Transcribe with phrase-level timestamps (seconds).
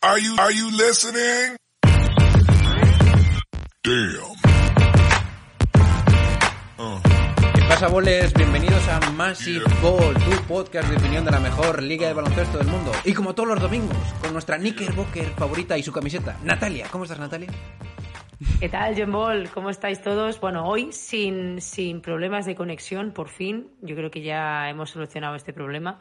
[0.00, 1.56] Are you, are you listening?
[3.82, 4.36] Damn.
[7.52, 8.32] ¿Qué pasa, boles?
[8.32, 12.68] Bienvenidos a Massive Ball, tu podcast de opinión de la mejor liga de baloncesto del
[12.68, 12.92] mundo.
[13.04, 16.86] Y como todos los domingos, con nuestra Knickerbocker favorita y su camiseta, Natalia.
[16.92, 17.48] ¿Cómo estás, Natalia?
[18.60, 19.50] ¿Qué tal, John Ball?
[19.50, 20.38] ¿Cómo estáis todos?
[20.38, 23.72] Bueno, hoy sin, sin problemas de conexión, por fin.
[23.82, 25.98] Yo creo que ya hemos solucionado este problema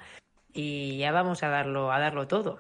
[0.53, 2.59] y ya vamos a darlo, a darlo todo.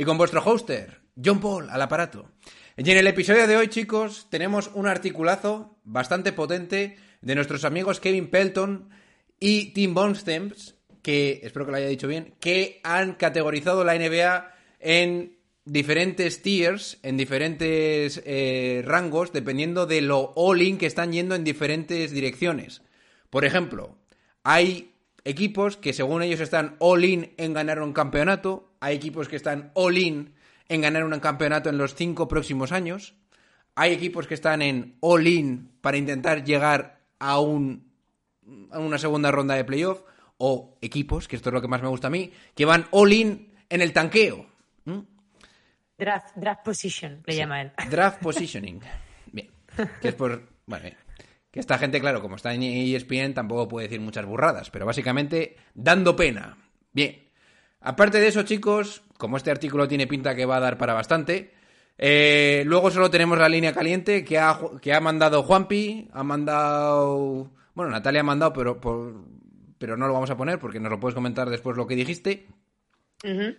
[0.00, 2.30] Y con vuestro hoster, John Paul, al aparato.
[2.74, 8.00] Y en el episodio de hoy, chicos, tenemos un articulazo bastante potente de nuestros amigos
[8.00, 8.88] Kevin Pelton
[9.38, 14.50] y Tim Bonstems, que, espero que lo haya dicho bien, que han categorizado la NBA
[14.78, 21.44] en diferentes tiers, en diferentes eh, rangos, dependiendo de lo all-in que están yendo en
[21.44, 22.80] diferentes direcciones.
[23.28, 23.98] Por ejemplo,
[24.44, 24.89] hay
[25.24, 30.34] equipos que según ellos están all-in en ganar un campeonato, hay equipos que están all-in
[30.68, 33.14] en ganar un campeonato en los cinco próximos años,
[33.74, 37.92] hay equipos que están en all-in para intentar llegar a, un,
[38.70, 40.02] a una segunda ronda de playoff,
[40.42, 43.52] o equipos, que esto es lo que más me gusta a mí, que van all-in
[43.68, 44.46] en el tanqueo.
[44.86, 45.00] ¿Mm?
[45.98, 47.72] Draft, draft position, le llama él.
[47.90, 48.80] Draft positioning.
[49.26, 49.50] Bien.
[50.00, 50.48] Que es por.
[51.50, 55.56] Que esta gente, claro, como está en ESPN, tampoco puede decir muchas burradas, pero básicamente
[55.74, 56.56] dando pena.
[56.92, 57.24] Bien.
[57.80, 61.52] Aparte de eso, chicos, como este artículo tiene pinta que va a dar para bastante,
[61.98, 67.50] eh, luego solo tenemos la línea caliente que ha, que ha mandado Juanpi, ha mandado.
[67.74, 69.24] Bueno, Natalia ha mandado, pero, por-
[69.78, 72.46] pero no lo vamos a poner porque nos lo puedes comentar después lo que dijiste.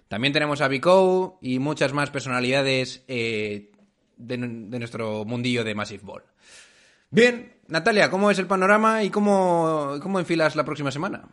[0.07, 3.71] También tenemos a Vico y muchas más personalidades eh,
[4.17, 6.23] de, de nuestro mundillo de Massive Ball.
[7.11, 11.23] Bien, Natalia, ¿cómo es el panorama y cómo, cómo enfilas la próxima semana?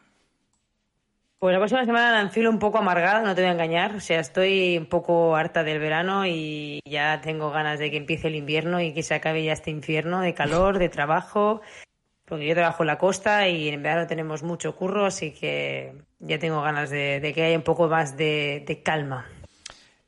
[1.41, 3.97] Pues la próxima semana la enfilo un poco amargada, no te voy a engañar.
[3.97, 8.29] O sea, estoy un poco harta del verano y ya tengo ganas de que empiece
[8.29, 11.61] el invierno y que se acabe ya este infierno de calor, de trabajo.
[12.25, 16.39] Porque yo trabajo en la costa y en verano tenemos mucho curro, así que ya
[16.39, 19.27] tengo ganas de, de que haya un poco más de, de calma.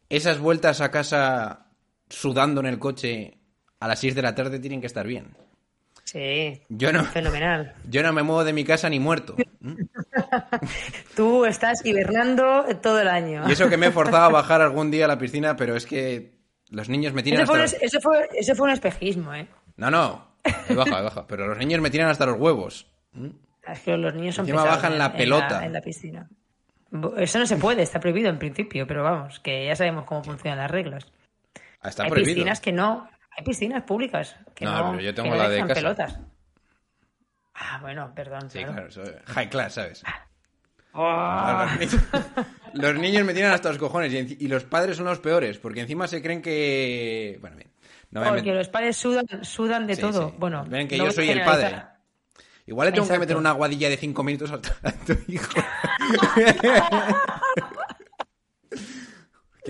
[0.08, 1.66] Esas vueltas a casa
[2.08, 3.36] sudando en el coche
[3.80, 5.34] a las 6 de la tarde tienen que estar bien.
[6.12, 7.72] Sí, Yo no, fenomenal.
[7.88, 9.36] yo no me muevo de mi casa ni muerto.
[11.16, 13.44] Tú estás hibernando todo el año.
[13.48, 15.86] Y eso que me he forzado a bajar algún día a la piscina, pero es
[15.86, 16.32] que
[16.70, 17.82] los niños me tiran Eso hasta fue, los...
[17.94, 19.46] eso, fue, eso fue un espejismo, ¿eh?
[19.76, 21.26] No, no, ahí baja, ahí baja.
[21.26, 22.86] Pero los niños me tiran hasta los huevos.
[23.66, 25.64] Es que los niños son Encima pesados bajan en- la en pelota.
[25.64, 26.28] En la, piscina.
[27.18, 30.58] Eso no se puede, está prohibido en principio, pero vamos, que ya sabemos cómo funcionan
[30.58, 31.06] las reglas.
[31.80, 32.34] Ah, Está hay prohibido.
[32.34, 33.08] piscinas que no,
[33.40, 35.74] hay piscinas públicas que No, no, pero yo que tengo no la de casa.
[35.74, 36.18] pelotas.
[37.54, 38.50] Ah, bueno, perdón.
[38.50, 38.88] Sí, claro.
[38.88, 40.02] claro, high class, ¿sabes?
[40.92, 41.66] Oh.
[42.74, 45.80] Los, niños, me tiran hasta los cojones y, y los padres son los peores, porque
[45.80, 47.38] encima se creen que...
[47.40, 47.70] Bueno, bien.
[48.10, 50.30] No Porque met- los padres sudan, sudan de Sí, todo.
[50.30, 50.34] sí.
[50.38, 51.82] Bueno, Ven que no yo soy el padre.
[52.66, 53.20] Igual le tengo que Exacto.
[53.20, 55.52] meter una aguadilla de 5 minutos a tu, a tu hijo.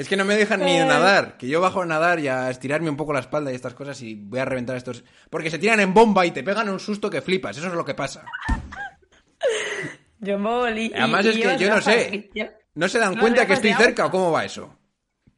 [0.02, 1.36] es que no me dejan ni nadar.
[1.36, 4.00] Que yo bajo a nadar y a estirarme un poco la espalda y estas cosas
[4.02, 5.04] y voy a reventar estos...
[5.30, 7.56] Porque se tiran en bomba y te pegan un susto que flipas.
[7.58, 8.24] Eso es lo que pasa.
[10.24, 12.30] John Ball y- y- Además y es que yo no sé.
[12.74, 14.76] ¿No se dan No, cuenta que estoy cerca o cómo va eso?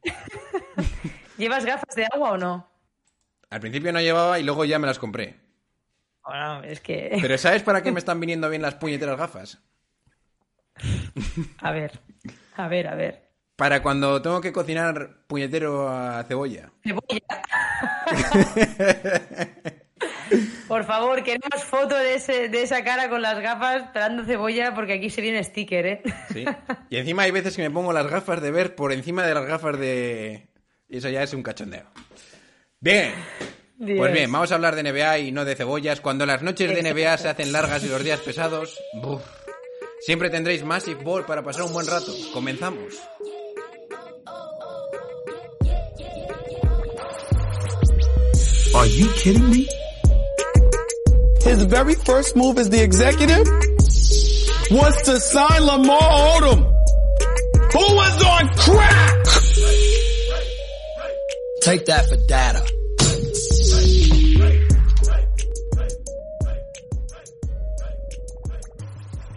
[1.37, 2.69] ¿Llevas gafas de agua o no?
[3.49, 5.39] Al principio no llevaba y luego ya me las compré.
[6.25, 7.17] Bueno, es que...
[7.21, 9.59] Pero ¿sabes para qué me están viniendo bien las puñeteras gafas?
[11.59, 11.99] A ver,
[12.55, 13.29] a ver, a ver.
[13.63, 16.69] Para cuando tengo que cocinar puñetero a cebolla.
[16.83, 17.21] Cebolla.
[20.67, 24.95] Por favor, queremos foto de, ese, de esa cara con las gafas esperando cebolla porque
[24.95, 26.01] aquí se viene sticker, ¿eh?
[26.33, 26.43] Sí.
[26.89, 29.45] Y encima hay veces que me pongo las gafas de ver por encima de las
[29.45, 30.49] gafas de...
[30.89, 31.85] Y eso ya es un cachondeo.
[32.81, 33.13] Bien.
[33.77, 33.97] Dios.
[33.97, 36.01] Pues bien, vamos a hablar de NBA y no de cebollas.
[36.01, 36.83] Cuando las noches de.
[36.83, 39.23] NBA se hacen largas y los días pesados, ¡buf!
[40.05, 42.13] siempre tendréis Massive Ball para pasar un buen rato.
[42.33, 42.99] Comenzamos.
[48.75, 49.67] Are you kidding me?
[51.43, 53.45] His very first move as the executive
[54.71, 56.63] was to sign Lamar Odom,
[57.71, 59.23] who was on crack.
[61.61, 62.65] Take that for data.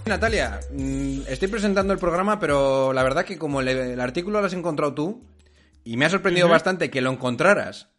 [0.06, 4.47] Natalia, mm, estoy presentando el programa, pero la verdad que como el, el artículo lo
[4.47, 5.25] has encontrado tú,
[5.85, 7.91] y me ha sorprendido bastante que lo encontraras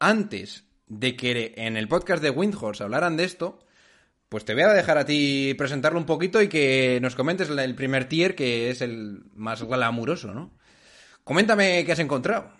[0.00, 3.60] antes de que en el podcast de Windhorse hablaran de esto,
[4.28, 7.74] pues te voy a dejar a ti presentarlo un poquito y que nos comentes el
[7.74, 10.50] primer tier, que es el más glamuroso, ¿no?
[11.24, 12.50] Coméntame qué has encontrado.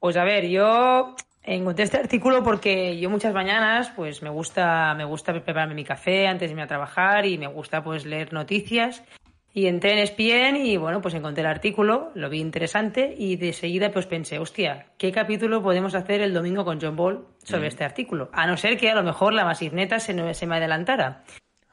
[0.00, 5.04] Pues a ver, yo encontré este artículo porque yo muchas mañanas pues me gusta me
[5.04, 9.02] gusta prepararme mi café antes de irme a trabajar y me gusta pues leer noticias
[9.52, 13.52] y entré en ESPN y bueno pues encontré el artículo lo vi interesante y de
[13.52, 17.84] seguida pues pensé hostia qué capítulo podemos hacer el domingo con John Ball sobre este
[17.84, 21.24] artículo a no ser que a lo mejor la masigneta se, se me adelantara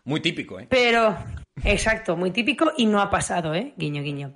[0.05, 0.67] Muy típico, ¿eh?
[0.69, 1.17] pero,
[1.63, 3.73] exacto, muy típico y no ha pasado, ¿eh?
[3.75, 4.33] Guiño, guiño.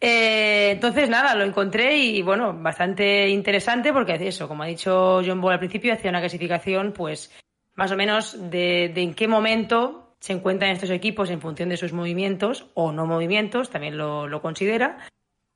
[0.00, 5.40] Eh, entonces, nada, lo encontré y, bueno, bastante interesante porque eso, como ha dicho John
[5.40, 7.30] Ball al principio, hacía una clasificación, pues,
[7.76, 11.76] más o menos de, de en qué momento se encuentran estos equipos en función de
[11.76, 14.98] sus movimientos o no movimientos, también lo, lo considera.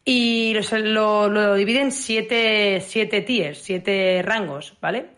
[0.05, 5.11] Y lo, lo divide en siete, siete tiers, siete rangos, ¿vale?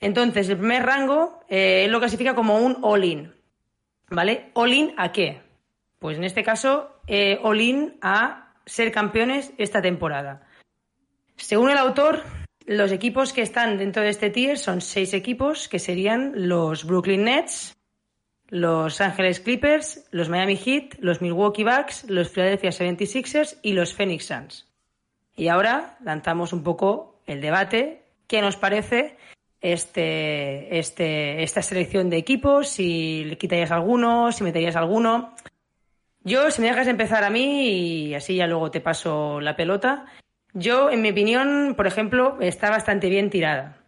[0.00, 3.32] Entonces, el primer rango, eh, lo clasifica como un all-in.
[4.10, 4.50] ¿Vale?
[4.52, 5.40] ¿All-in a qué?
[5.98, 10.46] Pues en este caso, eh, all-in a ser campeones esta temporada.
[11.36, 12.22] Según el autor,
[12.66, 17.24] los equipos que están dentro de este tier son seis equipos, que serían los Brooklyn
[17.24, 17.79] Nets,
[18.50, 24.26] los Angeles Clippers, los Miami Heat, los Milwaukee Bucks, los Philadelphia 76ers y los Phoenix
[24.26, 24.68] Suns.
[25.36, 28.02] Y ahora lanzamos un poco el debate.
[28.26, 29.16] ¿Qué nos parece
[29.60, 32.68] este, este, esta selección de equipos?
[32.68, 35.34] Si le quitarías alguno, si meterías alguno.
[36.22, 37.68] Yo, si me dejas empezar a mí
[38.08, 40.06] y así ya luego te paso la pelota.
[40.52, 43.78] Yo, en mi opinión, por ejemplo, está bastante bien tirada.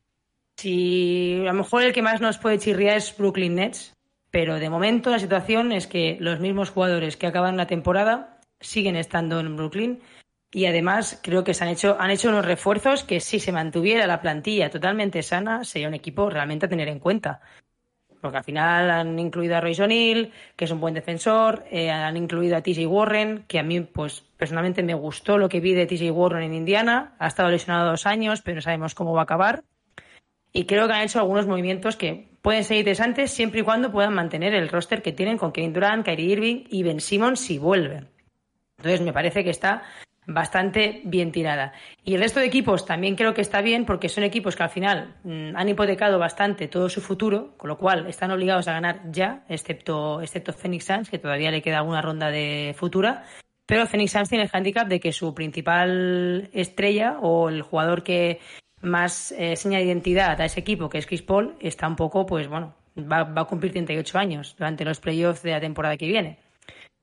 [0.56, 3.94] Si a lo mejor el que más nos puede chirriar es Brooklyn Nets,
[4.32, 8.96] pero de momento la situación es que los mismos jugadores que acaban la temporada siguen
[8.96, 10.00] estando en Brooklyn
[10.50, 14.06] y además creo que se han hecho, han hecho unos refuerzos que si se mantuviera
[14.06, 17.42] la plantilla totalmente sana sería un equipo realmente a tener en cuenta.
[18.22, 22.16] Porque al final han incluido a Royce O'Neill, que es un buen defensor, eh, han
[22.16, 25.86] incluido a TJ Warren, que a mí pues personalmente me gustó lo que vi de
[25.86, 29.24] TJ Warren en Indiana, ha estado lesionado dos años, pero no sabemos cómo va a
[29.24, 29.64] acabar.
[30.52, 34.14] Y creo que han hecho algunos movimientos que pueden ser interesantes siempre y cuando puedan
[34.14, 38.08] mantener el roster que tienen con Kevin Durant, Kyrie Irving y Ben Simmons si vuelven.
[38.78, 39.84] Entonces me parece que está
[40.26, 41.72] bastante bien tirada.
[42.04, 44.70] Y el resto de equipos también creo que está bien porque son equipos que al
[44.70, 49.02] final mm, han hipotecado bastante todo su futuro, con lo cual están obligados a ganar
[49.10, 53.24] ya, excepto, excepto Phoenix Suns, que todavía le queda alguna ronda de futura.
[53.66, 58.40] Pero Phoenix Suns tiene el handicap de que su principal estrella o el jugador que
[58.82, 62.26] más eh, seña de identidad a ese equipo, que es Chris Paul, está un poco,
[62.26, 66.06] pues bueno, va, va a cumplir 38 años durante los playoffs de la temporada que
[66.06, 66.38] viene.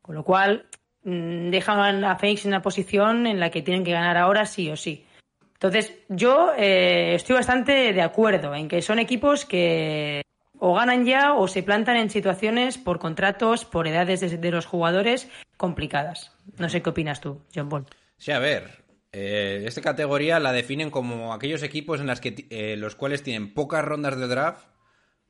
[0.02, 0.66] Con lo cual,
[1.04, 4.70] mm, dejan a Phoenix en una posición en la que tienen que ganar ahora sí
[4.70, 5.06] o sí.
[5.54, 10.22] Entonces, yo eh, estoy bastante de acuerdo en que son equipos que
[10.58, 14.66] o ganan ya o se plantan en situaciones por contratos, por edades de, de los
[14.66, 16.36] jugadores complicadas.
[16.58, 17.86] No sé qué opinas tú, John Ball.
[18.18, 18.79] Sí, a ver,
[19.12, 23.54] eh, esta categoría la definen como aquellos equipos en las que, eh, los cuales tienen
[23.54, 24.68] pocas rondas de draft,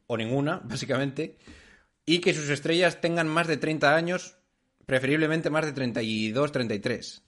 [0.07, 1.37] o ninguna, básicamente,
[2.05, 4.37] y que sus estrellas tengan más de 30 años,
[4.85, 7.23] preferiblemente más de 32, 33.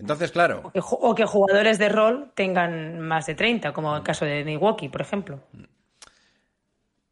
[0.00, 3.96] Entonces, claro, O que, ju- o que jugadores de rol tengan más de 30, como
[3.96, 5.42] el caso de Milwaukee, por ejemplo.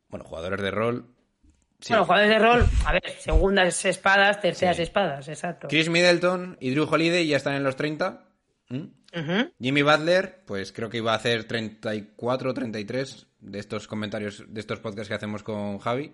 [0.09, 1.07] bueno, jugadores de rol.
[1.81, 1.93] sí.
[1.93, 4.83] Bueno, jugadores de rol, a ver, segundas espadas, terceras Sí.
[4.83, 5.69] espadas, exacto.
[5.69, 8.25] Chris Middleton y Drew Holiday ya están en los 30.
[8.69, 8.85] ¿Mm?
[9.61, 14.81] Jimmy Butler, pues creo que iba a hacer 34 33 de estos comentarios, de estos
[14.81, 16.13] podcasts que hacemos con Javi.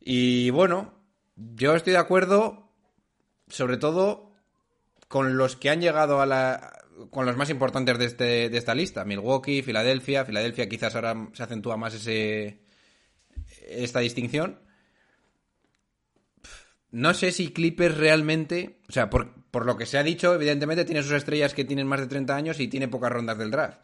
[0.00, 0.94] Y bueno,
[1.36, 2.72] yo estoy de acuerdo,
[3.48, 4.32] sobre todo
[5.08, 6.82] con los que han llegado a la.
[7.10, 10.24] con los más importantes de, este, de esta lista: Milwaukee, Filadelfia.
[10.24, 12.60] Filadelfia quizás ahora se acentúa más ese,
[13.68, 14.60] esta distinción.
[16.90, 20.84] No sé si Clippers realmente, o sea, por, por lo que se ha dicho, evidentemente
[20.84, 23.78] tiene sus estrellas que tienen más de 30 años y tiene pocas rondas del draft.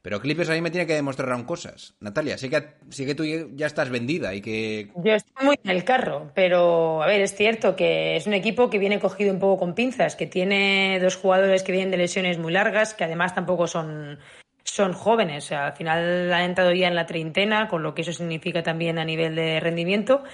[0.00, 1.94] Pero Clippers a mí me tiene que demostrar aún cosas.
[2.00, 4.88] Natalia, sé que, sé que tú ya estás vendida y que...
[4.96, 8.70] Yo estoy muy en el carro, pero a ver, es cierto que es un equipo
[8.70, 12.38] que viene cogido un poco con pinzas, que tiene dos jugadores que vienen de lesiones
[12.38, 14.18] muy largas, que además tampoco son,
[14.62, 15.44] son jóvenes.
[15.44, 18.62] O sea, al final han entrado ya en la treintena, con lo que eso significa
[18.62, 20.24] también a nivel de rendimiento.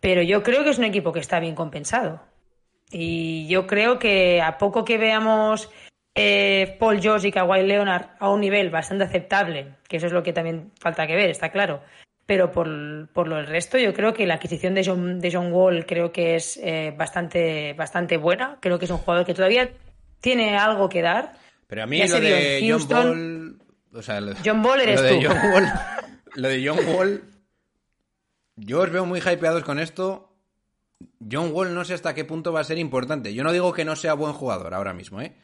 [0.00, 2.20] Pero yo creo que es un equipo que está bien compensado.
[2.90, 5.70] Y yo creo que a poco que veamos
[6.14, 10.22] eh, Paul George y Kawhi Leonard a un nivel bastante aceptable, que eso es lo
[10.22, 11.82] que también falta que ver, está claro.
[12.26, 15.52] Pero por, por lo el resto, yo creo que la adquisición de John, de John
[15.52, 18.58] Wall creo que es eh, bastante, bastante buena.
[18.60, 19.70] Creo que es un jugador que todavía
[20.20, 21.34] tiene algo que dar.
[21.68, 22.88] Pero a mí Ya lo de John.
[22.88, 23.58] Ball.
[23.94, 25.26] O sea, lo, John Ball eres lo de tú.
[25.26, 25.64] John Wall.
[26.34, 27.22] Lo de John Wall.
[28.56, 30.27] Yo os veo muy hypeados con esto.
[31.30, 33.34] John Wall no sé hasta qué punto va a ser importante.
[33.34, 35.36] Yo no digo que no sea buen jugador ahora mismo, ¿eh?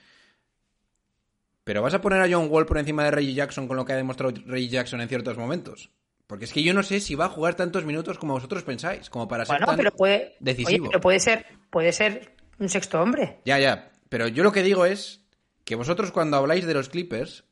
[1.65, 3.93] Pero vas a poner a John Wall por encima de Reggie Jackson con lo que
[3.93, 5.91] ha demostrado Reggie Jackson en ciertos momentos.
[6.27, 9.11] Porque es que yo no sé si va a jugar tantos minutos como vosotros pensáis,
[9.11, 10.85] como para ser Bueno, tan pero puede, decisivo.
[10.85, 13.41] oye, pero puede ser, puede ser un sexto hombre.
[13.45, 13.93] Ya, ya.
[14.09, 15.21] Pero yo lo que digo es
[15.65, 17.45] que vosotros cuando habláis de los Clippers,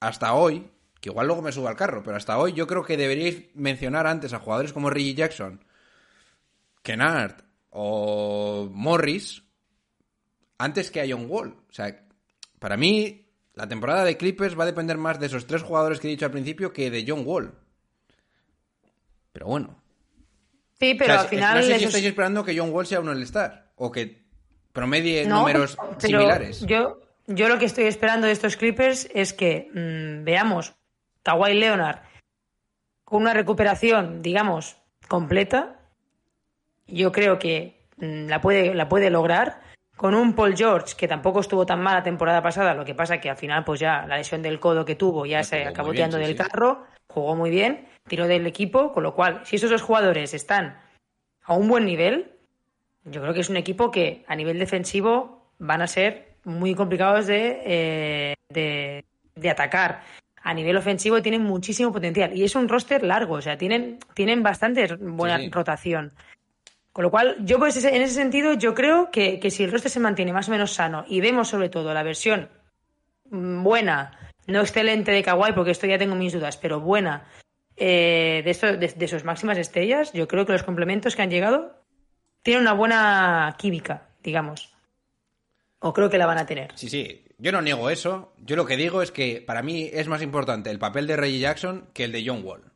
[0.00, 0.68] hasta hoy,
[1.00, 4.06] que igual luego me subo al carro, pero hasta hoy yo creo que deberíais mencionar
[4.06, 5.64] antes a jugadores como Reggie Jackson,
[6.84, 9.42] Kennard o Morris,
[10.58, 11.56] antes que a John Wall.
[11.68, 12.06] O sea,
[12.60, 16.06] para mí, la temporada de Clippers va a depender más de esos tres jugadores que
[16.06, 17.52] he dicho al principio que de John Wall.
[19.32, 19.82] Pero bueno.
[20.78, 21.56] Sí, pero O sea, al final.
[21.56, 24.22] no sé si esos- estáis esperando que John Wall sea un All-Star o que
[24.72, 26.60] promedie No, números similares.
[26.66, 30.74] Yo, yo lo que estoy esperando de estos Clippers es que mm, veamos
[31.22, 32.00] Kawhi Leonard
[33.04, 34.76] con una recuperación, digamos,
[35.08, 35.80] completa.
[36.86, 39.62] Yo creo que mm, la, puede, la puede lograr.
[39.96, 43.20] Con un Paul George que tampoco estuvo tan mal la temporada pasada, lo que pasa
[43.20, 45.92] que al final, pues ya la lesión del codo que tuvo ya Ah, se acabó
[45.92, 46.42] tirando sí, del sí.
[46.42, 50.76] carro, jugó muy bien, tiró del equipo, con lo cual, si esos dos jugadores están
[51.44, 52.32] a un buen nivel,
[53.04, 57.28] yo creo que es un equipo que a nivel defensivo van a ser muy complicados
[57.28, 59.04] de, eh, de,
[59.36, 60.02] de atacar.
[60.42, 64.42] A nivel ofensivo tienen muchísimo potencial y es un roster largo, o sea, tienen, tienen
[64.42, 65.50] bastante buena Sí, sí.
[65.52, 66.12] rotación.
[66.94, 69.90] Con lo cual, yo pues en ese sentido, yo creo que, que si el roster
[69.90, 72.48] se mantiene más o menos sano y vemos sobre todo la versión
[73.24, 77.26] buena, no excelente de Kawhi, porque esto ya tengo mis dudas, pero buena
[77.76, 81.30] eh, de, eso- de, de sus máximas estrellas, yo creo que los complementos que han
[81.30, 81.82] llegado
[82.42, 84.72] tienen una buena química, digamos.
[85.80, 86.70] O creo que la van a tener.
[86.76, 88.32] Sí, sí, yo no niego eso.
[88.38, 91.40] Yo lo que digo es que para mí es más importante el papel de Reggie
[91.40, 92.70] Jackson que el de John Wall.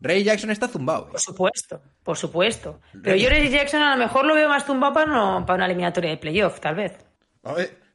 [0.00, 1.06] Reggie Jackson está zumbado.
[1.08, 1.10] ¿eh?
[1.12, 2.80] Por supuesto, por supuesto.
[3.02, 5.66] Pero yo Reggie Jackson a lo mejor lo veo más tumbado para, no- para una
[5.66, 6.96] eliminatoria de playoff, tal vez.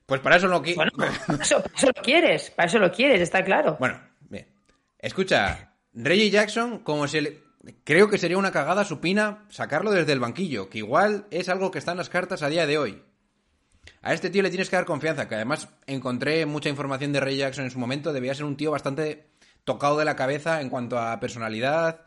[0.06, 0.76] Pues para eso lo que...
[0.76, 3.78] Bueno, para eso, para eso lo quieres, para eso lo quieres, está claro.
[3.80, 4.48] Bueno, bien.
[5.00, 7.46] Escucha, Reggie Jackson, como se le...
[7.84, 11.80] Creo que sería una cagada supina sacarlo desde el banquillo, que igual es algo que
[11.80, 13.02] está en las cartas a día de hoy.
[14.04, 17.40] A este tío le tienes que dar confianza, que además encontré mucha información de Reggie
[17.40, 19.32] Jackson en su momento, debía ser un tío bastante
[19.66, 22.06] tocado de la cabeza en cuanto a personalidad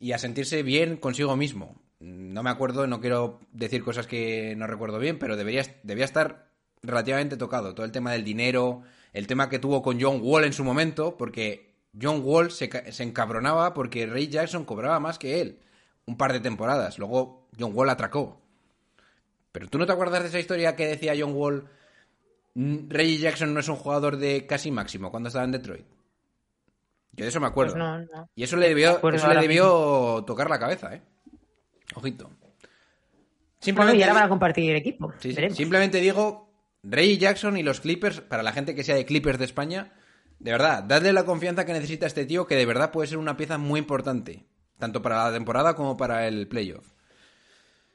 [0.00, 1.76] y a sentirse bien consigo mismo.
[2.00, 6.48] No me acuerdo, no quiero decir cosas que no recuerdo bien, pero debería, debía estar
[6.82, 7.74] relativamente tocado.
[7.74, 8.82] Todo el tema del dinero,
[9.12, 13.02] el tema que tuvo con John Wall en su momento, porque John Wall se, se
[13.02, 15.60] encabronaba porque Ray Jackson cobraba más que él.
[16.06, 16.98] Un par de temporadas.
[16.98, 18.40] Luego John Wall atracó.
[19.52, 21.68] Pero tú no te acuerdas de esa historia que decía John Wall.
[22.54, 25.86] "Mm, Reggie Jackson no es un jugador de casi máximo cuando estaba en Detroit.
[27.16, 27.74] Yo de eso me acuerdo.
[27.74, 28.30] Pues no, no.
[28.34, 31.02] Y eso le debió, acuerdo eso le debió tocar la cabeza, ¿eh?
[31.94, 32.24] Ojito.
[32.24, 32.54] Bueno,
[33.60, 35.12] Simplemente, y ahora van a compartir equipo.
[35.18, 35.34] Sí, sí.
[35.36, 35.56] veremos.
[35.56, 36.52] Simplemente digo,
[36.82, 39.92] Ray Jackson y los Clippers, para la gente que sea de Clippers de España,
[40.38, 43.36] de verdad, dadle la confianza que necesita este tío, que de verdad puede ser una
[43.36, 44.44] pieza muy importante,
[44.78, 46.92] tanto para la temporada como para el playoff.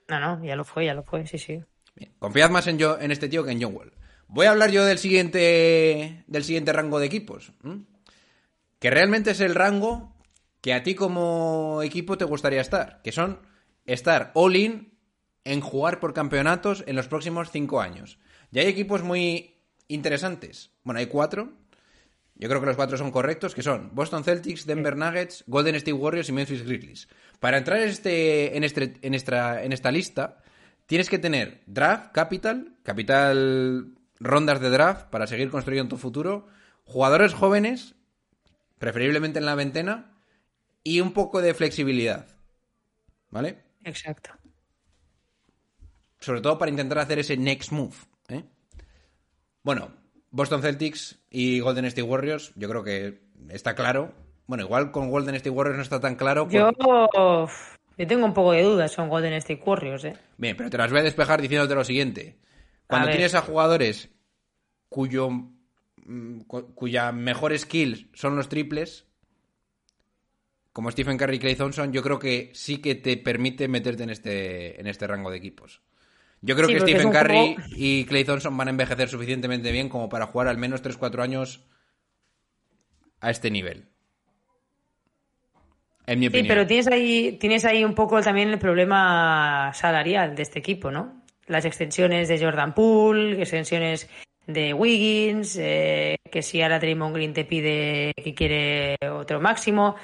[0.07, 1.61] No, no, ya lo fue, ya lo fue, sí, sí.
[1.95, 3.93] Bien, Confiad más en, yo, en este tío que en John Wall.
[4.27, 7.51] Voy a hablar yo del siguiente, del siguiente rango de equipos.
[8.79, 10.15] Que realmente es el rango
[10.61, 13.01] que a ti como equipo te gustaría estar.
[13.03, 13.39] Que son
[13.85, 14.97] estar all-in
[15.43, 18.19] en jugar por campeonatos en los próximos cinco años.
[18.51, 19.55] Y hay equipos muy
[19.87, 20.71] interesantes.
[20.83, 21.53] Bueno, hay cuatro.
[22.35, 25.93] Yo creo que los cuatro son correctos, que son Boston Celtics, Denver Nuggets, Golden State
[25.93, 27.09] Warriors y Memphis Grizzlies.
[27.39, 30.37] Para entrar en, este, en, este, en, esta, en esta lista,
[30.85, 36.47] tienes que tener draft, capital, capital, rondas de draft para seguir construyendo tu futuro,
[36.85, 37.95] jugadores jóvenes,
[38.79, 40.17] preferiblemente en la ventana,
[40.83, 42.27] y un poco de flexibilidad.
[43.29, 43.59] ¿Vale?
[43.83, 44.31] Exacto.
[46.19, 47.95] Sobre todo para intentar hacer ese next move.
[48.29, 48.43] ¿eh?
[49.61, 49.91] Bueno,
[50.31, 54.13] Boston Celtics y Golden State Warriors, yo creo que está claro.
[54.47, 56.49] Bueno, igual con Golden State Warriors no está tan claro.
[56.49, 56.71] Yo,
[57.97, 60.17] yo tengo un poco de dudas con Golden State Warriors, ¿eh?
[60.37, 62.39] Bien, pero te las voy a despejar diciéndote lo siguiente.
[62.87, 64.09] Cuando tienes a jugadores
[64.89, 65.29] cuyo
[66.47, 69.05] cu- cuya mejor skill son los triples,
[70.73, 74.09] como Stephen Curry y Clay Thompson, yo creo que sí que te permite meterte en
[74.11, 75.81] este, en este rango de equipos.
[76.41, 80.07] Yo creo Sí, que Stephen Curry y Clay Thompson van a envejecer suficientemente bien como
[80.07, 81.65] para jugar al menos 3-4 años
[83.19, 83.89] a este nivel.
[86.07, 86.47] En mi Sí, opinión.
[86.47, 91.23] pero tienes ahí, tienes ahí un poco también el problema salarial de este equipo, ¿no?
[91.47, 94.09] Las extensiones de Jordan Poole, extensiones
[94.53, 99.95] de Wiggins, eh, que si ahora Draymond Green te pide que quiere otro máximo.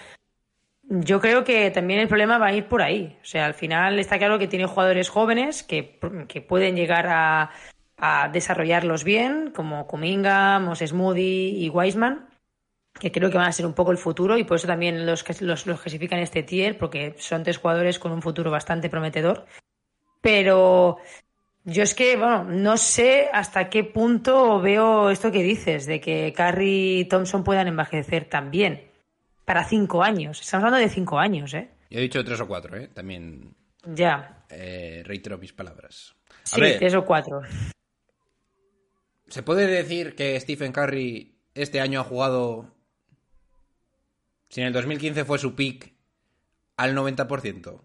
[0.84, 3.18] Yo creo que también el problema va a ir por ahí.
[3.22, 7.50] O sea, al final está claro que tiene jugadores jóvenes que, que pueden llegar a,
[7.98, 12.30] a desarrollarlos bien, como Kuminga, Moses Moody y Wiseman
[13.00, 15.26] que creo que van a ser un poco el futuro y por eso también los,
[15.42, 19.46] los, los clasifican este tier, porque son tres jugadores con un futuro bastante prometedor.
[20.22, 20.98] Pero
[21.66, 26.34] yo es que, bueno, no sé hasta qué punto veo esto que dices, de que
[26.36, 28.84] Curry y Thompson puedan envejecer también
[29.46, 30.40] para cinco años.
[30.42, 31.70] Estamos hablando de cinco años, ¿eh?
[31.90, 32.88] Yo he dicho 3 o 4, ¿eh?
[32.94, 33.56] También
[33.86, 34.44] Ya.
[34.50, 36.16] eh, reitero mis palabras.
[36.52, 37.42] A Sí, ver, tres o cuatro.
[39.28, 42.72] ¿se puede decir que Stephen Curry este año ha jugado,
[44.50, 45.94] si en el 2015 fue su pick,
[46.78, 47.82] al 90%?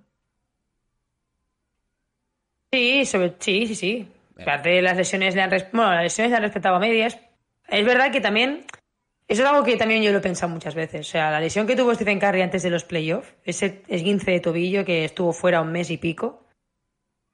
[2.72, 4.08] Sí, sobre, sí, sí, sí.
[4.40, 7.18] Aparte, las lesiones le han, bueno, las lesiones le han respetado a medias.
[7.68, 8.64] Es verdad que también,
[9.28, 11.06] eso es algo que también yo lo he pensado muchas veces.
[11.06, 14.40] O sea, la lesión que tuvo Stephen Curry antes de los playoffs, ese esguince de
[14.40, 16.46] tobillo que estuvo fuera un mes y pico,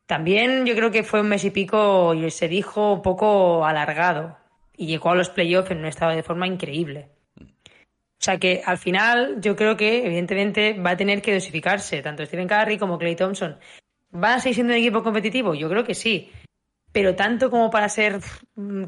[0.06, 4.38] también yo creo que fue un mes y pico y se dijo un poco alargado.
[4.76, 7.08] Y llegó a los playoffs en un estado de forma increíble.
[7.38, 12.24] O sea que al final yo creo que evidentemente va a tener que dosificarse, tanto
[12.24, 13.58] Stephen Curry como Clay Thompson.
[14.18, 15.54] ¿Van a seguir siendo un equipo competitivo?
[15.54, 16.30] Yo creo que sí.
[16.92, 18.20] Pero tanto como para ser
[18.54, 18.84] mm,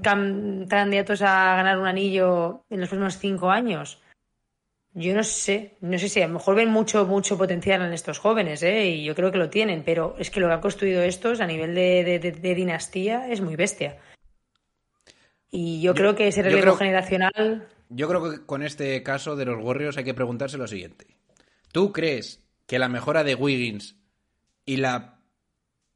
[0.69, 4.01] candidatos a ganar un anillo en los próximos cinco años.
[4.95, 8.19] Yo no sé, no sé si a lo mejor ven mucho, mucho potencial en estos
[8.19, 8.87] jóvenes, ¿eh?
[8.87, 11.47] y yo creo que lo tienen, pero es que lo que han construido estos a
[11.47, 13.99] nivel de, de- de- de dinastía es muy bestia.
[15.51, 17.69] Y yo, creo que ese relevo creo- generacional.
[17.91, 21.07] Yo creo que con este caso de los Warriors hay que preguntarse lo siguiente.
[21.73, 23.97] ¿Tú crees que la mejora de Wiggins
[24.67, 25.18] y la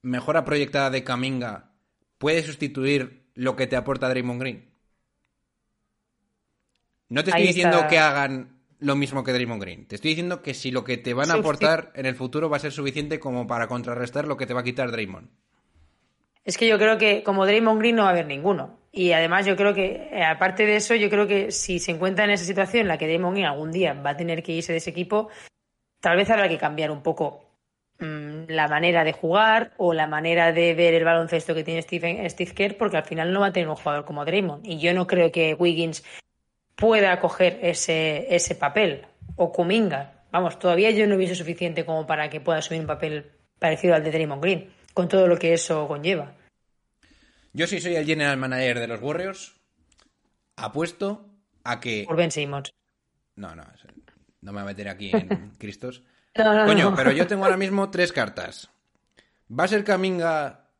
[0.02, 1.72] mejora proyectada de Kaminga
[2.18, 4.72] puede sustituir lo que te aporta Draymond Green?
[7.08, 7.88] No te estoy Ahí diciendo está.
[7.88, 9.86] que hagan lo mismo que Draymond Green.
[9.86, 12.56] Te estoy diciendo que si lo que te van a aportar en el futuro va
[12.56, 15.28] a ser suficiente como para contrarrestar lo que te va a quitar Draymond.
[16.44, 18.80] Es que yo creo que como Draymond Green no va a haber ninguno.
[18.90, 22.24] Y además yo creo que, eh, aparte de eso, yo creo que si se encuentra
[22.24, 24.72] en esa situación en la que Draymond Green algún día va a tener que irse
[24.72, 25.28] de ese equipo,
[26.00, 27.51] tal vez habrá que cambiar un poco
[28.02, 32.28] mm, la manera de jugar o la manera de ver el baloncesto que tiene Stephen,
[32.28, 34.66] Steve Kerr, porque al final no va a tener un jugador como Draymond.
[34.66, 36.04] Y yo no creo que Wiggins
[36.74, 39.06] pueda coger ese, ese papel.
[39.36, 40.24] O Kuminga.
[40.30, 44.02] Vamos, todavía yo no hubiese suficiente como para que pueda asumir un papel parecido al
[44.02, 46.34] de Draymond Green, con todo lo que eso conlleva.
[47.52, 49.54] Yo si soy el general manager de los Warriors,
[50.56, 51.28] apuesto
[51.64, 52.04] a que...
[52.06, 52.72] Por Ben Simmons.
[53.36, 53.62] No, no,
[54.40, 56.02] no me voy a meter aquí en Cristos.
[56.36, 56.96] No, no, Coño, no.
[56.96, 58.70] pero yo tengo ahora mismo tres cartas.
[59.50, 60.70] ¿Va a ser Kaminga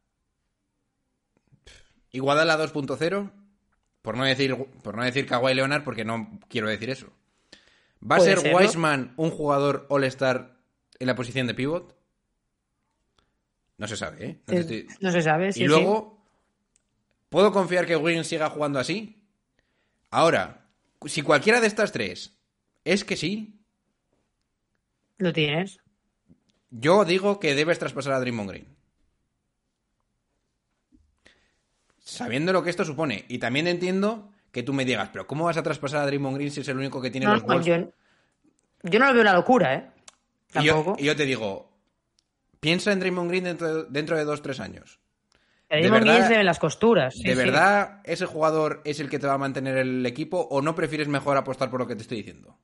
[2.11, 3.31] Iguadala 2.0?
[4.03, 7.09] Por no decir por no decir Kawhi Leonard, porque no quiero decir eso.
[8.03, 8.55] ¿Va a ser.
[8.55, 10.57] Wiseman un jugador All-Star
[10.99, 11.97] en la posición de pivot?
[13.79, 14.41] No se sabe, ¿eh?
[14.47, 15.53] No estoy- No se sabe.
[15.53, 16.25] sí, y luego,
[17.29, 19.23] ¿puedo confiar que Wiggins siga jugando así?
[20.11, 20.67] Ahora,
[21.07, 22.37] si cualquiera de estas tres
[22.85, 23.62] es que sí.
[25.23, 25.79] Lo tienes.
[26.71, 28.67] yo digo que debes traspasar a Draymond Green.
[32.01, 33.25] Sabiendo lo que esto supone.
[33.29, 36.51] Y también entiendo que tú me digas, pero ¿cómo vas a traspasar a Draymond Green
[36.51, 37.65] si es el único que tiene No, los Bulls?
[37.65, 37.77] yo,
[38.83, 39.91] yo no lo veo una locura, ¿eh?
[40.61, 40.97] Y yo, Tampoco.
[41.01, 41.71] y yo te digo,
[42.59, 44.99] piensa en Draymond Green dentro, dentro de dos, tres años.
[45.71, 47.15] De verdad- ven las costuras.
[47.15, 47.37] sí, ¿De sí.
[47.39, 51.07] verdad ese jugador es el que te va a mantener el equipo o no prefieres
[51.09, 52.59] mejor apostar por lo que te estoy diciendo?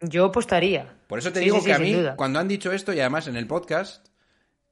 [0.00, 0.96] Yo apostaría.
[1.06, 3.00] Por eso te Sí, digo sí, que sí, a mí, cuando han dicho esto, y
[3.00, 4.06] además en el podcast,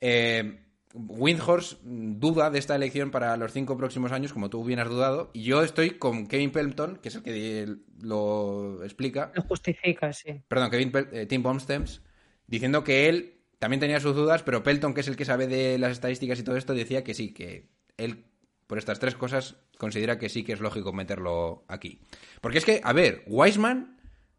[0.01, 0.61] eh,
[0.95, 5.31] Windhorse duda de esta elección para los cinco próximos años, como tú bien has dudado,
[5.35, 10.43] y yo estoy con Kevin Pelton, que es el que lo explica, Lo justifica, sí.
[10.49, 12.01] perdón, Kevin Pel- eh, Tim Bomstems,
[12.47, 15.79] diciendo que él también tenía sus dudas, pero Pelton, que es el que sabe de
[15.79, 18.25] las estadísticas y todo esto, decía que sí, que él,
[18.67, 22.01] por estas tres cosas, considera que sí que es lógico meterlo aquí.
[22.41, 23.98] Porque es que, a ver, Wiseman,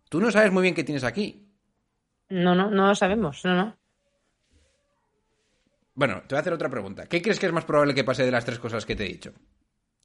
[0.09, 1.47] tú no sabes muy bien qué tienes aquí.
[2.29, 3.43] No, no, no lo sabemos.
[3.45, 3.75] No, no.
[5.95, 7.05] Bueno, te voy a hacer otra pregunta.
[7.07, 9.09] ¿Qué crees que es más probable que pase de las tres cosas que te he
[9.09, 9.33] dicho?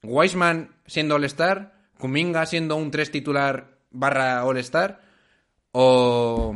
[0.03, 1.73] ¿Wiseman siendo All-Star?
[1.97, 5.01] ¿Kuminga siendo un 3 titular barra All-Star?
[5.71, 6.53] ¿O,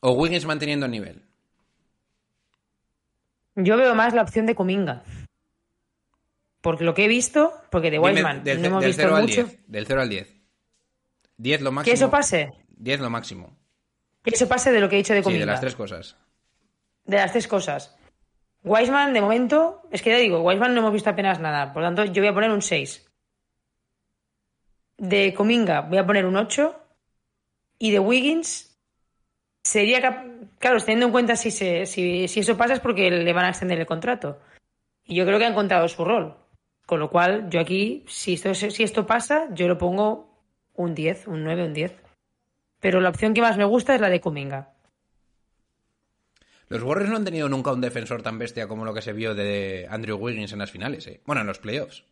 [0.00, 1.22] ¿O Wiggins manteniendo el nivel?
[3.56, 5.02] Yo veo más la opción de Kuminga.
[6.60, 9.22] Porque lo que he visto, porque de Wiseman del, no hemos del visto 0 al
[9.22, 9.44] mucho.
[9.44, 9.60] 10.
[9.66, 10.34] Del 0 al 10.
[11.36, 11.90] 10 lo máximo.
[11.92, 12.52] Que eso pase.
[12.76, 13.56] 10 lo máximo.
[14.22, 15.40] Que eso pase de lo que he dicho de Sí, Cominga.
[15.46, 16.16] de las tres cosas.
[17.04, 17.96] De las tres cosas.
[18.62, 21.72] Wiseman, de momento, es que ya digo, Wiseman no hemos visto apenas nada.
[21.72, 23.06] Por lo tanto, yo voy a poner un 6.
[24.96, 26.80] De Cominga voy a poner un 8.
[27.78, 28.78] Y de Wiggins
[29.62, 30.00] sería...
[30.00, 30.24] cap-
[30.58, 33.50] Claro, teniendo en cuenta si, se, si, si eso pasa es porque le van a
[33.50, 34.40] extender el contrato.
[35.04, 36.38] Y yo creo que ha encontrado su rol.
[36.86, 40.33] Con lo cual, yo aquí, si esto, si esto pasa, yo lo pongo
[40.74, 41.94] un 10, un 9, un 10.
[42.80, 44.74] Pero la opción que más me gusta es la de Cominga.
[46.68, 49.34] Los Warriors no han tenido nunca un defensor tan bestia como lo que se vio
[49.34, 51.20] de Andrew Wiggins en las finales, ¿eh?
[51.26, 52.04] Bueno, en los playoffs.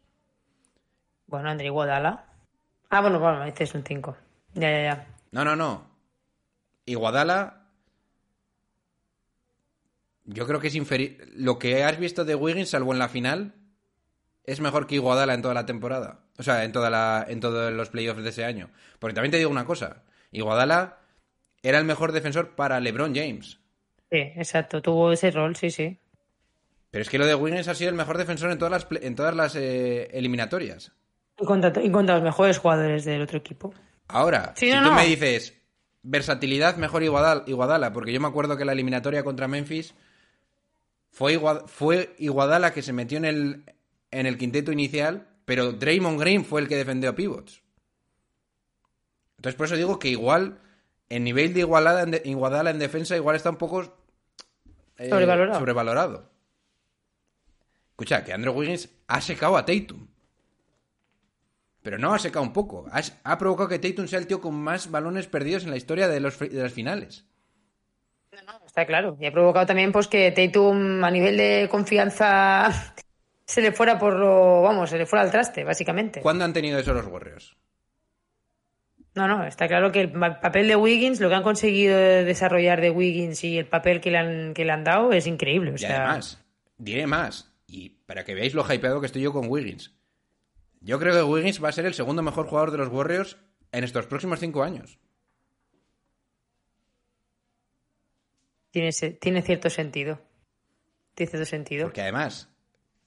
[1.27, 2.27] Bueno, André Iguodala.
[2.91, 4.17] Ah, bueno, bueno, este es un 5.
[4.55, 5.07] Ya, ya, ya.
[5.31, 5.91] No, no, no.
[6.85, 7.67] Iguadala.
[10.25, 11.27] Yo creo que es inferior.
[11.35, 13.55] Lo que has visto de Wiggins, salvo en la final,
[14.45, 16.22] es mejor que Iguadala en toda la temporada.
[16.43, 18.69] O sea, en, toda la, en todos los playoffs de ese año.
[18.99, 20.03] Porque también te digo una cosa.
[20.33, 20.99] Iguadala
[21.63, 23.59] era el mejor defensor para LeBron James.
[24.11, 24.83] Sí, exacto.
[24.83, 25.99] Tuvo ese rol, sí, sí.
[26.91, 29.15] Pero es que lo de Wiggins ha sido el mejor defensor en todas las, en
[29.15, 30.93] todas las eh, eliminatorias.
[31.39, 33.73] Y contra, y contra los mejores jugadores del otro equipo.
[34.09, 34.95] Ahora, Sí, si no, tú no.
[34.97, 35.55] me dices
[36.03, 39.95] versatilidad mejor Iguadal- Iguadala, porque yo me acuerdo que la eliminatoria contra Memphis
[41.11, 43.65] fue, Igua- fue Iguadala que se metió en el,
[44.11, 47.63] en el quinteto inicial, pero Draymond Green fue el que defendió a pivots.
[49.37, 50.59] Entonces por eso digo que igual
[51.09, 53.83] el nivel de Igualada en de- Iguadala en defensa igual está un poco
[54.99, 55.59] eh, Sobrevalorado.
[55.59, 56.31] sobrevalorado.
[57.91, 60.07] Escucha, que Andrew Wiggins ha secado a Tatum.
[61.83, 62.87] Pero no ha secado un poco.
[62.93, 66.09] Ha, ha provocado que Tatum sea el tío con más balones perdidos en la historia
[66.09, 67.25] de, los, de las finales.
[68.65, 69.17] Está claro.
[69.21, 72.95] Y ha provocado también pues que Tatum a nivel de confianza
[73.45, 76.21] se le fuera por lo, vamos, se le fuera al traste, básicamente.
[76.21, 77.57] ¿Cuándo han tenido eso los Warriors?
[79.15, 82.91] No, no, está claro que el papel de Wiggins, lo que han conseguido desarrollar de
[82.91, 85.73] Wiggins y el papel que le han, que le han dado es increíble.
[85.73, 86.43] O Y sea, además,
[86.79, 87.53] diré más.
[87.67, 89.95] Y para que veáis lo hypeado que estoy yo con Wiggins.
[90.81, 93.37] Yo creo que Wiggins va a ser el segundo mejor jugador de los Warriors
[93.71, 94.99] en estos próximos cinco años.
[98.73, 100.21] tiene, tiene cierto sentido.
[101.15, 101.85] Tiene cierto sentido.
[101.85, 102.49] Porque además,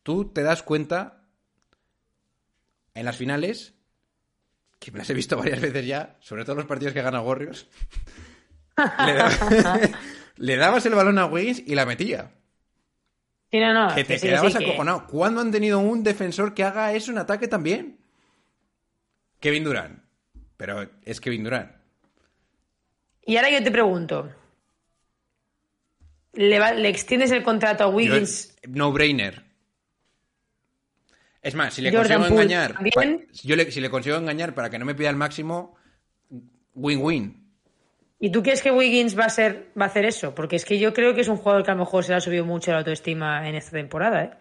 [0.05, 1.23] tú te das cuenta
[2.93, 3.73] en las finales,
[4.77, 7.67] que me las he visto varias veces ya, sobre todo los partidos que gana Warriors,
[8.77, 9.79] le, da-
[10.37, 12.31] le dabas el balón a Wiggins y la metía.
[13.49, 15.07] Sí, no, no, Que te sí, quedabas sí, que- acojonado.
[15.07, 17.97] ¿Cuándo han tenido un defensor que haga eso en ataque también?
[19.39, 20.03] Kevin Durant.
[20.57, 21.71] Pero es Kevin Durant.
[23.25, 24.31] Y ahora yo te pregunto.
[26.33, 28.55] ¿Le, va- le extiendes el contrato a Wiggins?
[28.67, 29.44] No brainer.
[31.45, 33.29] Es más, si le Jordan consigo Poole engañar.
[33.43, 35.75] yo le- si le consigo engañar para que no me pida el máximo,
[36.73, 37.43] win-win.
[38.19, 40.33] ¿Y tú crees que Wiggins va a ser va a hacer eso?
[40.33, 42.15] Porque es que yo creo que es un jugador que a lo mejor se le
[42.17, 44.31] ha subido mucho la autoestima en esta temporada, ¿eh?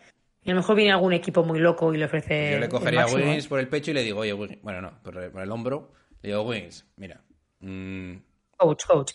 [0.44, 2.52] Y a lo mejor viene algún equipo muy loco y le ofrece.
[2.52, 3.48] Yo le el cogería a máximo, Wiggins ¿eh?
[3.48, 4.62] por el pecho y le digo, oye, Wiggins.
[4.62, 5.92] Bueno, no, por el, por el hombro.
[6.22, 7.20] Le digo, Wiggins, mira.
[7.60, 8.14] mm,
[8.56, 9.12] Coach, coach.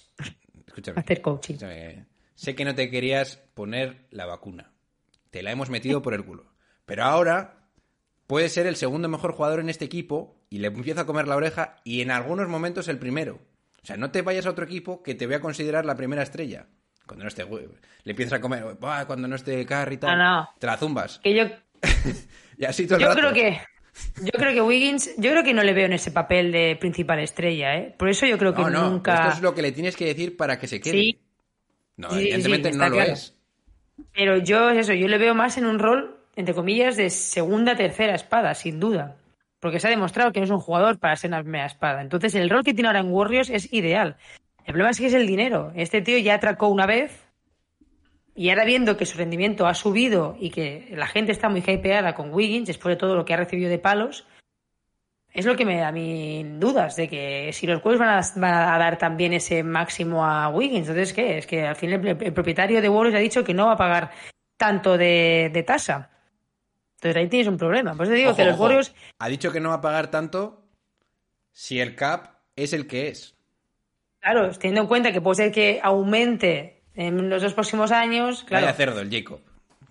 [0.67, 0.99] escúchame.
[0.99, 1.54] Hacer coaching.
[1.56, 4.71] Escúchame, Sé que no te querías poner la vacuna.
[5.32, 6.45] Te la hemos metido por el culo.
[6.86, 7.59] Pero ahora
[8.30, 11.36] puede ser el segundo mejor jugador en este equipo y le empieza a comer la
[11.36, 13.39] oreja y en algunos momentos el primero.
[13.82, 16.22] O sea, no te vayas a otro equipo que te voy a considerar la primera
[16.22, 16.68] estrella.
[17.08, 17.44] Cuando no esté,
[18.04, 20.50] le empiezas a comer, "Buah, cuando no esté Carry y tal, No, no.
[20.60, 21.18] te la zumbas.
[21.24, 21.44] Que yo,
[22.60, 23.20] Y así todo el yo rato.
[23.20, 23.60] creo que.
[24.22, 27.20] Yo creo que Wiggins, yo creo que no le veo en ese papel de principal
[27.20, 27.96] estrella, ¿eh?
[27.98, 29.15] Por eso yo creo que No, no, nunca.
[29.15, 30.94] esto es lo que le tienes que decir para que se quede.
[30.94, 31.20] Sí.
[31.98, 33.12] No, Sí, evidentemente sí, no lo claro.
[33.13, 33.36] es.
[34.13, 37.75] Pero yo, es eso, yo le veo más en un rol, entre comillas, de segunda,
[37.75, 39.17] tercera espada, sin duda.
[39.60, 42.02] Porque se ha demostrado que no es un jugador para ser una espada.
[42.02, 44.15] Entonces, el rol que tiene ahora en Warriors es ideal.
[44.60, 45.73] El problema es que es el dinero.
[45.75, 47.28] Este tío ya atracó una vez
[48.36, 52.15] y ahora viendo que su rendimiento ha subido y que la gente está muy hypeada
[52.15, 54.25] con Wiggins después de todo lo que ha recibido de palos,
[55.34, 58.78] es lo que me da a mí dudas de que si los Warriors van a,
[58.78, 61.38] dar también ese máximo a Wiggins, entonces ¿qué?
[61.38, 64.12] Es que al fin el, propietario de Warriors ha dicho que no va a pagar
[64.56, 66.10] tanto de tasa.
[67.00, 67.96] Entonces ahí tienes un problema.
[67.96, 68.64] Por eso te digo Ojo, que los ojo.
[68.64, 70.64] Warriors, Ha dicho que no va a pagar tanto
[71.52, 73.36] si el cap es el que es.
[74.20, 78.66] claro, teniendo en cuenta que puede ser que aumente en los dos próximos años, claro.
[78.66, 79.40] Vaya cerdo, el Jacob.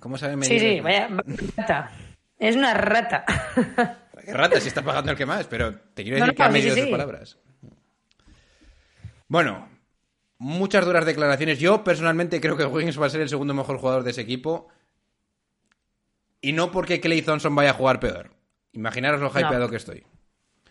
[0.00, 0.60] ¿Cómo sabe sí, medir?
[0.60, 1.24] sí, vaya vaya
[1.56, 1.90] rata.
[2.38, 3.24] Es una rata.
[4.24, 6.46] Qué rata, si está pagando el que más, pero te quiero decir no, que ha
[6.48, 6.92] sí, medido sí, sus sí.
[6.92, 7.38] palabras.
[9.28, 9.68] Bueno,
[10.38, 11.58] muchas duras declaraciones.
[11.58, 14.68] Yo personalmente creo que Wiggins va a ser el segundo mejor jugador de ese equipo.
[16.40, 18.30] Y no porque Clay Thompson vaya a jugar peor.
[18.72, 19.70] Imaginaros lo hypeado No.
[19.70, 20.04] que estoy.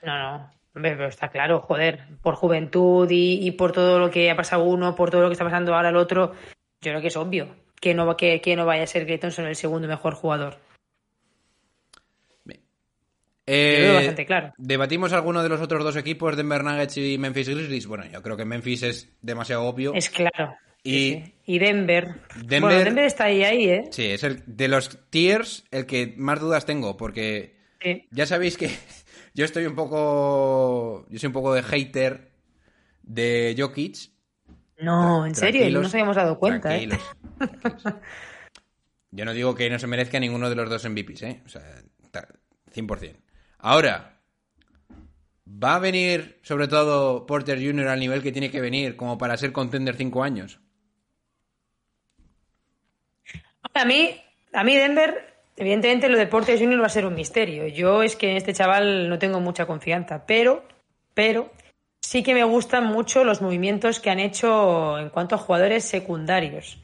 [0.04, 0.52] No, no.
[0.74, 2.08] Pero está claro, joder.
[2.22, 5.34] Por juventud y, y por todo lo que ha pasado uno, por todo lo que
[5.34, 6.34] está pasando ahora el otro,
[6.82, 9.46] yo creo que es obvio que no, que, que no vaya a ser Clay Thompson
[9.46, 10.58] el segundo mejor jugador.
[13.50, 14.54] Eh, bastante claro.
[14.58, 17.88] ¿Debatimos alguno de los otros dos equipos, Denver Nuggets y Memphis Grizzlies?
[17.88, 19.94] Bueno, yo creo que Memphis es demasiado obvio.
[19.94, 20.54] Es claro.
[20.84, 21.34] Y- Sí, sí.
[21.46, 22.16] y Denver.
[22.46, 23.84] Denver- Bueno, Denver está ahí, ahí, ¿eh?
[23.92, 28.08] Sí, es el de los tiers el que más dudas tengo, porque Sí.
[28.12, 28.70] ya sabéis que
[29.34, 31.06] yo estoy un poco.
[31.10, 32.32] Yo soy un poco de hater
[33.04, 34.12] de Jokic.
[34.80, 36.88] No, en serio, Tranquilos, no nos habíamos dado cuenta, ¿eh?
[36.88, 37.96] tranquilos, tranquilos.
[39.12, 41.42] Yo no digo que no se merezca ninguno de los dos MVPs, ¿eh?
[41.46, 41.64] O sea,
[42.12, 42.28] ta-
[42.72, 43.16] 100%.
[43.58, 44.20] Ahora,
[45.48, 47.88] ¿va a venir, sobre todo, Porter Jr.
[47.88, 50.60] al nivel que tiene que venir como para ser contender 5 años?
[53.74, 54.20] A mí,
[54.54, 57.68] a mí Denver, evidentemente lo de Porter Junior va a ser un misterio.
[57.68, 60.64] Yo es que en este chaval no tengo mucha confianza, pero,
[61.14, 61.52] pero
[62.02, 66.80] sí que me gustan mucho los movimientos que han hecho en cuanto a jugadores secundarios.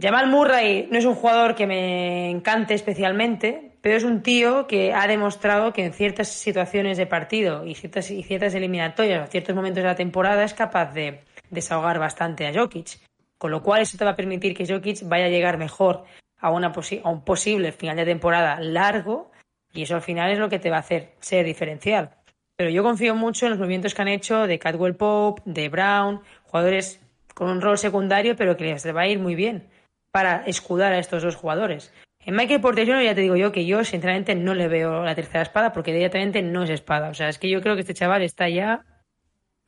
[0.00, 4.94] Jamal Murray no es un jugador que me encante especialmente, pero es un tío que
[4.94, 9.54] ha demostrado que en ciertas situaciones de partido y ciertas, y ciertas eliminatorias o ciertos
[9.54, 12.98] momentos de la temporada es capaz de desahogar bastante a Jokic.
[13.42, 16.04] Con lo cual eso te va a permitir que Jokic vaya a llegar mejor
[16.38, 19.32] a, una a un posible final de temporada largo
[19.72, 22.12] y eso al final es lo que te va a hacer ser diferencial.
[22.56, 26.20] Pero yo confío mucho en los movimientos que han hecho de Cadwell Pope, de Brown,
[26.44, 27.00] jugadores
[27.34, 29.66] con un rol secundario, pero que les va a ir muy bien
[30.12, 31.92] para escudar a estos dos jugadores.
[32.20, 33.02] En Michael Porter Jr.
[33.02, 36.42] ya te digo yo que yo sinceramente no le veo la tercera espada porque directamente
[36.42, 37.08] no es espada.
[37.08, 38.84] O sea, es que yo creo que este chaval está ya...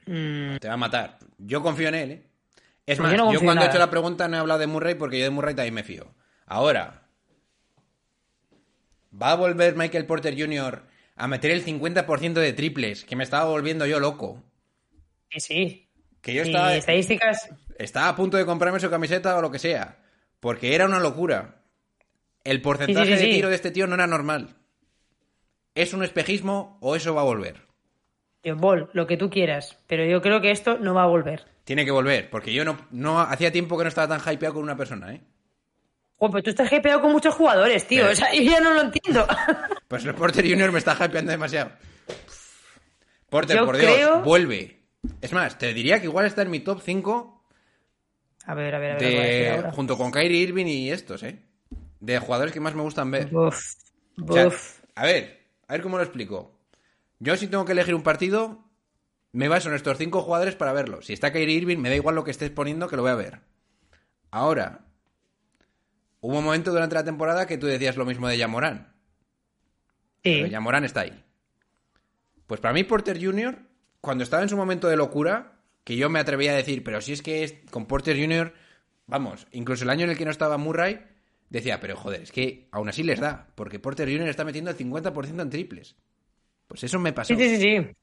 [0.07, 1.19] mm, Te va a matar.
[1.39, 2.34] Yo confío en él, ¿eh?
[2.87, 4.67] Es más, yo no yo, confío cuando he hecho la pregunta no he hablado de
[4.67, 6.15] Murray porque yo de Murray también me fío.
[6.47, 7.09] Ahora,
[9.11, 10.83] ¿va a volver Michael Porter Jr.
[11.17, 13.05] a meter el 50% de triples?
[13.05, 14.43] Que me estaba volviendo yo loco.
[15.31, 15.81] sí, sí.
[16.21, 17.51] Que yo estaba, estadísticas...
[17.79, 19.99] estaba a punto de comprarme su camiseta o lo que sea.
[20.41, 21.63] Porque era una locura.
[22.45, 24.57] El porcentaje Sí, sí, sí, de tiro de este tío no era normal.
[25.75, 27.67] ¿Es un espejismo o eso va a volver?
[28.53, 31.45] Ball, lo que tú quieras, pero yo creo que esto no va a volver.
[31.65, 34.63] Tiene que volver, porque yo no, no hacía tiempo que no estaba tan hypeado con
[34.63, 35.21] una persona, ¿eh?
[36.17, 38.03] Joder, pues tú estás hypeado con muchos jugadores, tío.
[38.03, 39.27] Pero- O sea, yo ya no lo entiendo.
[39.89, 41.71] Pues el Porter Junior me está hypeando demasiado.
[43.29, 44.81] Porter, Yo por Dios, creo- vuelve.
[45.21, 47.45] Es más, te diría que igual está en mi top 5
[48.47, 49.67] A ver, a ver, a ver.
[49.67, 51.43] a junto con Kyrie Irving y estos, ¿eh?
[52.01, 53.29] De jugadores que más me gustan ver.
[53.35, 53.51] O
[54.33, 54.81] sea, buf.
[54.95, 56.54] a ver, a ver cómo lo explico.
[57.25, 58.71] Yo si tengo que elegir un partido,
[59.33, 61.01] me baso en estos cinco jugadores para verlo.
[61.01, 63.15] Si está Kyrie Irving, me da igual lo que estés poniendo que lo voy a
[63.15, 63.41] ver.
[64.31, 64.85] Ahora,
[66.21, 68.93] hubo un momento durante la temporada que tú decías lo mismo de Yamorán.
[70.21, 70.51] Pero Sí.
[70.51, 71.25] Yamorán está ahí.
[72.47, 73.59] Pues para mí Porter Jr.,
[74.03, 77.15] cuando estaba en su momento de locura, que yo me atrevía a decir, pero si
[77.15, 78.53] es que es, con Porter Jr.,
[79.07, 81.01] vamos, incluso el año en el que no estaba Murray,
[81.49, 84.29] decía, pero joder, es que aún así les da, porque Porter Jr.
[84.29, 85.97] está metiendo el 50% en triples.
[86.67, 87.35] Pues eso me pasó.
[87.35, 87.97] Sí, sí, sí, sí.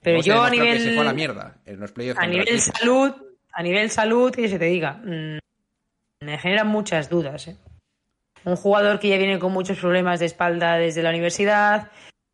[0.00, 2.26] Pero yo a demostró que se fue a la nivel, mierda en los playoffs a
[2.26, 3.12] nivel salud,
[3.52, 5.38] a nivel salud, que se te diga, mm,
[6.20, 7.48] me generan muchas dudas.
[7.48, 7.56] ¿eh?
[8.44, 11.90] Un jugador que ya viene con muchos problemas de espalda desde la universidad,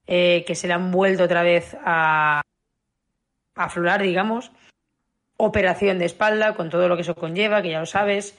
[0.07, 2.43] eh, que se le han vuelto otra vez a
[3.55, 4.53] aflorar, digamos,
[5.37, 8.39] operación de espalda con todo lo que eso conlleva, que ya lo sabes.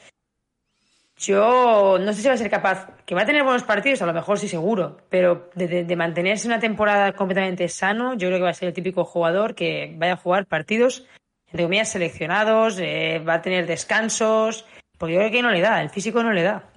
[1.18, 4.06] Yo no sé si va a ser capaz, que va a tener buenos partidos, a
[4.06, 8.50] lo mejor sí seguro, pero de, mantenerse una temporada completamente sano, yo creo que va
[8.50, 11.06] a ser el típico jugador que vaya a jugar partidos,
[11.48, 14.66] entre comillas, seleccionados, eh, va a tener descansos,
[14.98, 16.70] porque yo creo que no le da, el físico no le da.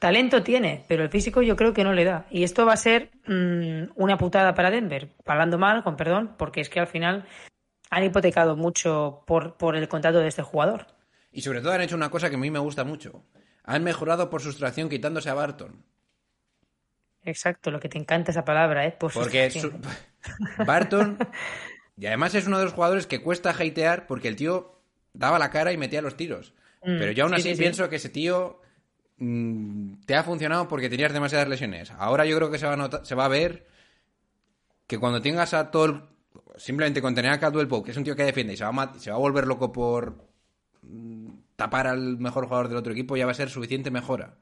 [0.00, 2.26] Talento tiene, pero el físico yo creo que no le da.
[2.30, 6.60] Y esto va a ser mm, una putada para Denver, hablando mal, con perdón, porque
[6.60, 7.24] es que al final
[7.90, 10.97] han hipotecado mucho por, por el contrato de este jugador.
[11.38, 13.22] Y sobre todo han hecho una cosa que a mí me gusta mucho.
[13.62, 15.84] Han mejorado por sustracción quitándose a Barton.
[17.22, 18.90] Exacto, lo que te encanta esa palabra, ¿eh?
[18.98, 19.72] Por Porque su-
[20.66, 21.16] Barton,
[21.96, 24.80] y además es uno de los jugadores que cuesta hatear porque el tío
[25.12, 26.54] daba la cara y metía los tiros.
[26.82, 27.62] Mm, Pero yo aún sí, así sí, sí.
[27.62, 28.60] pienso que ese tío
[29.18, 31.92] mm, te ha funcionado porque tenías demasiadas lesiones.
[31.92, 33.68] Ahora yo creo que se va a, se va a ver
[34.88, 36.02] que cuando tengas a todo el-
[36.56, 38.70] Simplemente con tener a Caldwell Pope, que es un tío que defiende y se va
[38.82, 40.27] a, se va a volver loco por
[41.56, 44.34] tapar al mejor jugador del otro equipo, ya va a ser suficiente mejora.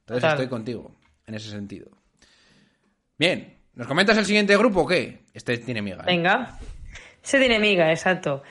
[0.00, 0.30] Entonces Total.
[0.32, 0.94] estoy contigo
[1.26, 1.90] en ese sentido.
[3.18, 5.20] Bien, ¿nos comentas el siguiente grupo o qué?
[5.34, 6.02] Este tiene miga.
[6.02, 6.06] ¿eh?
[6.06, 6.58] Venga.
[7.20, 8.42] Se tiene miga, exacto.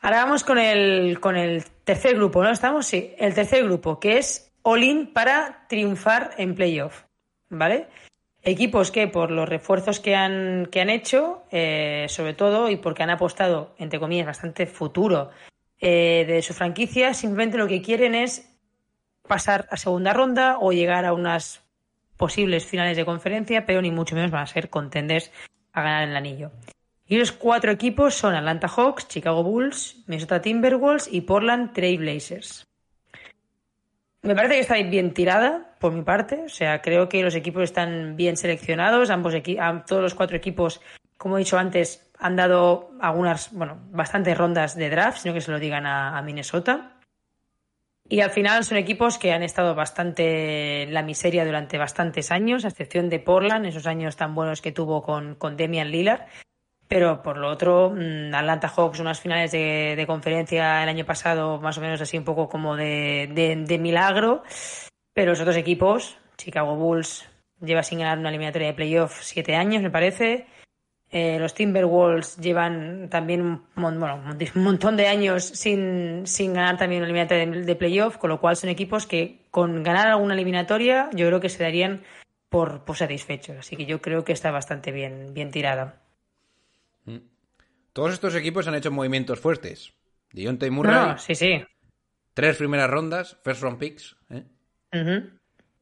[0.00, 2.50] Ahora vamos con el, con el tercer grupo, ¿no?
[2.50, 2.86] ¿Estamos?
[2.86, 7.04] Sí, el tercer grupo, que es all-in para triunfar en playoff,
[7.48, 7.86] ¿vale?
[8.42, 13.02] Equipos que por los refuerzos que han, que han hecho, eh, sobre todo, y porque
[13.02, 15.30] han apostado, entre comillas, bastante futuro
[15.80, 18.50] eh, de su franquicia, simplemente lo que quieren es
[19.26, 21.62] pasar a segunda ronda o llegar a unas
[22.16, 25.30] posibles finales de conferencia, pero ni mucho menos van a ser contenders
[25.72, 26.50] a ganar el anillo.
[27.06, 32.66] Y los cuatro equipos son Atlanta Hawks, Chicago Bulls, Minnesota Timberwolves y Portland Trail Blazers.
[34.22, 37.62] Me parece que está bien tirada por mi parte, o sea, creo que los equipos
[37.62, 39.34] están bien seleccionados, ambos
[39.86, 40.80] todos los cuatro equipos,
[41.16, 45.50] como he dicho antes, han dado algunas, bueno, bastantes rondas de draft, sino que se
[45.50, 46.92] lo digan a, Minnesota.
[48.08, 52.64] Y al final son equipos que han estado bastante en la miseria durante bastantes años,
[52.64, 56.22] a excepción de Portland, esos años tan buenos que tuvo con, con Demian Lillard.
[56.88, 61.60] Pero por lo otro, mm, Atlanta Hawks, unas finales de, de conferencia el año pasado,
[61.60, 64.44] más o menos así un poco como de, de- de milagro.
[65.12, 67.28] Pero los otros equipos, Chicago Bulls
[67.60, 70.46] lleva sin ganar una eliminatoria de playoff siete años, me parece.
[71.10, 74.22] Eh, los Timberwolves llevan también un, bueno,
[74.54, 78.40] un montón de años sin, sin ganar también una eliminatoria de, de playoff, con lo
[78.40, 82.02] cual son equipos que con ganar alguna eliminatoria yo creo que se darían
[82.48, 83.56] por, por satisfechos.
[83.56, 86.02] Así que yo creo que está bastante bien, bien tirada.
[87.92, 89.94] Todos estos equipos han hecho movimientos fuertes.
[90.32, 91.64] Deontay Murray, No, no, sí, sí.
[92.34, 94.16] tres primeras rondas, first round picks.
[94.28, 94.44] ¿eh?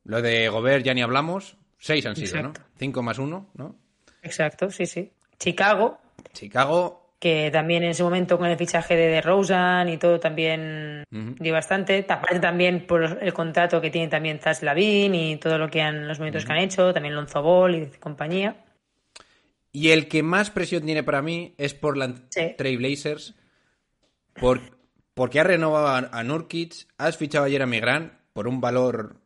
[0.05, 1.57] Lo de Gobert ya ni hablamos.
[1.79, 2.61] Seis han sido, Exacto.
[2.61, 2.67] ¿no?
[2.79, 3.77] Cinco más uno, ¿no?
[4.25, 5.13] Exacto, sí, sí.
[5.39, 5.99] Chicago,
[6.33, 11.37] Chicago, que también en ese momento con el fichaje de DeRozan y todo también Ujú.
[11.39, 12.05] dio bastante.
[12.09, 16.09] Aparte también por el contrato que tiene también Zach Lavin y todo lo que han,
[16.09, 18.57] los movimientos que han hecho, también Lonzo Ball y compañía.
[19.73, 22.55] Y el que más presión tiene para mí es Portland Sí.
[22.57, 23.35] Trail Blazers.
[24.35, 24.61] Por,
[25.15, 29.17] porque ha renovado a, a Nurkic, has fichado ayer a Grant por un valor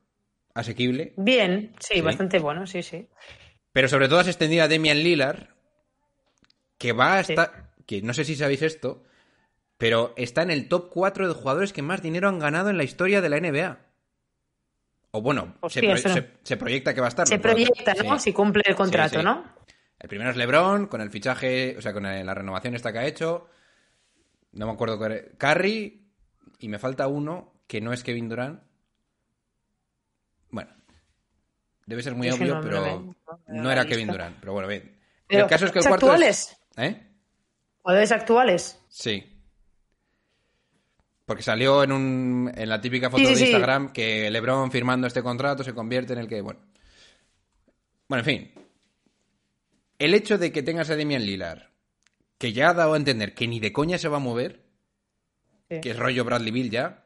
[0.54, 2.00] asequible, Bien, sí, Sí.
[2.00, 3.06] bastante bueno, sí, sí.
[3.72, 5.48] Pero sobre todo has extendido a Demian Lillard,
[6.78, 7.32] que va a Sí.
[7.32, 9.04] estar, que no sé si sabéis esto,
[9.76, 12.84] pero está en el top 4 de jugadores que más dinero han ganado en la
[12.84, 13.78] historia de la NBA.
[15.12, 16.14] O bueno, Hostia, se, pro- eso no.
[16.14, 17.26] se- se proyecta que va a estar.
[17.26, 18.18] Se proyecta, ¿no?
[18.18, 18.24] Sí.
[18.24, 19.24] Si cumple el contrato, sí.
[19.24, 19.44] ¿no?
[19.98, 23.06] El primero es LeBron, con el fichaje, o sea, con la renovación esta que ha
[23.06, 23.48] hecho.
[24.52, 25.32] No me acuerdo cuál.
[25.38, 26.08] Curry,
[26.60, 28.62] y me falta uno que no es Kevin Durant.
[30.50, 30.70] Bueno,
[31.88, 33.14] debe ser muy obvio, no pero
[33.48, 34.08] no era Kevin.
[34.08, 34.38] Durant.
[34.38, 34.94] Pero bueno, bien.
[35.26, 36.58] Pero, el caso es que el ¿jugadores cuarto actuales?
[36.76, 36.84] es.
[36.84, 37.06] ¿Eh?
[37.82, 38.80] ¿Jugadores actuales?
[38.88, 39.24] Sí.
[41.24, 43.44] Porque salió en, un, en la típica foto Sí, de sí.
[43.44, 46.60] Instagram que LeBron firmando este contrato se convierte en el que, bueno.
[48.06, 48.52] Bueno, en fin.
[49.98, 51.62] El hecho de que tengas a Demian Lillard,
[52.38, 54.62] que ya ha dado a entender que ni de coña se va a mover,
[55.68, 57.04] que es rollo Bradley Bill ya.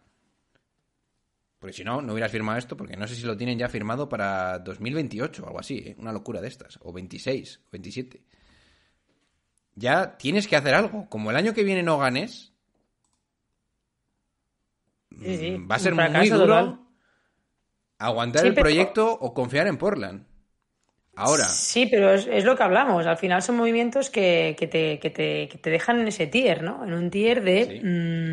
[1.63, 4.09] Porque si no, no hubieras firmado esto, porque no sé si lo tienen ya firmado
[4.09, 5.95] para 2028 o algo así, ¿eh?
[5.97, 6.77] una locura de estas.
[6.83, 8.21] O 26, o 27.
[9.77, 11.09] Ya tienes que hacer algo.
[11.09, 12.53] Como el año que viene no ganes,
[15.23, 16.81] Sí, sí, Mm, va a ser muy duro total.
[17.99, 20.27] aguantar Sí, el pero- proyecto o confiar en Portland.
[21.15, 23.07] Ahora, Sí, pero es, es lo que hablamos.
[23.07, 26.63] Al final son movimientos que, que te, que, te, que te dejan en ese tier,
[26.65, 26.83] ¿no?
[26.85, 28.33] En un tier de...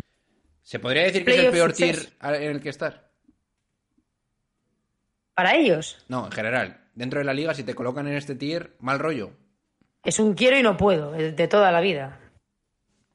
[0.62, 3.09] ¿se podría decir que es el peor tier en el que estar?
[5.34, 6.04] Para ellos.
[6.08, 6.80] No, en general.
[6.94, 9.32] Dentro de la liga, si te colocan en este tier, mal rollo.
[10.04, 12.18] Es un quiero y no puedo, de de toda la vida.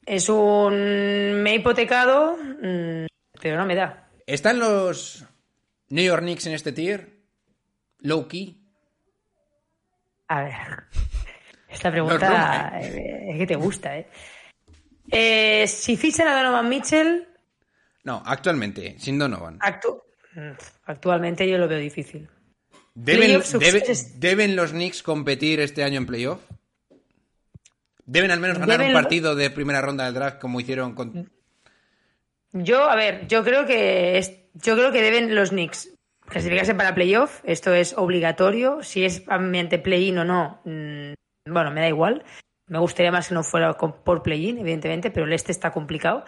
[0.04, 1.42] Es un...
[1.42, 3.06] Me he hipotecado, mm,
[3.40, 4.08] pero no me da.
[4.26, 5.24] ¿Están los
[5.88, 7.10] New York Knicks en este tier?
[8.00, 8.60] Low key.
[10.28, 10.54] A ver.
[11.68, 14.08] Esta pregunta No es eh, es que te gusta, ¿eh?
[15.10, 17.28] Eh, si fichan a Donovan Mitchell,
[18.04, 19.58] No, actualmente, sin Donovan.
[19.60, 20.02] actu-
[20.84, 22.28] actualmente yo lo veo difícil.
[22.94, 24.20] ¿Deben, Playoff debe- success.
[24.20, 26.40] ¿Deben los Knicks competir este año en playoff?
[28.04, 31.30] ¿Deben al menos ganar Deben un partido de primera ronda del draft como hicieron con...
[32.52, 35.90] Yo, a ver, yo creo que es, yo creo que deben los Knicks
[36.26, 37.40] clasificarse para playoff.
[37.44, 38.82] Esto es obligatorio.
[38.82, 41.12] Si es mediante play-in o no, mm,
[41.52, 42.24] bueno, me da igual.
[42.68, 46.24] Me gustaría más que no fuera con- por play-in, evidentemente, pero el este está complicado.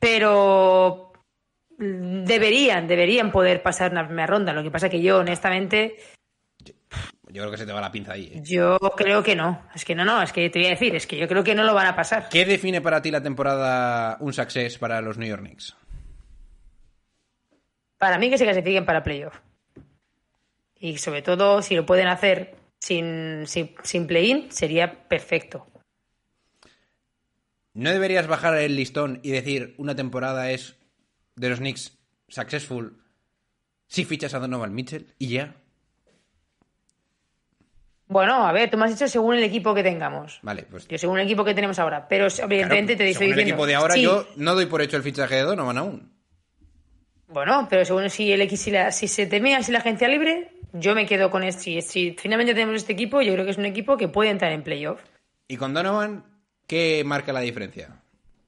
[0.00, 1.03] Pero mm,
[2.24, 4.52] deberían, deberían poder pasar una primera ronda.
[4.52, 5.96] Lo que pasa que yo, honestamente,
[7.28, 8.30] Yo creo que se te va la pinza ahí.
[8.34, 8.40] ¿eh?
[8.44, 9.66] yo creo que no.
[9.74, 11.54] Es que no, no, es que te voy a decir, es que yo creo que
[11.54, 12.28] no lo van a pasar.
[12.28, 15.76] ¿Qué define para ti la temporada un success para los New York Knicks?
[17.98, 19.34] Para mí que se clasifiquen para playoff.
[20.78, 25.66] Y sobre todo, si lo pueden hacer sin, sin, sin play-in, sería perfecto.
[27.72, 30.76] ¿No deberías bajar el listón y decir una temporada es
[31.36, 31.96] de los Knicks
[32.28, 32.96] successful
[33.86, 35.56] Si fichas a Donovan Mitchell y ya.
[38.06, 40.38] Bueno, a ver, tú me has dicho según el equipo que tengamos.
[40.42, 40.86] Vale, pues.
[40.88, 42.06] Yo según el equipo que tenemos ahora.
[42.08, 43.34] Pero evidentemente claro, te estoy diciendo.
[43.34, 46.12] el equipo de ahora, sí, yo no doy por hecho el fichaje de Donovan aún.
[47.28, 50.52] Bueno, pero según si el X, si, la- si se termina así la agencia libre,
[50.74, 51.62] yo me quedo con este.
[51.62, 54.52] Si, si finalmente tenemos este equipo, yo creo que es un equipo que puede entrar
[54.52, 55.00] en playoff.
[55.48, 56.24] Y con Donovan,
[56.66, 58.02] ¿qué marca la diferencia?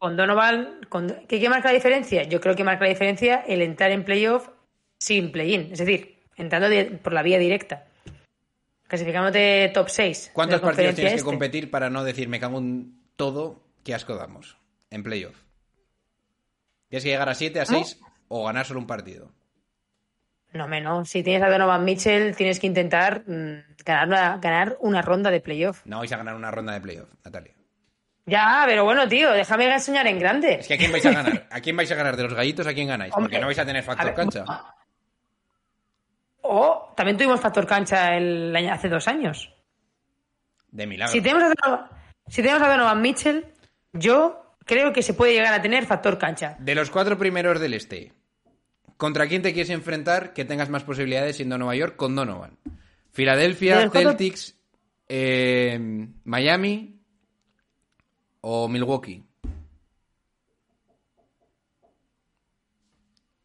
[0.06, 2.22] Con Donovan, con, ¿qué, qué marca la diferencia?
[2.22, 4.48] Yo creo que marca la diferencia el entrar en playoff
[5.00, 7.86] sin play-in, es decir, entrando de- por la vía directa.
[8.86, 10.30] Clasificándote top 6.
[10.32, 11.24] ¿Cuántos partidos tienes que este.
[11.28, 13.64] competir para no decir me cago en todo?
[13.82, 14.56] ¿Qué asco damos
[14.90, 15.34] en playoff?
[16.88, 17.98] ¿Tienes que llegar a 7, a 6
[18.28, 19.32] o ganar solo un partido?
[20.52, 21.08] No, menos.
[21.08, 25.40] Si tienes a Donovan Mitchell, tienes que intentar mm, ganar, una, ganar una ronda de
[25.40, 25.84] playoff.
[25.84, 27.55] No vais a ganar una ronda de playoff, Natalia.
[28.26, 30.54] Ya, pero bueno, tío, déjame soñar en grande.
[30.54, 31.46] Es que ¿a quién vais a ganar?
[31.50, 32.16] ¿A quién vais a ganar?
[32.16, 33.14] ¿De los gallitos a quién ganáis?
[33.14, 34.44] Porque no vais a tener factor a ver, cancha.
[36.42, 39.52] O también tuvimos factor cancha el año- hace dos años.
[40.70, 41.12] De milagro.
[41.12, 41.88] Si tenemos, a Donovan,
[42.28, 43.46] si tenemos a Donovan Mitchell,
[43.92, 46.56] yo creo que se puede llegar a tener factor cancha.
[46.58, 48.12] De los cuatro primeros del este,
[48.96, 52.58] ¿contra quién te quieres enfrentar que tengas más posibilidades siendo Nueva York con Donovan?
[52.64, 52.72] De
[53.12, 54.58] ¿Filadelfia, Celtics,
[55.08, 55.78] eh,
[56.24, 56.95] Miami
[58.48, 59.24] o Milwaukee?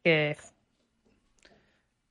[0.03, 0.37] Que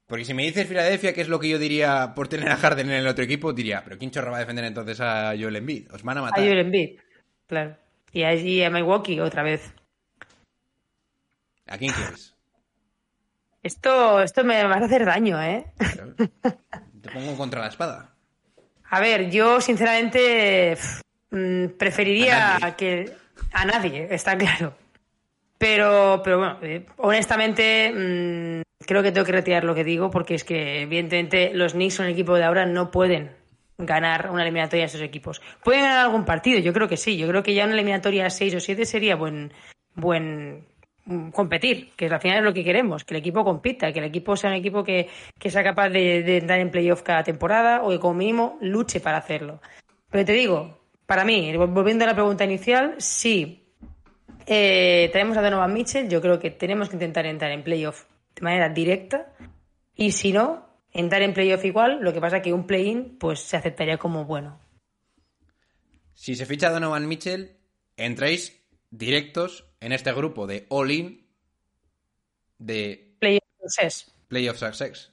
[0.09, 2.91] Porque si me dices Filadelfia, que es lo que yo diría por tener a Harden
[2.91, 5.93] en el otro equipo, diría, pero ¿quién chorra va a defender entonces a Joel Embiid?
[5.93, 6.43] Os van a a matar.
[6.43, 6.99] Joel Embiid,
[7.47, 7.76] claro.
[8.12, 9.72] Y allí a Milwaukee otra vez.
[11.68, 12.34] ¿A quién quieres?
[13.62, 15.64] Esto, esto me va a hacer daño, ¿eh?
[17.03, 18.16] Te pongo contra la espada.
[18.91, 20.76] A ver, yo sinceramente
[21.78, 22.76] preferiría A nadie.
[22.76, 23.12] que
[23.53, 24.74] a nadie, está claro.
[25.59, 30.35] Pero, pero bueno, eh, honestamente mm, creo que tengo que retirar lo que digo porque
[30.35, 33.33] es que evidentemente los Knicks son el equipo de ahora, no pueden
[33.76, 35.41] ganar una eliminatoria a esos equipos.
[35.62, 36.59] ¿Pueden ganar algún partido?
[36.61, 37.16] Yo creo que sí.
[37.16, 39.53] Yo creo que ya una eliminatoria 6 o 7 sería buen,
[39.95, 40.66] buen
[41.05, 44.07] mm, competir, que al final es lo que queremos, que el equipo compita, que el
[44.07, 45.09] equipo sea un equipo que,
[45.39, 49.01] que sea capaz de, de entrar en playoff cada temporada o que como mínimo luche
[49.01, 49.61] para hacerlo.
[50.11, 50.80] Pero te digo,
[51.11, 53.74] para mí, volviendo a la pregunta inicial, sí.
[54.46, 58.04] Eh, tenemos a Donovan Mitchell, yo creo que tenemos que intentar entrar en playoff
[58.36, 59.34] de manera directa
[59.96, 63.56] y si no, entrar en playoff igual, lo que pasa que un play-in pues se
[63.56, 64.61] aceptaría como bueno.
[66.14, 67.56] Si se ficha Donovan Mitchell,
[67.96, 71.26] entráis directos en este grupo de All-In
[72.58, 74.14] de Playoff success.
[74.28, 75.12] Playoff Success.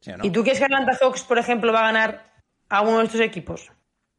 [0.00, 0.24] ¿Sí o no?
[0.24, 2.32] ¿Y tú crees que Atlanta Hawks, por ejemplo, va a ganar
[2.70, 3.70] a uno de estos equipos?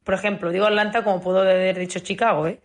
[0.04, 2.60] Por ejemplo, digo Atlanta como puedo haber dicho Chicago, ¿eh?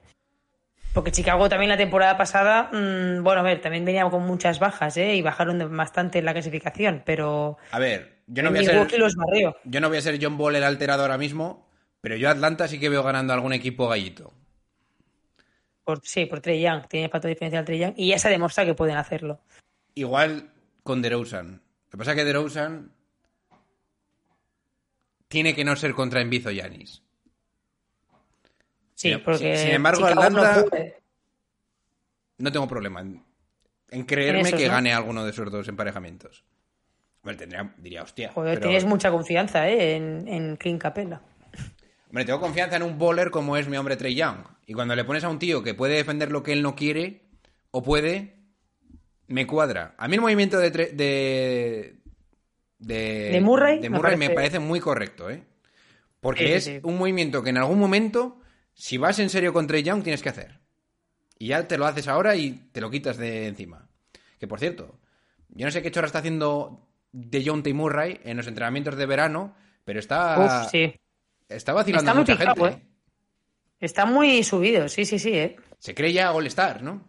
[0.93, 4.97] Porque Chicago también la temporada pasada, mm, bueno, a ver, también venía con muchas bajas,
[4.97, 5.15] ¿eh?
[5.15, 9.15] Y bajaron bastante en la clasificación, pero A ver, yo no voy a ser, los
[9.63, 11.67] yo no voy a ser John Ball el alterado ahora mismo,
[12.01, 14.33] pero yo Atlanta sí que veo ganando a algún equipo gallito.
[15.83, 18.69] Por, sí, por Trey Young, tiene factor diferencial Trey Young, y ya se ha demostrado
[18.69, 19.39] que pueden hacerlo.
[19.93, 20.51] Igual
[20.83, 21.61] con DeRozan.
[21.85, 22.91] Lo que pasa es que DeRozan
[25.27, 27.03] tiene que no ser contra Embiid o Giannis.
[28.99, 30.65] Sí, Sin- porque sin embargo, Atlanta-.
[32.37, 33.23] No tengo problema en,
[33.91, 34.73] en creerme En esos, que ¿no?
[34.73, 36.43] gane alguno de esos dos emparejamientos.
[37.23, 38.31] Bueno, tendría, diría, hostia.
[38.33, 39.95] Joder, pero- tienes mucha confianza, ¿eh?
[39.95, 41.21] En, en Clint Capella.
[42.09, 44.37] Hombre, tengo confianza en un bowler como es mi hombre Trey Young.
[44.65, 47.21] Y cuando le pones a un tío que puede defender lo que él no quiere,
[47.71, 48.35] o puede,
[49.27, 49.95] me cuadra.
[49.97, 50.73] A mí el movimiento de...
[50.73, 51.95] Tre- de,
[52.79, 53.79] de, ¿De Murray?
[53.79, 55.43] de Me Murray me parece- parece muy correcto, ¿eh?
[56.19, 56.79] Porque sí, es sí.
[56.83, 58.41] un movimiento que en algún momento,
[58.79, 60.57] si vas en serio con Trey Young, tienes que hacer.
[61.37, 63.89] Y ya te lo haces ahora y te lo quitas de encima.
[64.39, 64.97] Que por cierto,
[65.49, 67.73] yo no sé qué chorra está haciendo de John T.
[67.73, 69.53] Murray en los entrenamientos de verano,
[69.83, 70.95] pero está, Uf, sí.
[71.49, 72.81] está vacilando Está mucha picado, gente.
[72.81, 72.87] ¿eh?
[73.81, 75.57] Está muy subido, sí, sí, sí, ¿eh?
[75.77, 77.05] Se cree ya All-Star, ¿no?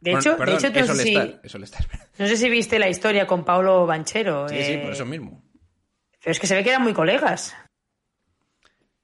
[0.00, 1.86] De Bueno, hecho, perdón, de hecho es no, sé si, All-Star, es All-Star.
[2.18, 4.48] no sé si viste la historia con Paulo Banchero.
[4.48, 5.44] Sí, sí, eh, por eso mismo.
[6.20, 7.54] Pero es que se ve que eran muy colegas.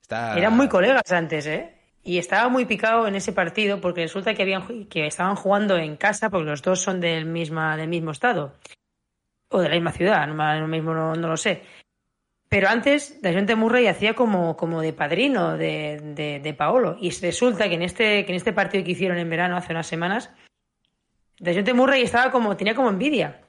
[0.01, 0.38] Está...
[0.38, 1.76] Eran muy colegas antes, ¿eh?
[2.03, 5.96] Y estaba muy picado en ese partido porque resulta que, habían, que estaban jugando en
[5.96, 8.55] casa porque los dos son del, misma, del mismo estado.
[9.48, 11.62] O de la misma ciudad, no, no, lo sé.
[12.48, 16.96] Pero antes, Dayonte Murray hacía como, como de padrino de, de, de Paolo.
[17.01, 19.86] Y resulta que en, este, que en este partido que hicieron en verano hace unas
[19.86, 20.30] semanas,
[21.38, 23.42] Dayonte Murray estaba como, tenía como envidia.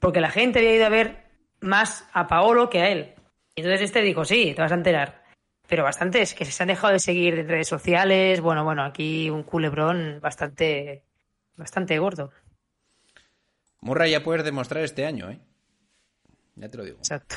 [0.00, 1.24] Porque la gente había ido a ver
[1.60, 3.14] más a Paolo que a él.
[3.54, 5.23] Y entonces este dijo, sí, te vas a enterar.
[5.66, 8.40] Pero bastantes que se han dejado de seguir en redes sociales.
[8.40, 11.02] Bueno, bueno, aquí un culebrón bastante,
[11.56, 12.30] bastante gordo.
[13.80, 15.40] Murray ya puedes demostrar este año, ¿eh?
[16.56, 16.98] Ya te lo digo.
[16.98, 17.36] Exacto.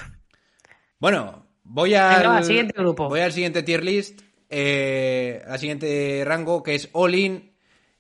[1.00, 3.10] Bueno, voy al, Venga, siguiente grupo.
[3.10, 7.54] Voy al siguiente tier list, eh, al siguiente rango, que es All In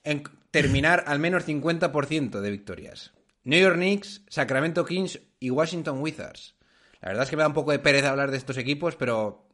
[0.04, 3.14] en terminar al menos 50% de victorias.
[3.44, 6.56] New York Knicks, Sacramento Kings y Washington Wizards.
[7.02, 9.47] La verdad es que me da un poco de pereza hablar de estos equipos, pero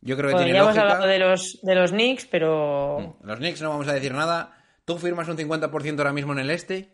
[0.00, 0.92] yo creo que Bueno, tiene ya hemos lógica.
[0.94, 3.16] hablado de los, de los Knicks, pero.
[3.22, 4.56] Los Knicks no vamos a decir nada.
[4.84, 6.90] ¿Tú firmas un 50% ahora mismo en el este?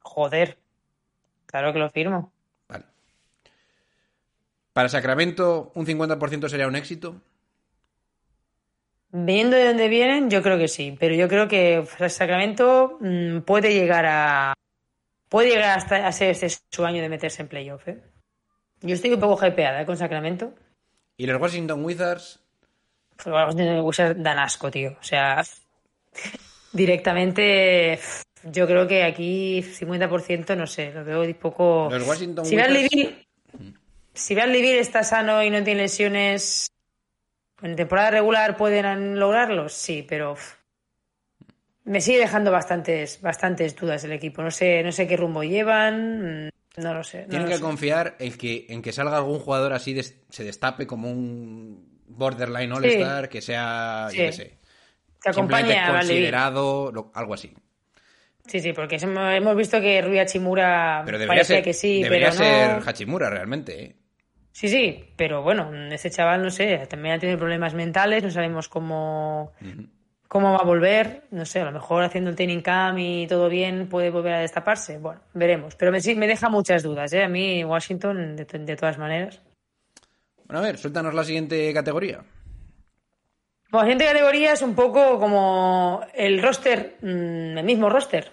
[0.00, 0.58] Joder.
[1.46, 2.32] Claro que lo firmo.
[2.68, 2.84] Vale.
[4.72, 7.22] Para Sacramento, un 50% sería un éxito.
[9.10, 10.96] Viendo de dónde vienen, yo creo que sí.
[11.00, 14.52] Pero yo creo que Sacramento mm, puede llegar a.
[15.28, 18.02] Puede llegar hasta a ser este su año de meterse en playoff, ¿eh?
[18.82, 19.86] Yo estoy un poco hypeada ¿eh?
[19.86, 20.52] con Sacramento.
[21.16, 22.40] Y los Washington Wizards,
[23.24, 23.54] los
[23.84, 24.96] Wizards dan asco, tío.
[25.00, 25.42] O sea,
[26.72, 27.98] directamente.
[28.44, 31.88] Yo creo que aquí 50%, no sé, lo veo un poco.
[31.90, 33.26] los Washington Si Wizards.
[34.16, 36.72] Si Bradley Beal está sano y no tiene lesiones,
[37.60, 40.36] en temporada regular pueden lograrlos, sí, pero
[41.84, 44.42] me sigue dejando bastantes, bastantes dudas el equipo.
[44.42, 47.22] No sé, no sé qué rumbo llevan, mm, no lo sé.
[47.22, 47.62] no Tienen lo que sé.
[47.62, 52.72] confiar en que, en que salga algún jugador así, des- se destape como un borderline
[52.72, 54.18] All-Star, que sea, Sí.
[54.18, 54.58] yo qué sé,
[55.22, 57.52] Que simplemente considerado, lo- algo así.
[58.46, 62.30] Sí, sí, porque hemos visto que Rui Hachimura Pero debería parecía ser, que sí, debería
[62.30, 62.82] pero ser no.
[62.88, 63.82] Hachimura realmente.
[63.82, 63.96] ¿eh?
[64.52, 68.68] Sí, sí, pero bueno, ese chaval, no sé, también ha tenido problemas mentales, no sabemos
[68.68, 69.52] cómo,
[70.28, 73.48] cómo va a volver, no sé, a lo mejor haciendo el training camp y todo
[73.48, 77.24] bien puede volver a destaparse, bueno, veremos, pero me, sí, me deja muchas dudas, ¿eh?
[77.24, 79.40] A mí Washington, de, de todas maneras.
[80.46, 82.24] Bueno, a ver, suéltanos la siguiente categoría.
[83.70, 88.30] Como siguiente categoría es un poco como el roster, mm, el mismo roster.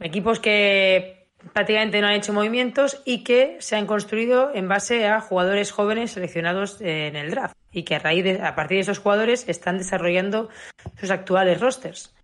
[0.00, 5.20] Equipos que prácticamente no han hecho movimientos y que se han construido en base a
[5.20, 7.57] jugadores jóvenes seleccionados en el draft.
[7.70, 10.48] Y que a raíz de, a partir de esos jugadores están desarrollando
[10.98, 12.14] sus actuales rosters.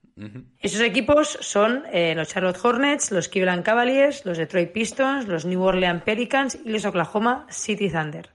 [0.61, 5.61] Esos equipos son eh, los Charlotte Hornets, los Cleveland Cavaliers, los Detroit Pistons, los New
[5.61, 8.31] Orleans Pelicans y los Oklahoma City Thunder.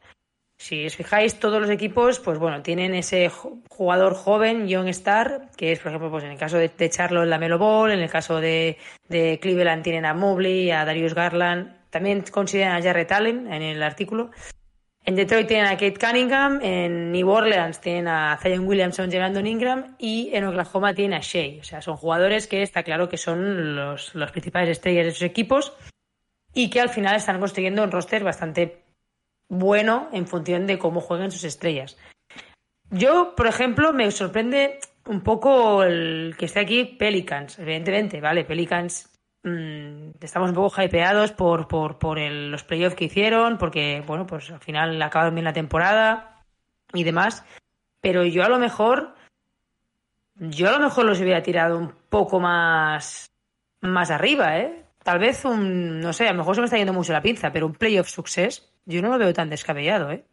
[0.61, 5.71] Si os fijáis, todos los equipos, pues bueno, tienen ese jugador joven, Young Star, que
[5.71, 8.09] es, por ejemplo, pues en el caso de, de Charlotte, la Melo Ball, en el
[8.09, 13.51] caso de, de Cleveland tienen a Mobley, a Darius Garland, también consideran a Jarrett Allen
[13.53, 14.31] en el artículo.
[15.05, 19.95] En Detroit tienen a Kate Cunningham, en New Orleans tienen a Zion Williamson, Brandon Ingram
[19.97, 21.59] y en Oklahoma tienen a Shea.
[21.61, 25.23] O sea, son jugadores que está claro que son los, los principales estrellas de sus
[25.23, 25.73] equipos
[26.53, 28.83] y que al final están construyendo un roster bastante
[29.47, 31.97] bueno en función de cómo jueguen sus estrellas.
[32.91, 38.45] Yo, por ejemplo, me sorprende un poco el que esté aquí Pelicans, evidentemente, ¿vale?
[38.45, 39.09] Pelicans
[39.43, 44.25] mm, estamos un poco hypeados por, por, por el- los playoffs que hicieron, porque, bueno,
[44.27, 46.43] pues al final acabaron bien la temporada
[46.93, 47.43] y demás.
[48.01, 49.13] Pero yo a lo mejor,
[50.35, 53.29] yo a lo mejor los hubiera tirado un poco más,
[53.81, 54.85] más arriba, ¿eh?
[55.03, 57.51] Tal vez un, no sé, a lo mejor se me está yendo mucho la pinza,
[57.51, 60.23] pero un playoff success, yo no lo veo tan descabellado, ¿eh?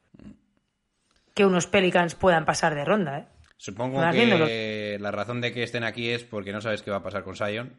[1.35, 3.27] Que unos Pelicans puedan pasar de ronda, ¿eh?
[3.59, 7.03] Supongo que la razón de que estén aquí es porque no sabes qué va a
[7.03, 7.73] pasar con Sion.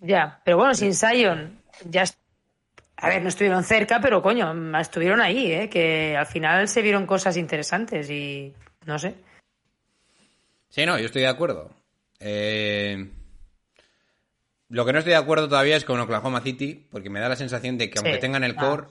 [0.00, 2.04] Ya, pero bueno, sin Zion, ya.
[2.96, 5.68] A ver, no estuvieron cerca, pero coño, estuvieron ahí, ¿eh?
[5.70, 8.52] Que al final se vieron cosas interesantes y.
[8.86, 9.14] No sé.
[10.68, 11.70] Sí, no, yo estoy de acuerdo.
[12.18, 13.08] Eh,
[14.68, 17.36] Lo que no estoy de acuerdo todavía es con Oklahoma City, porque me da la
[17.36, 18.60] sensación de que aunque Sí, tengan el ah.
[18.60, 18.86] core,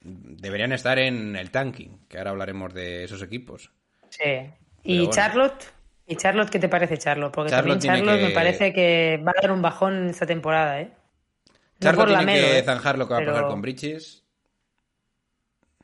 [0.00, 3.70] deberían estar en el tanking, que ahora hablaremos de esos equipos.
[4.08, 4.50] Sí.
[4.82, 5.12] ¿Y bueno.
[5.12, 5.72] Charlotte?
[6.10, 7.32] ¿Y Charlotte qué te parece Charlotte?
[7.32, 10.80] Porque Charlotte también Charlotte que- me parece que va a dar un bajón esta temporada,
[10.80, 10.90] ¿eh?
[11.80, 12.62] Charlotte tiene Melo, que ¿eh?
[12.64, 14.24] zanjar lo que va a pasar con Bridges.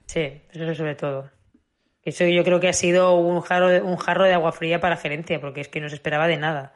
[0.07, 1.31] Sí, eso sobre todo.
[2.03, 4.97] Eso yo creo que ha sido un jarro, de, un jarro de agua fría para
[4.97, 6.73] gerencia, porque es que no se esperaba de nada.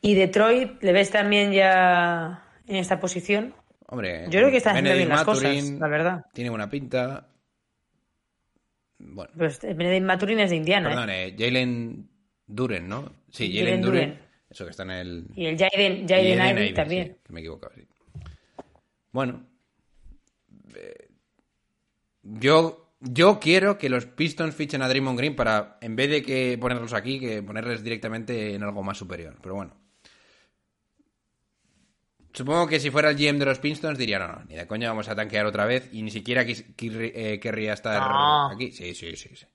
[0.00, 3.54] ¿Y Detroit le ves también ya en esta posición?
[3.86, 6.24] Hombre, Yo creo que está haciendo bien las cosas, la verdad.
[6.32, 7.26] Tiene buena pinta.
[9.02, 12.08] Bueno, Pues Benedict Maturin es de Indiana, perdón, eh, Jalen
[12.46, 13.12] Duren, ¿no?
[13.30, 14.10] Sí, Jalen Duren.
[14.10, 14.30] Duren.
[14.50, 15.26] Eso que está en el.
[15.34, 17.08] Y el Jaden, Jaden también.
[17.08, 17.82] sí, que me he equivocado, sí.
[19.12, 19.46] Bueno.
[20.74, 21.08] eh,
[22.22, 26.58] Yo, yo quiero que los Pistons fichen a Draymond Green para, en vez de que
[26.60, 29.36] ponerlos aquí, que ponerles directamente en algo más superior.
[29.40, 29.79] Pero bueno.
[32.32, 34.88] Supongo que si fuera el GM de los Pistons diría, no, no, ni de coña
[34.88, 38.50] vamos a tanquear otra vez y ni siquiera quis- eh, querría estar No.
[38.52, 38.70] aquí.
[38.70, 39.46] Sí, sí, sí, sí.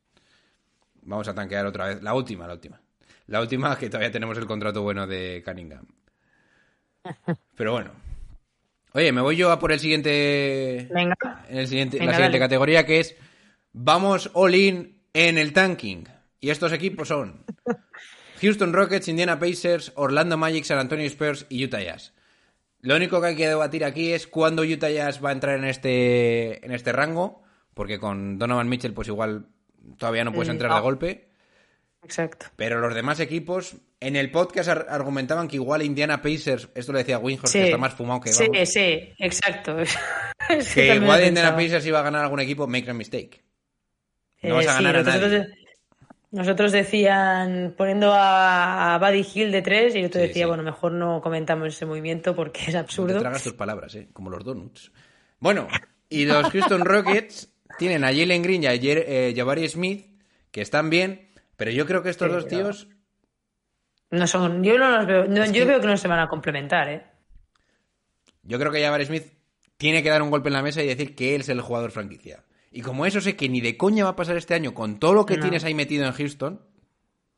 [1.04, 2.02] Vamos a tanquear otra vez.
[2.04, 2.82] La última, la última.
[3.28, 5.86] La última que todavía tenemos el contrato bueno de Cunningham.
[7.56, 7.92] Pero bueno.
[8.94, 10.88] Oye, me voy yo a por el siguiente.
[10.94, 11.16] Venga.
[11.50, 12.46] En el siguiente, Venga, la siguiente dale.
[12.46, 13.16] categoría que es
[13.74, 16.08] Vamos all in en el tanking.
[16.40, 17.44] Y estos equipos son
[18.42, 22.14] Houston Rockets, Indiana Pacers, Orlando Magic, San Antonio Spurs y Utah Jazz.
[22.86, 25.66] Lo único que hay que debatir aquí es cuándo Utah Jazz va a entrar en
[25.66, 27.42] este, en este rango,
[27.74, 29.48] porque con Donovan Mitchell pues igual
[29.98, 30.76] todavía no puedes Mm, entrar no.
[30.78, 31.30] de golpe.
[32.04, 32.46] Exacto.
[32.56, 37.00] Pero los demás equipos, en el podcast ar- argumentaban que igual Indiana Pacers, esto lo
[37.00, 37.58] decía Winhorst, Sí.
[37.60, 39.78] que está más fumado que Sí, vamos, sí, exacto.
[40.76, 41.56] Que igual Indiana.
[41.56, 43.44] Pacers iba a ganar algún equipo, make a mistake.
[44.44, 45.38] No Eh, vas a sí, ganar a nosotros, nadie.
[45.40, 45.65] nosotros
[46.32, 50.48] decían poniendo a, a Buddy Hill de tres y yo te Sí, decía, sí.
[50.48, 53.14] bueno, mejor no comentamos ese movimiento porque es No absurdo.
[53.14, 54.10] te tragas tus palabras, ¿eh?
[54.14, 54.92] Como los donuts.
[55.40, 55.68] Bueno,
[56.10, 60.08] y los Houston Rockets tienen a Jalen Green y a Jer- eh, Jabari Smith,
[60.52, 62.88] que están bien, pero yo creo que estos Sí, dos pero- tíos,
[64.12, 66.28] No son, yo no los veo, no, yo que- veo que no se van a
[66.30, 67.04] complementar, ¿eh?
[68.44, 69.24] yo creo que Jabari Smith
[69.78, 71.92] tiene que dar un golpe en la mesa y decir que él es el jugador
[71.92, 72.44] franquicia.
[72.76, 75.14] Y como eso sé que ni de coña va a pasar este año con todo
[75.14, 75.42] lo que No.
[75.44, 76.60] tienes ahí metido en Houston,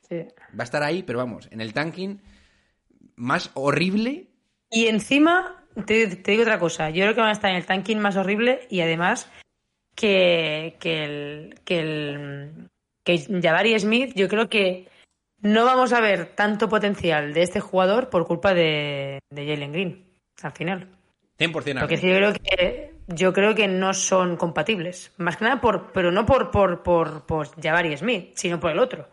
[0.09, 0.15] Sí.
[0.49, 2.19] va a estar ahí, pero vamos, en el tanking
[3.15, 4.27] más horrible.
[4.71, 7.65] Y encima, te, te digo otra cosa, yo creo que van a estar en el
[7.67, 9.29] tanking más horrible y además
[9.95, 12.69] que, que el que el
[13.03, 14.87] que Jabari Smith, yo creo que
[15.41, 20.05] no vamos a ver tanto potencial de este jugador por culpa de, de Jalen Green,
[20.41, 20.89] al final.
[21.37, 25.11] 100% Porque sí, yo creo que yo creo que no son compatibles.
[25.17, 28.79] Más que nada por, pero no por, por, por, por Jabari Smith, sino por el
[28.79, 29.09] otro.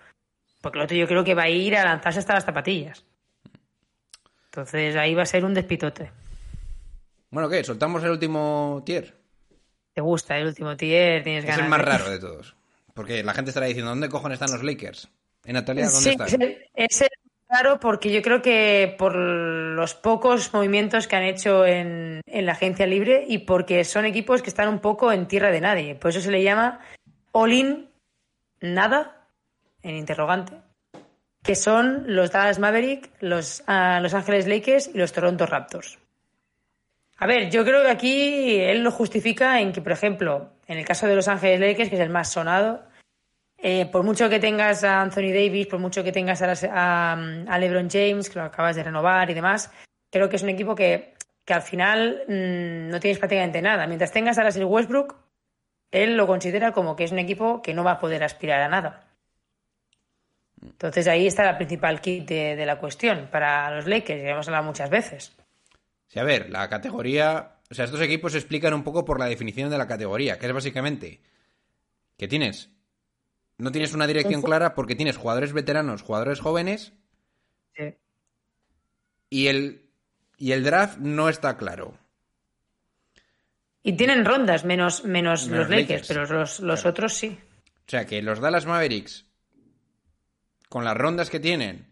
[0.61, 3.05] Porque el otro yo creo que va a ir a lanzarse hasta las zapatillas.
[4.47, 6.11] Entonces ahí va a ser un despitote.
[7.31, 7.65] Bueno, ¿qué?
[7.65, 9.15] ¿Soltamos el último tier?
[9.93, 11.65] Te gusta el último tier, tienes Es ganas.
[11.65, 12.55] el más de- raro de todos.
[12.95, 15.09] Porque la gente estará diciendo, ¿dónde cojones están los Lakers?
[15.45, 16.27] ¿En Natalia dónde Sí, están?
[16.29, 17.09] es el- es el
[17.49, 22.53] raro porque yo creo que por los pocos movimientos que han hecho en, en la
[22.53, 25.95] agencia libre y porque son equipos que están un poco en tierra de nadie.
[25.95, 26.81] Por eso se le llama
[27.33, 27.89] all-in
[28.61, 29.29] nada,
[29.83, 30.55] en interrogante,
[31.43, 35.99] que son los Dallas Maverick, los ah, Los Ángeles Lakers y los Toronto Raptors.
[37.19, 40.85] A ver, yo creo que aquí él lo justifica en que, por ejemplo, en el
[40.85, 42.83] caso de Los Ángeles Lakers, que es el más sonado,
[43.67, 47.17] eh, por mucho que tengas a Anthony Davis, por mucho que tengas a,
[47.59, 49.73] LeBron James, que lo acabas de renovar y demás,
[50.11, 51.15] creo que es un equipo que,
[51.47, 53.87] que al final mm, no tienes prácticamente nada.
[53.87, 55.17] Mientras tengas a Russell Westbrook,
[55.91, 58.69] él lo considera como que es un equipo que no va a poder aspirar a
[58.69, 59.09] nada.
[60.63, 64.47] Entonces ahí está la principal kit de, de la cuestión para los Lakers, ya hemos
[64.47, 65.35] hablado muchas veces.
[66.09, 67.53] Sí, a ver, la categoría...
[67.71, 70.45] O sea, estos equipos se explican un poco por la definición de la categoría, que
[70.45, 71.23] es básicamente
[72.19, 72.74] que tienes...
[73.59, 76.93] No tienes una dirección clara porque tienes jugadores veteranos, jugadores jóvenes
[77.77, 77.95] Sí.
[79.31, 79.89] y el,
[80.39, 81.97] y el draft no está claro.
[83.83, 86.09] Y tienen rondas, menos, menos Menos los Lakers, Lakers.
[86.09, 86.91] pero los, los Claro.
[86.91, 87.39] otros sí.
[87.87, 89.27] O sea, que los Dallas Mavericks,
[90.69, 91.87] con las rondas que tienen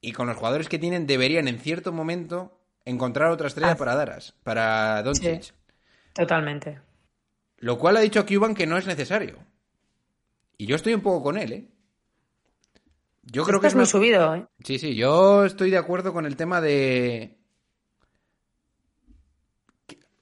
[0.00, 3.76] y con los jugadores que tienen, deberían en cierto momento encontrar otra estrella Ah.
[3.76, 5.42] para Daras, para Doncic.
[5.42, 5.52] Sí.
[6.12, 6.80] Totalmente.
[7.58, 9.38] Lo cual ha dicho Cuban que no es necesario.
[10.58, 11.68] Y yo estoy un poco con él, ¿eh?
[13.22, 13.90] Yo creo que es muy más...
[13.90, 14.46] subido, ¿eh?
[14.64, 17.38] Sí, sí, yo estoy de acuerdo con el tema de...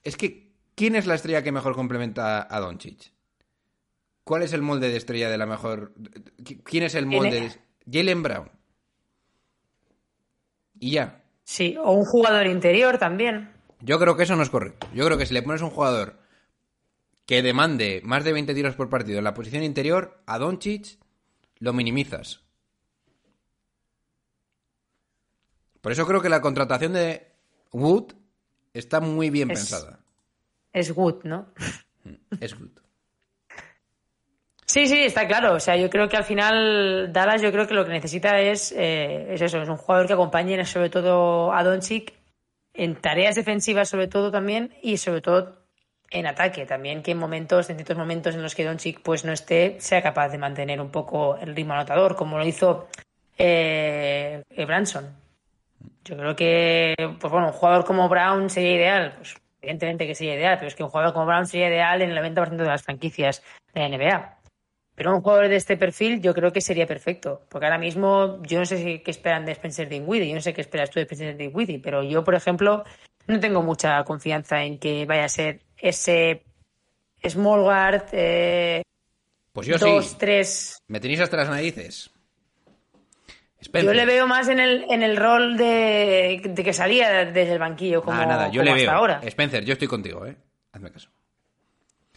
[0.03, 3.13] Es que, ¿quién es la estrella que mejor complementa a Doncic?
[4.25, 5.95] ¿Cuál es el molde de estrella de la mejor...
[6.65, 7.53] ¿Quién es el molde de...
[7.91, 8.51] Jalen Brown.
[10.79, 11.23] Y ya.
[11.45, 13.53] Sí, o un jugador interior también.
[13.81, 14.89] Yo creo que eso no es correcto.
[14.93, 16.19] Yo creo que si le pones un jugador
[17.27, 20.99] que demande más de 20 tiros por partido en la posición interior, a Doncic
[21.59, 22.41] lo minimizas.
[25.81, 27.27] Por eso creo que la contratación de
[27.73, 28.13] Wood
[28.75, 30.01] está muy bien Es- pensada.
[30.73, 31.47] Es good, ¿no?
[32.41, 32.71] Es good.
[34.67, 35.55] Sí, sí, está claro.
[35.55, 38.73] O sea, yo creo que al final Dallas, yo creo que lo que necesita es,
[38.73, 42.13] eh, es eso, es un jugador que acompañe sobre todo a Doncic
[42.75, 45.66] en tareas defensivas sobre todo también y sobre todo
[46.11, 49.33] en ataque también, que en momentos, en ciertos momentos en los que Doncic pues no
[49.33, 52.89] esté, sea capaz de mantener un poco el ritmo anotador, como lo hizo
[53.39, 55.15] eh, Branson.
[56.05, 60.35] Yo creo que, pues bueno, un jugador como Brown sería ideal, pues evidentemente que sería
[60.35, 62.83] ideal, pero es que un jugador como Brown sería ideal en el 90% de las
[62.83, 63.43] franquicias
[63.75, 64.37] de la NBA.
[64.95, 67.43] Pero un jugador de este perfil yo creo que sería perfecto.
[67.51, 70.63] Porque ahora mismo yo no sé qué esperan de Spencer Dinwiddie, yo no sé qué
[70.63, 72.83] esperas tú de Spencer Dinwiddie, pero yo, por ejemplo,
[73.27, 76.45] no tengo mucha confianza en que vaya a ser ese
[77.23, 78.83] small guard, eh,
[79.53, 80.17] Pues yo dos, sí.
[80.19, 80.79] tres...
[80.89, 82.11] Me tenéis hasta las narices.
[83.61, 83.91] Spencer.
[83.91, 87.59] Yo le veo más en el, en el rol de, de que salía desde el
[87.59, 88.99] banquillo, como, Ah, nada, yo como le hasta veo.
[89.01, 89.21] ahora.
[89.25, 90.37] Spencer, yo estoy contigo, ¿eh?
[90.73, 91.11] Hazme caso.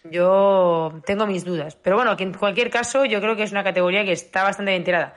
[0.04, 1.76] Yo tengo mis dudas.
[1.76, 4.72] Pero bueno, que en cualquier caso, yo creo que es una categoría que está bastante
[4.72, 5.16] bien tirada.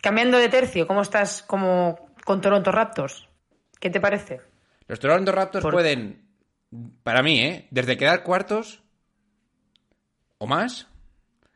[0.00, 3.28] Cambiando de tercio, ¿cómo estás como con Toronto Raptors?
[3.78, 4.40] ¿Qué te parece?
[4.86, 6.29] Los Toronto Raptors Por- pueden,
[7.02, 7.66] para mí, ¿eh?
[7.70, 8.82] Desde quedar cuartos
[10.38, 10.86] o más,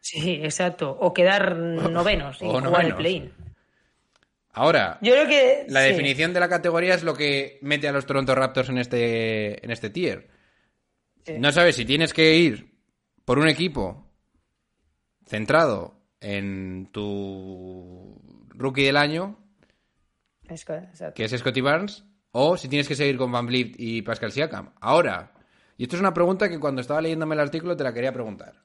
[0.04, 0.90] Sí, exacto.
[1.00, 3.32] O quedar novenos y O jugar el play-in.
[4.52, 5.64] Ahora, Yo creo que.
[5.68, 5.88] la sí.
[5.88, 9.70] definición de la categoría es lo que mete a los Toronto Raptors en este, en
[9.70, 10.28] este tier.
[11.24, 11.36] Sí.
[11.38, 12.74] No sabes si tienes que ir
[13.24, 14.06] por un equipo
[15.26, 19.38] centrado en tu rookie del año,
[21.14, 22.04] que es Scotty Barnes,
[22.36, 24.72] o si tienes que seguir con Van Vliet y Pascal Siakam.
[24.80, 25.32] Ahora,
[25.76, 28.60] y esto es una pregunta que cuando estaba leyéndome el artículo te la quería preguntar.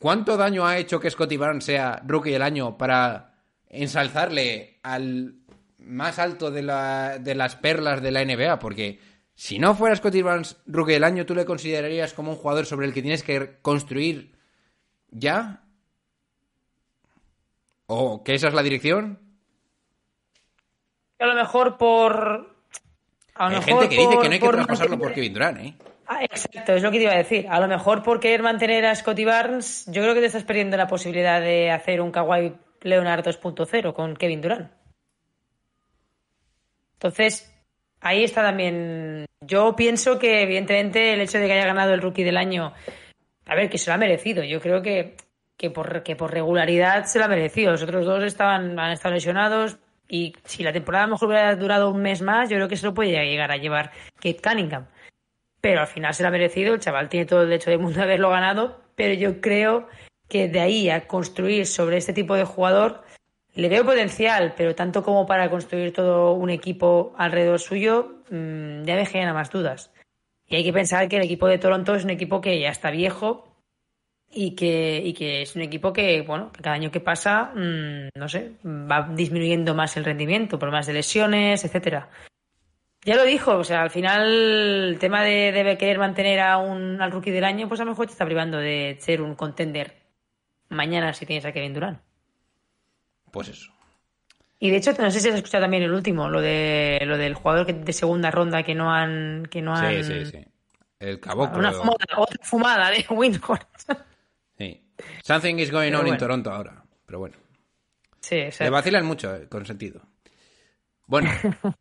[0.00, 3.36] ¿Cuánto daño ha hecho que Scotty Barnes sea rookie del año para
[3.68, 5.36] ensalzarle al
[5.78, 6.62] más alto de,
[7.20, 8.58] de las perlas de la NBA?
[8.58, 8.98] Porque
[9.36, 12.86] si no fuera Scotty Barnes rookie del año, ¿tú le considerarías como un jugador sobre
[12.86, 14.36] el que tienes que construir
[15.10, 15.62] ya?
[17.86, 19.20] ¿O que esa es la dirección?
[21.20, 22.53] A lo mejor por.
[23.34, 25.12] A lo Hay mejor gente que dice por- que no hay que por traspasarlo por
[25.12, 25.74] Kevin Durant, ¿eh?
[26.06, 27.46] Ah, exacto, es lo que te iba a decir.
[27.48, 30.76] A lo mejor por querer mantener a Scotty Barnes, yo creo que te estás perdiendo
[30.76, 34.70] la posibilidad de hacer un Kawhi Leonard 2.0 con Kevin Durant.
[36.94, 37.52] Entonces,
[38.00, 39.26] ahí está también.
[39.40, 42.72] Yo pienso que, evidentemente, el hecho de que haya ganado el rookie del año,
[43.46, 44.42] a ver, que se lo ha merecido.
[44.44, 45.16] Yo creo que,
[45.56, 47.72] que, por, que por regularidad se lo ha merecido.
[47.72, 49.78] Los otros dos estaban, han estado lesionados.
[50.08, 52.76] Y si la temporada a lo mejor hubiera durado un mes más, yo creo que
[52.76, 54.86] se lo puede llegar a llevar Kate Cunningham
[55.64, 57.96] pero al final se lo ha merecido, el chaval tiene todo el derecho del mundo
[57.96, 59.88] de haberlo ganado, pero yo creo
[60.28, 63.02] que de ahí a construir sobre este tipo de jugador
[63.54, 68.94] le veo potencial, pero tanto como para construir todo un equipo alrededor suyo, mmm, ya
[68.94, 69.90] me genera más dudas.
[70.46, 72.90] Y hay que pensar que el equipo de Toronto es un equipo que ya está
[72.90, 73.53] viejo
[74.34, 78.08] y que, y que es un equipo que, bueno, que cada año que pasa, mmm,
[78.14, 82.08] no sé, va disminuyendo más el rendimiento, por más de lesiones, etcétera.
[83.04, 84.22] Ya lo dijo, o sea, al final
[84.92, 87.90] el tema de, de querer mantener a un, al rookie del año, pues a lo
[87.90, 89.94] mejor te está privando de ser un contender
[90.70, 92.00] mañana si tienes a Kevin Durant.
[93.30, 93.70] Pues eso.
[94.58, 97.34] Y de hecho, no sé si has escuchado también el último, lo de lo del
[97.34, 100.38] jugador que- de segunda ronda que no han que no han Sí, sí, sí.
[101.00, 101.58] El caboclo.
[101.58, 103.90] una fumada, otra fumada de Windhorst.
[104.58, 104.82] Sí.
[105.22, 106.18] Something is going on in bueno.
[106.18, 106.84] Toronto ahora.
[107.06, 107.36] Pero bueno.
[108.20, 108.72] sí, Le exacto.
[108.72, 110.02] vacilan mucho, eh, con sentido.
[111.06, 111.30] Bueno.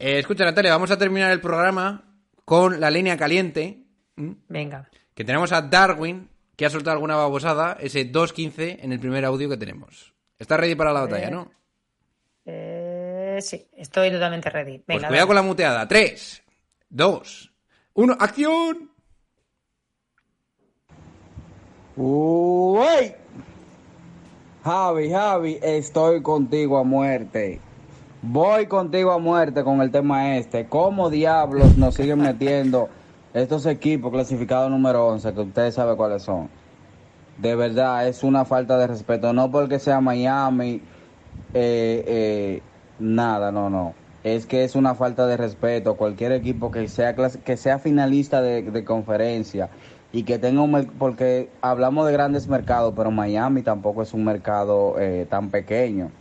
[0.00, 2.04] Eh, escucha, Natalia, vamos a terminar el programa
[2.44, 3.82] con la línea caliente.
[4.14, 4.88] Venga.
[5.12, 9.48] Que tenemos a Darwin, que ha soltado alguna babosada, ese 2.15 en el primer audio
[9.48, 10.14] que tenemos.
[10.38, 11.50] ¿Estás ready para la batalla, no?
[12.46, 14.78] Eh, sí, estoy totalmente ready.
[14.78, 15.26] Pues Venga, cuidado dale.
[15.26, 15.88] con la muteada.
[15.88, 16.42] 3,
[16.90, 17.52] 2,
[17.94, 18.87] 1, ¡acción!
[22.00, 23.12] Uy.
[24.62, 27.60] Javi, Javi, estoy contigo a muerte.
[28.22, 30.66] Voy contigo a muerte con el tema este.
[30.66, 32.88] ¿Cómo diablos nos siguen metiendo
[33.34, 36.48] estos equipos clasificados número 11, que ustedes saben cuáles son?
[37.38, 39.32] De verdad, es una falta de respeto.
[39.32, 40.80] No porque sea Miami,
[41.52, 42.62] eh, eh,
[43.00, 43.94] nada, no, no.
[44.22, 45.96] Es que es una falta de respeto.
[45.96, 49.68] Cualquier equipo que sea, que sea finalista de, de conferencia
[50.10, 50.98] y que tenga un...
[50.98, 56.14] Porque hablamos de grandes mercados, pero Miami tampoco es un mercado eh, tan pequeño.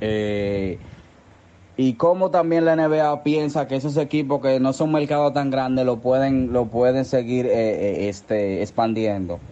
[0.00, 0.82] Eh,
[1.76, 5.86] y cómo también la NBA piensa que esos equipos que no son mercados tan grandes
[5.86, 7.52] lo pueden lo pueden seguir eh,
[8.06, 9.44] eh, este expandiendo.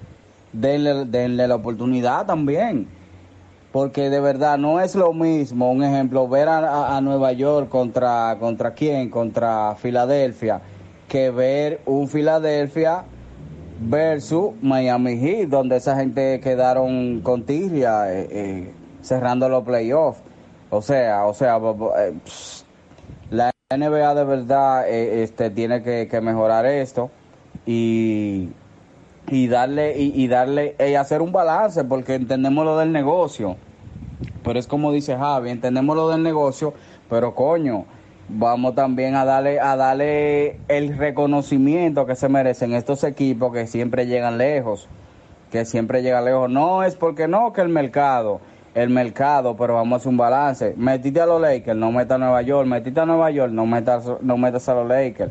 [0.53, 2.95] Denle, denle la oportunidad también.
[3.71, 8.37] Porque de verdad no es lo mismo, un ejemplo, ver a- a Nueva York contra
[8.41, 10.63] contra quién, contra Filadelfia,
[11.07, 13.11] que ver un Filadelfia
[13.81, 18.73] versus Miami Heat, donde esa gente quedaron con tirria eh, eh,
[19.03, 20.21] cerrando los playoffs.
[20.71, 21.59] O sea, o sea,
[21.99, 22.15] eh,
[23.31, 27.11] la NBA de verdad este tiene que, que mejorar esto
[27.65, 28.51] y
[29.29, 33.57] y darle y, y darle y hacer un balance porque entendemos lo del negocio
[34.45, 36.75] pero es como dice Javi entendemos lo del negocio
[37.11, 37.87] pero coño
[38.29, 44.07] vamos también a darle a darle el reconocimiento que se merecen estos equipos que siempre
[44.07, 44.89] llegan lejos
[45.51, 48.41] que siempre llegan lejos no es porque no que el mercado
[48.75, 52.19] el mercado pero vamos a hacer un balance metiste a los Lakers no metas a
[52.19, 55.31] Nueva York metiste a Nueva York no metas no metas a los Lakers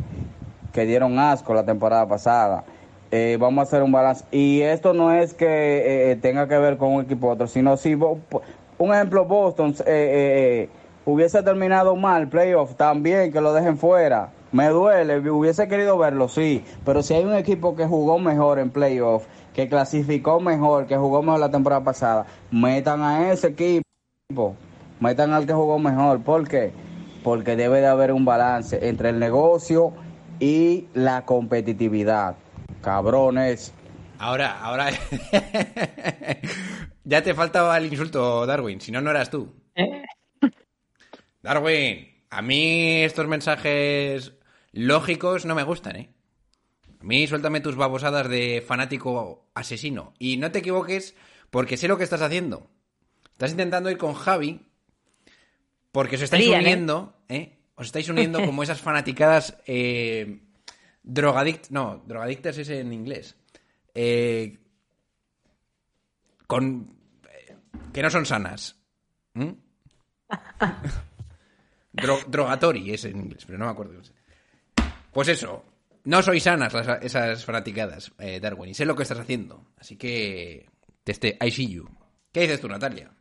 [0.75, 2.65] que dieron asco la temporada pasada.
[3.09, 4.25] Eh, vamos a hacer un balance.
[4.29, 7.77] Y esto no es que eh, tenga que ver con un equipo u otro, sino
[7.77, 10.69] si un ejemplo, Boston eh, eh, eh,
[11.05, 14.31] hubiese terminado mal, playoff, también que lo dejen fuera.
[14.51, 18.69] Me duele, hubiese querido verlo, sí, pero si hay un equipo que jugó mejor en
[18.69, 24.55] playoff, que clasificó mejor, que jugó mejor la temporada pasada, metan a ese equipo,
[24.99, 26.21] metan al que jugó mejor.
[26.21, 26.71] ¿Por qué?
[27.23, 29.93] Porque debe de haber un balance entre el negocio
[30.39, 32.35] y la competitividad.
[32.81, 33.73] Cabrones.
[34.19, 34.89] Ahora, ahora.
[37.03, 38.79] ya te faltaba el insulto, Darwin.
[38.79, 39.53] Si no, no eras tú.
[41.45, 44.33] Darwin, a mí estos mensajes
[44.71, 46.09] lógicos no me gustan, ¿eh?
[46.99, 50.15] A mí suéltame tus babosadas de fanático asesino.
[50.17, 51.13] Y no te equivoques,
[51.51, 52.71] porque sé lo que estás haciendo.
[53.31, 54.65] Estás intentando ir con Javi,
[55.91, 56.57] porque os estáis ¿eh?
[56.57, 57.59] uniendo, ¿eh?
[57.75, 60.39] Os estáis uniendo como esas fanaticadas eh,
[61.03, 61.69] drogadict...
[61.69, 63.35] No, drogadictas es en inglés.
[63.93, 64.57] Eh,
[66.47, 66.97] con...
[67.29, 67.55] eh,
[67.93, 68.81] que no son sanas.
[69.35, 69.51] ¿Mm?
[71.95, 73.93] Dro- drogatori es en inglés, pero no me acuerdo.
[75.11, 75.63] Pues eso,
[76.03, 79.65] no soy sanas esas fanaticadas, eh, Darwin, y sé lo que estás haciendo.
[79.79, 80.65] Así que,
[81.05, 81.87] este, I see you.
[82.31, 83.11] ¿Qué dices tú, Natalia?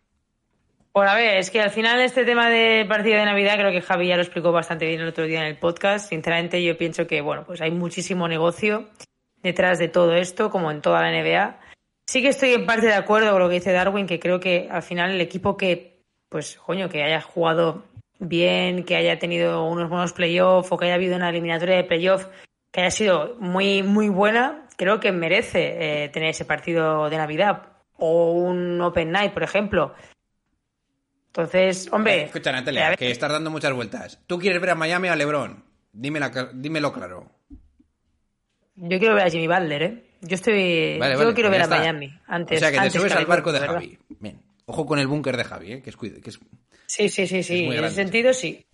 [0.92, 3.80] Bueno, a ver, es que al final este tema de partido de Navidad creo que
[3.82, 6.08] Javi ya lo explicó bastante bien el otro día en el podcast.
[6.08, 8.88] Sinceramente yo pienso que, bueno, pues hay muchísimo negocio
[9.42, 11.60] detrás de todo esto, como en toda la NBA.
[12.06, 14.68] Sí que estoy en parte de acuerdo con lo que dice Darwin, que creo que
[14.70, 17.84] al final el equipo que, pues, coño, que haya jugado
[18.26, 22.26] bien, que haya tenido unos buenos playoffs o que haya habido una eliminatoria de playoff
[22.70, 27.68] que haya sido muy, muy buena, creo que merece eh, tener ese partido de Navidad
[27.96, 29.94] o un Open Night, por ejemplo.
[31.28, 32.14] Entonces, hombre.
[32.22, 34.20] Eh, Escucha, Natalia, que estás dando muchas vueltas.
[34.26, 35.64] ¿Tú quieres ver a Miami o a LeBron?
[35.92, 37.30] Dímela dímelo claro.
[38.76, 40.04] Yo quiero ver a Jimmy Butler, ¿eh?
[40.20, 40.98] Yo estoy.
[40.98, 41.78] Vale, yo vale, quiero pues ver a.
[41.78, 42.12] Miami.
[42.26, 43.98] Antes, o sea, que te subes al barco de Javi.
[44.20, 44.40] Bien.
[44.66, 45.82] Ojo con el búnker de Javi, ¿eh?
[45.82, 46.40] que es, cuid- que es...
[46.96, 47.64] Sí, sí, sí, sí.
[47.64, 48.64] En ese sentido, sí.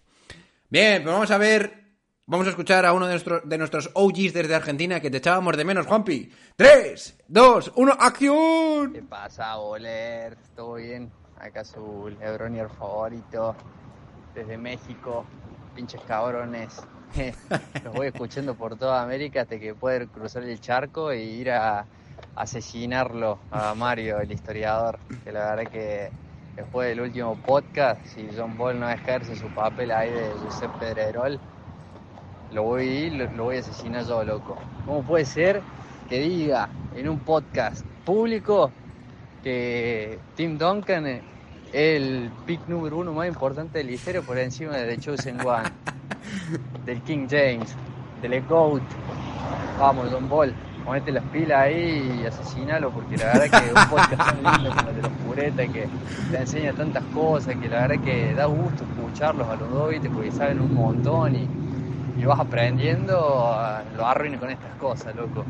[0.68, 1.80] Bien, pues vamos a ver.
[2.26, 5.56] Vamos a escuchar a uno de, nuestros de nuestros OGs desde Argentina que te echábamos
[5.56, 6.30] de menos, Juanpi.
[6.54, 8.92] 3, 2, 1, acción.
[8.92, 10.36] ¿Qué pasa, Boler?
[10.54, 11.10] ¿Todo bien?
[11.38, 13.56] Acá su Lebronier favorito
[14.34, 15.24] desde México.
[15.74, 16.76] Pinches cabrones.
[17.82, 21.86] Los voy escuchando por toda América hasta que poder cruzar el charco e ir a
[22.36, 24.98] asesinarlo a Mario, el historiador.
[25.24, 26.10] Que la verdad que
[26.56, 31.40] después del último podcast, si John Paul no ejerce su papel ahí de Josep Pedrerol,
[32.52, 34.56] lo voy lo, lo voy a asesinar yo, loco.
[34.84, 35.62] ¿Cómo puede ser
[36.08, 38.72] que diga en un podcast público
[39.42, 41.22] que Tim Duncan es
[41.72, 45.68] el pick número uno más importante de la historia por encima de The Chosen One,
[46.84, 47.74] del King James,
[48.20, 48.82] del GOAT?
[49.78, 50.54] Vamos, Don Ball,
[50.90, 54.88] ponete las pilas ahí y asesinalo porque la verdad que un podcast tan lindo como
[54.88, 55.88] el de los Pureta que
[56.32, 60.32] te enseña tantas cosas que la verdad que da gusto escucharlos a los dos, porque
[60.32, 61.48] saben un montón y
[62.18, 63.14] y vas aprendiendo,
[63.96, 65.44] lo arruino con estas cosas, loco.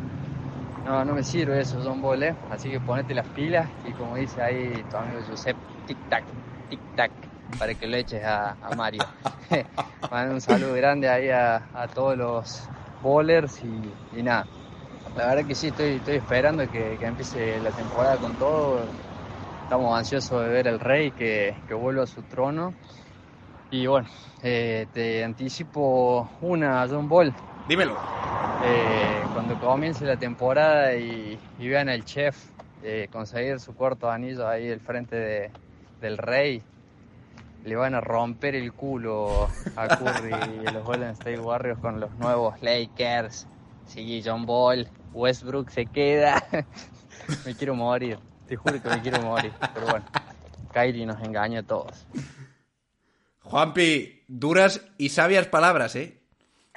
[0.85, 2.35] No, no me sirve eso, John Ball, ¿eh?
[2.51, 5.57] Así que ponete las pilas y como dice ahí tu amigo Josep,
[5.89, 6.23] tic-tac,
[6.69, 7.11] tic-tac,
[7.59, 9.03] para que lo eches a, a Mario.
[10.11, 12.69] Mando un saludo grande ahí a, a todos los
[13.03, 14.47] bowlers y, y nada.
[15.17, 18.81] La verdad que sí, estoy, estoy esperando que, que empiece la temporada con todo.
[19.65, 22.73] Estamos ansiosos de ver al rey que, que vuelva a su trono.
[23.71, 24.09] Y bueno,
[24.43, 27.33] eh, te anticipo una, John Ball.
[27.69, 27.95] Dímelo.
[28.65, 32.37] Eh, cuando comience la temporada y, y vean al chef
[32.83, 35.51] eh, conseguir su cuarto anillo ahí al frente de-
[36.01, 36.63] del rey,
[37.65, 42.01] le van a romper el culo a Curry y a los Golden State Warriors con
[42.01, 43.47] los nuevos Lakers.
[43.87, 46.45] Sí, John Ball, Westbrook se queda.
[47.47, 49.53] me quiero morir, te juro que me quiero morir.
[49.75, 50.07] Pero bueno,
[50.73, 52.07] Kyrie nos engaña a todos.
[53.41, 56.21] Juanpi, duras y sabias palabras, ¿eh?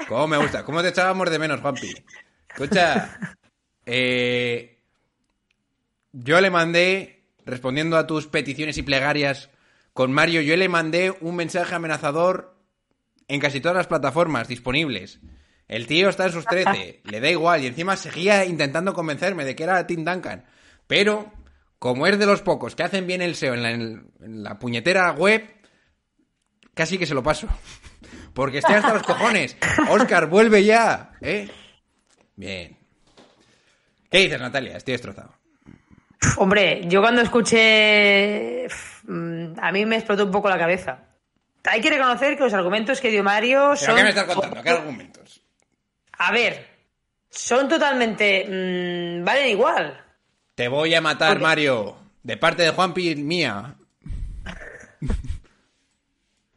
[0.07, 0.63] ¿Cómo me gusta?
[0.63, 1.93] ¿Cómo te echábamos de menos, Juanpi?
[2.49, 3.37] Escucha,
[3.85, 4.81] eh,
[6.11, 9.49] yo le mandé, respondiendo a tus peticiones y plegarias
[9.93, 12.55] con Mario, yo le mandé un mensaje amenazador
[13.27, 15.19] en casi todas las plataformas disponibles.
[15.67, 19.55] El tío está en sus 13, le da igual, y encima seguía intentando convencerme de
[19.55, 20.45] que era Tim Duncan.
[20.87, 21.31] Pero,
[21.79, 24.11] como es de los pocos que hacen bien el SEO en la, en
[24.43, 25.43] la puñetera web,
[26.73, 27.47] casi que se lo paso.
[28.33, 29.55] Porque estoy hasta los cojones.
[29.89, 31.11] Oscar, vuelve ya.
[31.21, 31.49] ¿Eh?
[32.35, 32.77] Bien.
[34.09, 34.77] ¿Qué dices, Natalia?
[34.77, 35.33] Estoy destrozado.
[36.37, 38.67] Hombre, yo cuando escuché.
[39.03, 40.99] mm, A mí me explotó un poco la cabeza.
[41.65, 43.95] Hay que reconocer que los argumentos que dio Mario ¿Pero son.
[43.95, 44.61] qué me estás contando?
[44.63, 45.22] ¿Qué argumentos?
[46.25, 46.65] A ver,
[47.29, 48.45] son totalmente.
[48.47, 49.99] mm, valen igual.
[50.55, 51.95] Te voy a matar, Porque- Mario.
[52.23, 53.75] De parte de Juanpi mía.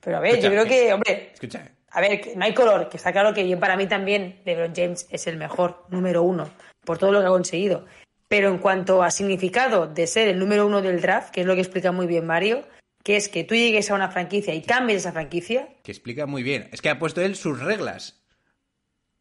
[0.00, 2.96] Pero a ver, Escucha, yo creo que, hombre, Escucha, a ver, no hay color, que
[2.96, 6.48] está claro que yo, para mí también LeBron James es el mejor, número uno,
[6.84, 7.84] por todo lo que ha conseguido.
[8.28, 11.54] Pero en cuanto a significado de ser el número uno del draft, que es lo
[11.54, 12.62] que explica muy bien Mario,
[13.02, 16.42] que es que tú llegues a una franquicia y cambies esa franquicia, que explica muy
[16.44, 16.68] bien.
[16.72, 18.22] Es que ha puesto él sus reglas.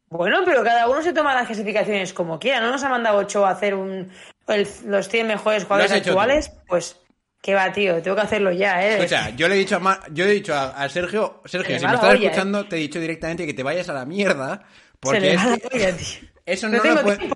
[0.08, 2.60] Bueno, pero cada uno se toma las clasificaciones como quiera.
[2.60, 4.10] No nos ha mandado ocho a hacer un,
[4.48, 7.00] el- los 100 mejores jugadores actuales, pues,
[7.42, 8.00] ¿qué va, tío?
[8.02, 8.94] Tengo que hacerlo ya, ¿eh?
[8.98, 11.78] Escucha, yo le he dicho a, Ma- yo le he dicho a, a Sergio, Sergio,
[11.78, 14.62] si me estás olla, escuchando, te he dicho directamente que te vayas a la mierda.
[15.00, 16.28] Porque es va la que olla, tío.
[16.46, 17.30] eso, No no lo puede-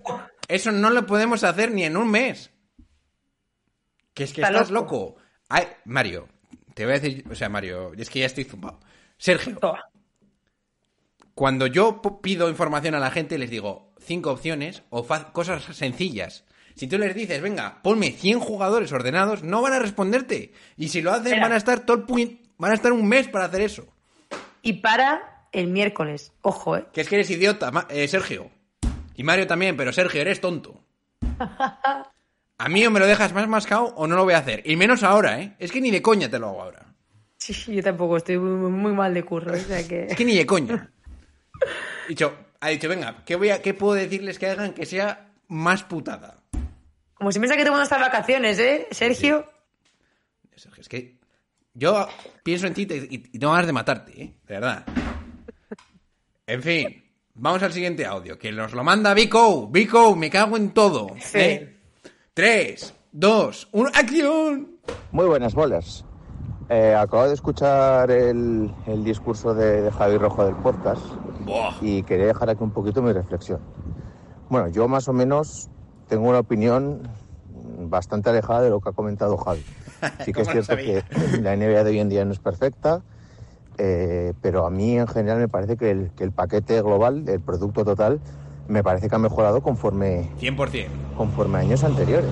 [0.48, 2.50] eso no lo podemos hacer ni en un mes.
[4.14, 4.94] Que es que Está estás loco.
[4.94, 5.16] loco.
[5.48, 6.28] Ay, Mario,
[6.74, 8.80] te voy a decir, o sea, Mario, es que ya estoy zumbado.
[9.16, 9.84] Sergio, Toma.
[11.40, 16.44] Cuando yo pido información a la gente, les digo cinco opciones o cosas sencillas.
[16.74, 20.52] Si tú les dices, venga, ponme 100 jugadores ordenados, no van a responderte.
[20.76, 21.44] Y si lo hacen, Espera.
[21.44, 22.04] van a estar todo
[22.58, 23.86] van a estar un mes para hacer eso.
[24.60, 26.84] Y para el miércoles, ojo, ¿eh?
[26.92, 28.50] Que es que eres idiota, eh, Sergio.
[29.16, 30.84] Y Mario también, pero Sergio, eres tonto.
[32.58, 34.62] A mí o me lo dejas más mascado o no lo voy a hacer.
[34.66, 35.56] Y menos ahora, ¿eh?
[35.58, 36.84] Es que ni de coña te lo hago ahora.
[37.38, 40.04] Sí, yo tampoco, estoy muy, muy mal de curro, o sea que...
[40.04, 40.90] Es que ni de coña.
[42.08, 45.84] Dicho, ha dicho, venga, ¿qué, voy a, ¿qué puedo decirles que hagan que sea más
[45.84, 46.42] putada?
[47.14, 49.46] Como si piensa que tengo estas vacaciones, ¿eh, Sergio?
[50.56, 51.18] Sergio, es que
[51.74, 52.08] yo
[52.42, 54.34] pienso en ti y, y tengo ganas de matarte, ¿eh?
[54.46, 54.84] De verdad.
[56.46, 57.04] En fin,
[57.34, 59.68] vamos al siguiente audio, que nos lo manda Vico.
[59.68, 61.08] Vico, me cago en todo.
[61.20, 61.38] Sí.
[61.38, 61.76] ¿eh?
[62.34, 64.78] Tres, dos, uno, ¡acción!
[65.12, 66.04] Muy buenas bolas.
[66.68, 71.04] Eh, acabo de escuchar el, el discurso de, de Javi Rojo del podcast
[71.50, 71.74] Buah.
[71.80, 73.60] y quería dejar aquí un poquito mi reflexión.
[74.48, 75.68] Bueno, yo más o menos
[76.08, 77.00] tengo una opinión
[77.88, 79.62] bastante alejada de lo que ha comentado Javi.
[80.24, 82.38] Sí que es ¿Cómo lo cierto que la NBA de hoy en día no es
[82.38, 83.02] perfecta,
[83.78, 87.40] eh, pero a mí en general me parece que el, que el paquete global, el
[87.40, 88.20] producto total,
[88.68, 90.88] me parece que ha mejorado conforme, 100%.
[91.16, 92.30] conforme a años anteriores.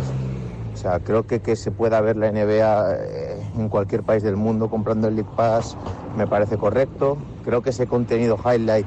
[0.74, 4.36] O sea, creo que que se pueda ver la NBA eh, en cualquier país del
[4.36, 5.76] mundo comprando el League Pass
[6.16, 7.16] me parece correcto.
[7.44, 8.86] Creo que ese contenido highlight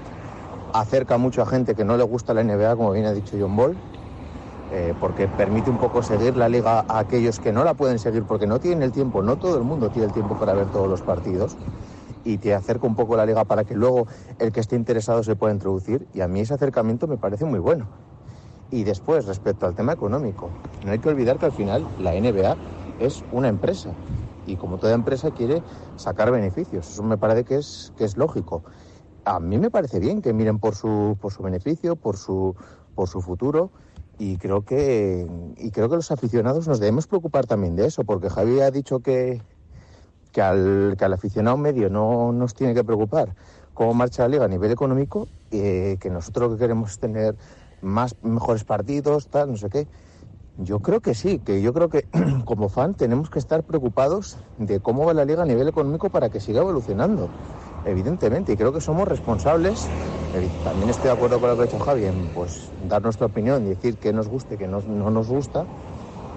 [0.73, 3.55] acerca mucho a gente que no le gusta la NBA, como bien ha dicho John
[3.55, 3.77] Ball,
[4.71, 8.23] eh, porque permite un poco seguir la liga a aquellos que no la pueden seguir
[8.23, 10.87] porque no tienen el tiempo, no todo el mundo tiene el tiempo para ver todos
[10.87, 11.57] los partidos
[12.23, 14.07] y te acerca un poco la liga para que luego
[14.39, 17.59] el que esté interesado se pueda introducir y a mí ese acercamiento me parece muy
[17.59, 17.89] bueno.
[18.69, 20.53] Y después, respecto al tema económico,
[20.85, 22.57] no hay que olvidar que al final la NBA
[22.99, 23.97] es una empresa
[24.45, 25.63] y como toda empresa quiere
[25.95, 26.89] sacar beneficios.
[26.89, 28.63] Eso me parece que es, que es lógico.
[29.23, 32.55] A mí me parece bien que miren por su, por su beneficio, por su,
[32.95, 33.71] por su futuro
[34.17, 38.29] y creo, que, y creo que los aficionados nos debemos preocupar también de eso, porque
[38.29, 39.41] Javi ha dicho que,
[40.31, 43.33] que al, que al aficionado medio no nos tiene que preocupar
[43.73, 47.35] cómo marcha la liga a nivel económico, eh, que nosotros que queremos tener
[47.81, 49.87] más mejores partidos, tal, no sé qué.
[50.57, 52.05] Yo creo que sí, que yo creo que
[52.45, 56.29] como fan tenemos que estar preocupados de cómo va la liga a nivel económico para
[56.29, 57.29] que siga evolucionando,
[57.85, 59.87] evidentemente, y creo que somos responsables.
[60.33, 63.27] Eh, También estoy de acuerdo con lo que ha dicho Javi, en pues dar nuestra
[63.27, 65.65] opinión y decir que nos guste, que no, no nos gusta,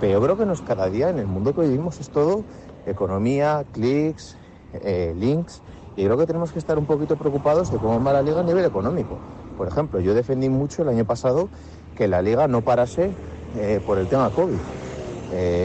[0.00, 2.44] pero yo creo que nos cada día en el mundo que vivimos es todo
[2.86, 4.36] economía, clics,
[4.72, 5.62] eh, links,
[5.96, 8.42] y creo que tenemos que estar un poquito preocupados de cómo va la liga a
[8.42, 9.16] nivel económico.
[9.56, 11.48] Por ejemplo, yo defendí mucho el año pasado
[11.96, 13.12] que la liga no parase
[13.56, 14.58] eh, por el tema COVID.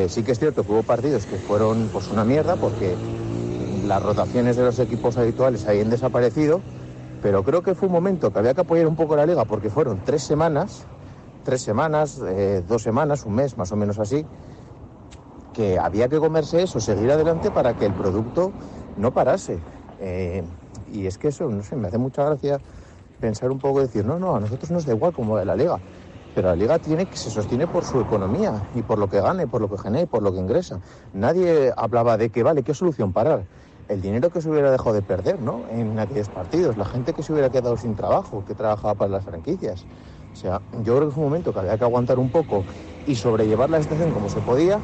[0.07, 2.95] Sí que es cierto que hubo partidos que fueron pues una mierda porque
[3.83, 6.61] las rotaciones de los equipos habituales habían desaparecido,
[7.21, 9.69] pero creo que fue un momento que había que apoyar un poco la liga porque
[9.69, 10.85] fueron tres semanas,
[11.43, 14.25] tres semanas, eh, dos semanas, un mes más o menos así,
[15.53, 18.51] que había que comerse eso, seguir adelante para que el producto
[18.97, 19.59] no parase.
[19.99, 20.43] Eh,
[20.93, 22.59] y es que eso, no sé, me hace mucha gracia
[23.19, 25.79] pensar un poco, decir, no, no, a nosotros nos da igual como de la liga,
[26.33, 29.47] pero la liga tiene que se sostiene por su economía y por lo que gane,
[29.47, 30.79] por lo que genera y por lo que ingresa.
[31.13, 33.45] Nadie hablaba de que, vale, ¿qué solución parar?
[33.89, 35.63] El dinero que se hubiera dejado de perder, ¿no?
[35.69, 39.25] En aquellos partidos, la gente que se hubiera quedado sin trabajo, que trabajaba para las
[39.25, 39.83] franquicias.
[40.31, 42.63] O sea, yo creo que fue un momento que había que aguantar un poco
[43.07, 44.79] y sobrellevar la situación como se podía,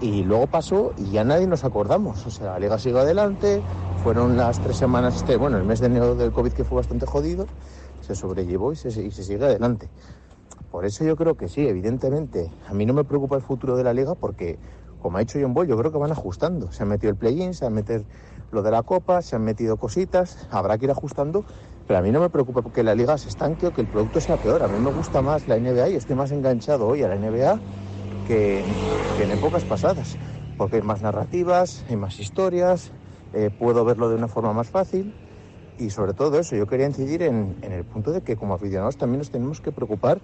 [0.00, 2.24] y luego pasó y ya nadie nos acordamos.
[2.24, 3.60] O sea, la liga sigue adelante,
[4.02, 7.06] fueron las tres semanas, este, bueno, el mes de enero del COVID que fue bastante
[7.06, 7.46] jodido,
[8.00, 9.88] se sobrellevó y se, y se sigue adelante.
[10.70, 12.48] Por eso yo creo que sí, evidentemente.
[12.68, 14.56] A mí no me preocupa el futuro de la liga porque,
[15.00, 16.70] como ha dicho John Ball, yo creo que van ajustando.
[16.72, 18.04] Se han metido el play-in, se han metido
[18.50, 21.44] lo de la copa, se han metido cositas, habrá que ir ajustando.
[21.86, 24.20] Pero a mí no me preocupa que la liga se estanque o que el producto
[24.20, 24.62] sea peor.
[24.62, 27.62] A mí me gusta más la NBA y estoy más enganchado hoy a la NBA
[28.22, 28.66] que,
[29.14, 30.18] que en épocas pasadas.
[30.56, 32.92] Porque hay más narrativas, hay más historias,
[33.32, 35.16] eh, puedo verlo de una forma más fácil.
[35.78, 38.98] Y sobre todo eso, yo quería incidir en, en el punto de que como aficionados
[38.98, 40.22] también nos tenemos que preocupar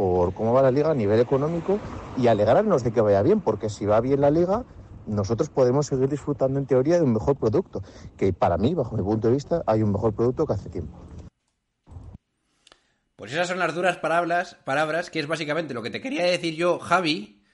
[0.00, 1.78] por cómo va la liga a nivel económico
[2.16, 4.64] y alegrarnos de que vaya bien, porque si va bien la liga,
[5.06, 7.82] nosotros podemos seguir disfrutando en teoría de un mejor producto,
[8.16, 10.98] que para mí, bajo mi punto de vista, hay un mejor producto que hace tiempo.
[13.14, 16.54] Pues esas son las duras palabras, palabras, que es básicamente lo que te quería decir
[16.54, 17.44] yo, Javi,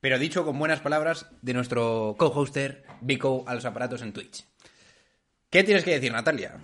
[0.00, 4.44] pero dicho con buenas palabras de nuestro co-hoster Vico a los aparatos en Twitch.
[5.50, 6.56] ¿Qué tienes que decir, Natalia?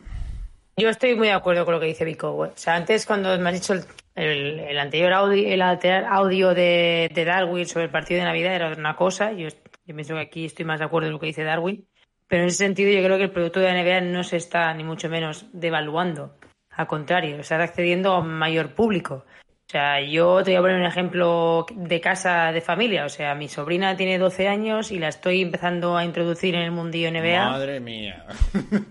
[0.76, 2.34] Yo estoy muy de acuerdo con lo que dice Vico.
[2.36, 3.84] O sea, antes cuando me has dicho el,
[4.18, 8.54] el- el anterior audio, el anterior audio de, de Darwin sobre el partido de Navidad
[8.54, 9.32] era una cosa.
[9.32, 11.86] Yo, yo pienso que aquí estoy más de acuerdo en lo que dice Darwin.
[12.26, 14.72] Pero en ese sentido yo creo que el producto de la NBA no se está
[14.74, 16.36] ni mucho menos devaluando.
[16.70, 19.24] Al contrario, está accediendo a un mayor público.
[19.26, 23.04] O sea, yo te voy a poner un ejemplo de casa de familia.
[23.04, 26.70] O sea, mi sobrina tiene 12 años y la estoy empezando a introducir en el
[26.70, 27.50] mundillo NBA.
[27.50, 28.24] Madre mía.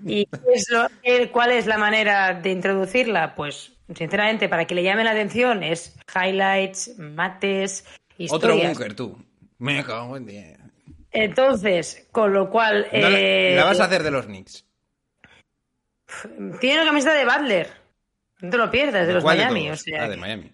[0.05, 3.33] ¿Y es lo- qué- cuál es la manera de introducirla?
[3.35, 7.85] Pues, sinceramente, para que le llame la atención es highlights, mates,
[8.29, 8.69] Otro historias.
[8.77, 9.17] búnker, tú.
[9.59, 10.59] Me cago en diez.
[11.11, 12.87] Entonces, con lo cual...
[12.91, 14.65] No la- eh, la vas a hacer de los Knicks.
[16.59, 17.69] Tiene una camiseta de Butler.
[18.41, 19.65] No te lo pierdas, de los ¿Cuál Miami.
[19.65, 19.79] todos?
[19.79, 20.51] o sea, Ah, de Miami.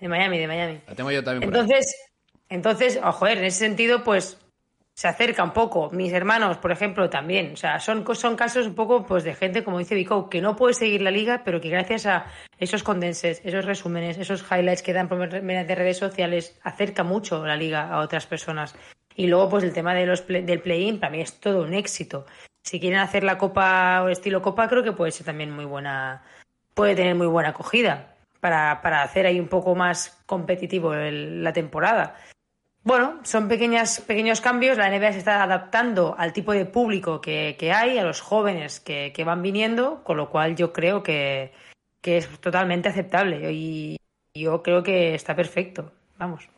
[0.00, 0.80] de Miami, de Miami.
[0.86, 1.60] La tengo yo también por ahí.
[1.60, 1.96] Entonces,
[2.48, 4.38] entonces, ojo, en ese sentido, pues
[4.98, 5.90] se acerca un poco.
[5.92, 7.52] Mis hermanos, por ejemplo, también.
[7.52, 10.56] O sea, son, son casos un poco pues de gente, como dice Vico, que no
[10.56, 12.26] puede seguir la liga, pero que gracias a
[12.58, 17.54] esos condenses, esos resúmenes, esos highlights que dan por mediante redes sociales, acerca mucho la
[17.54, 18.74] liga a otras personas.
[19.14, 22.26] Y luego, pues el tema de los del play-in, para mí es todo un éxito.
[22.64, 26.24] Si quieren hacer la copa o estilo copa, creo que puede ser también muy buena,
[26.74, 31.52] puede tener muy buena acogida para, para hacer ahí un poco más competitivo el- la
[31.52, 32.16] temporada.
[32.88, 34.78] Bueno, son pequeñas, pequeños cambios.
[34.78, 38.80] La NBA se está adaptando al tipo de público que, que hay, a los jóvenes
[38.80, 41.52] que, que van viniendo, con lo cual yo creo que,
[42.00, 43.98] que es totalmente aceptable y
[44.34, 45.92] yo creo que está perfecto.
[46.16, 46.48] Vamos.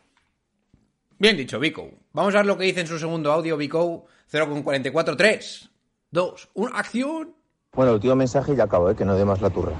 [1.19, 1.89] Bien dicho, Vico.
[2.13, 4.05] Vamos a ver lo que dice en su segundo audio, Vico.
[4.31, 5.69] 0,44, 3,
[6.11, 7.35] 2, 1, acción.
[7.73, 8.95] Bueno, el último mensaje y ya acabo, ¿eh?
[8.95, 9.73] que no dé más la turra.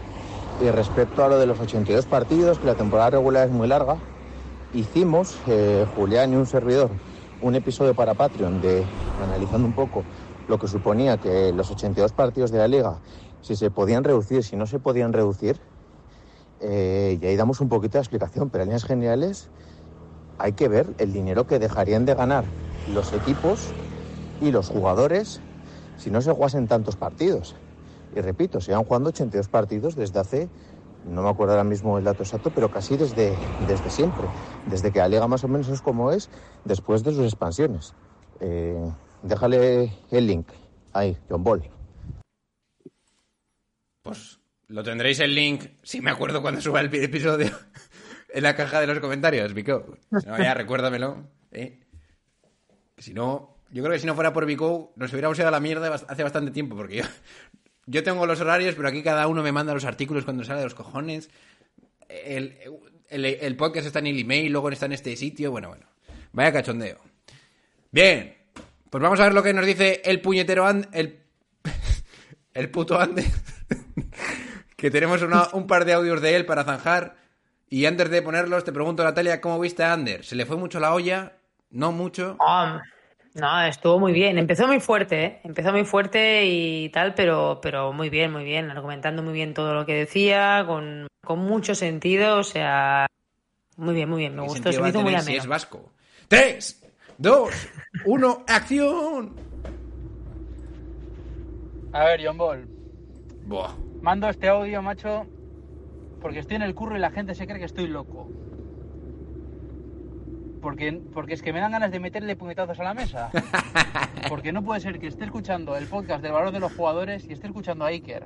[0.61, 3.97] Y respecto a lo de los 82 partidos, que la temporada regular es muy larga,
[4.73, 6.91] hicimos, eh, Julián y un servidor,
[7.41, 8.83] un episodio para Patreon de
[9.23, 10.03] analizando un poco
[10.47, 12.99] lo que suponía que los 82 partidos de la liga,
[13.41, 15.59] si se podían reducir, si no se podían reducir,
[16.61, 19.49] eh, y ahí damos un poquito de explicación, pero en líneas generales
[20.37, 22.45] hay que ver el dinero que dejarían de ganar
[22.93, 23.73] los equipos
[24.41, 25.41] y los jugadores
[25.97, 27.55] si no se jugasen tantos partidos.
[28.15, 30.49] Y repito, se han jugando 82 partidos desde hace,
[31.05, 33.35] no me acuerdo ahora mismo el dato exacto, pero casi desde,
[33.67, 34.23] desde siempre.
[34.67, 36.29] Desde que la más o menos es como es
[36.65, 37.93] después de sus expansiones.
[38.39, 38.91] Eh,
[39.23, 40.47] déjale el link.
[40.93, 41.69] Ahí, John Ball.
[44.03, 47.51] Pues lo tendréis el link, si me acuerdo cuando suba el episodio,
[48.33, 49.97] en la caja de los comentarios, Vico.
[50.09, 51.27] No, ya recuérdamelo.
[51.51, 51.81] ¿eh?
[52.97, 55.59] Si no, yo creo que si no fuera por Vico, nos hubiéramos ido a la
[55.59, 57.03] mierda hace bastante tiempo, porque yo,
[57.91, 60.65] yo tengo los horarios, pero aquí cada uno me manda los artículos cuando sale de
[60.65, 61.29] los cojones.
[62.07, 65.51] El, podcast está en el email, luego está en este sitio.
[65.51, 65.85] Bueno, bueno.
[66.31, 66.99] Vaya cachondeo.
[67.91, 68.37] Bien.
[68.89, 70.87] Pues vamos a ver lo que nos dice el puñetero And...
[70.93, 71.19] El,
[72.53, 73.25] el puto Ander.
[74.77, 75.21] que tenemos
[75.51, 77.17] un par de audios de él para zanjar.
[77.69, 80.23] Y antes de ponerlos, te pregunto, Natalia, ¿cómo viste a Ander?
[80.23, 81.33] ¿Se le fue mucho la olla?
[81.69, 82.37] ¿No mucho?
[83.33, 84.37] No, estuvo muy bien.
[84.37, 85.39] Empezó muy fuerte, ¿eh?
[85.43, 88.69] Empezó muy fuerte y tal, pero, pero muy bien, muy bien.
[88.69, 92.39] Argumentando muy bien todo lo que decía, con, con mucho sentido.
[92.39, 93.07] O sea,
[93.77, 94.35] muy bien, muy bien.
[94.35, 95.91] Me ¿Qué gustó, se me hizo muy si es vasco?
[96.27, 96.83] ¡Tres!
[97.17, 97.69] ¡Dos!
[98.05, 98.43] ¡Uno!
[98.47, 99.33] ¡Acción!
[101.93, 102.67] A ver, John Ball.
[103.45, 103.73] Buah.
[104.01, 105.25] Mando este audio, macho,
[106.21, 108.29] porque estoy en el curro y la gente se cree que estoy loco.
[110.61, 113.31] Porque, porque es que me dan ganas de meterle puñetazos a la mesa.
[114.29, 117.33] Porque no puede ser que esté escuchando el podcast del valor de los jugadores y
[117.33, 118.25] esté escuchando a Iker.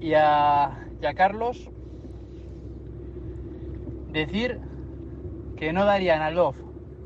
[0.00, 1.68] Y a, y a Carlos
[4.12, 4.60] decir
[5.56, 6.56] que no darían a Love,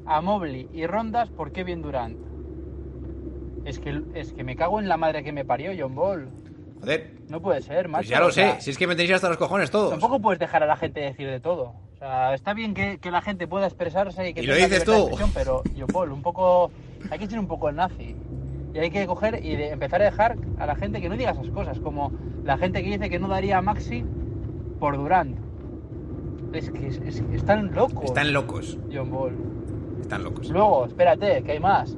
[0.06, 2.18] a Mobley y Rondas por Kevin Durant.
[3.64, 6.28] Es que, es que me cago en la madre que me parió John Ball.
[6.80, 8.00] Joder, No puede ser, macho.
[8.02, 8.60] pues ya lo sé.
[8.60, 9.90] Si es que me tenéis hasta los cojones todos.
[9.90, 11.74] Tampoco puedes dejar a la gente decir de todo.
[12.00, 14.68] O sea, está bien que, que la gente pueda expresarse y que Y lo tenga
[14.68, 14.92] dices tú.
[14.92, 16.70] expresión, pero yo, Paul, un poco.
[17.10, 18.16] Hay que ser un poco el nazi.
[18.72, 21.32] Y hay que coger y de- empezar a dejar a la gente que no diga
[21.32, 21.78] esas cosas.
[21.80, 22.10] Como
[22.44, 24.02] la gente que dice que no daría a Maxi
[24.78, 25.36] por Durant.
[26.54, 28.04] Es que es- es- están locos.
[28.06, 28.78] Están locos.
[28.92, 29.36] John Ball.
[30.00, 30.48] Están locos.
[30.48, 31.96] Luego, espérate, que hay más.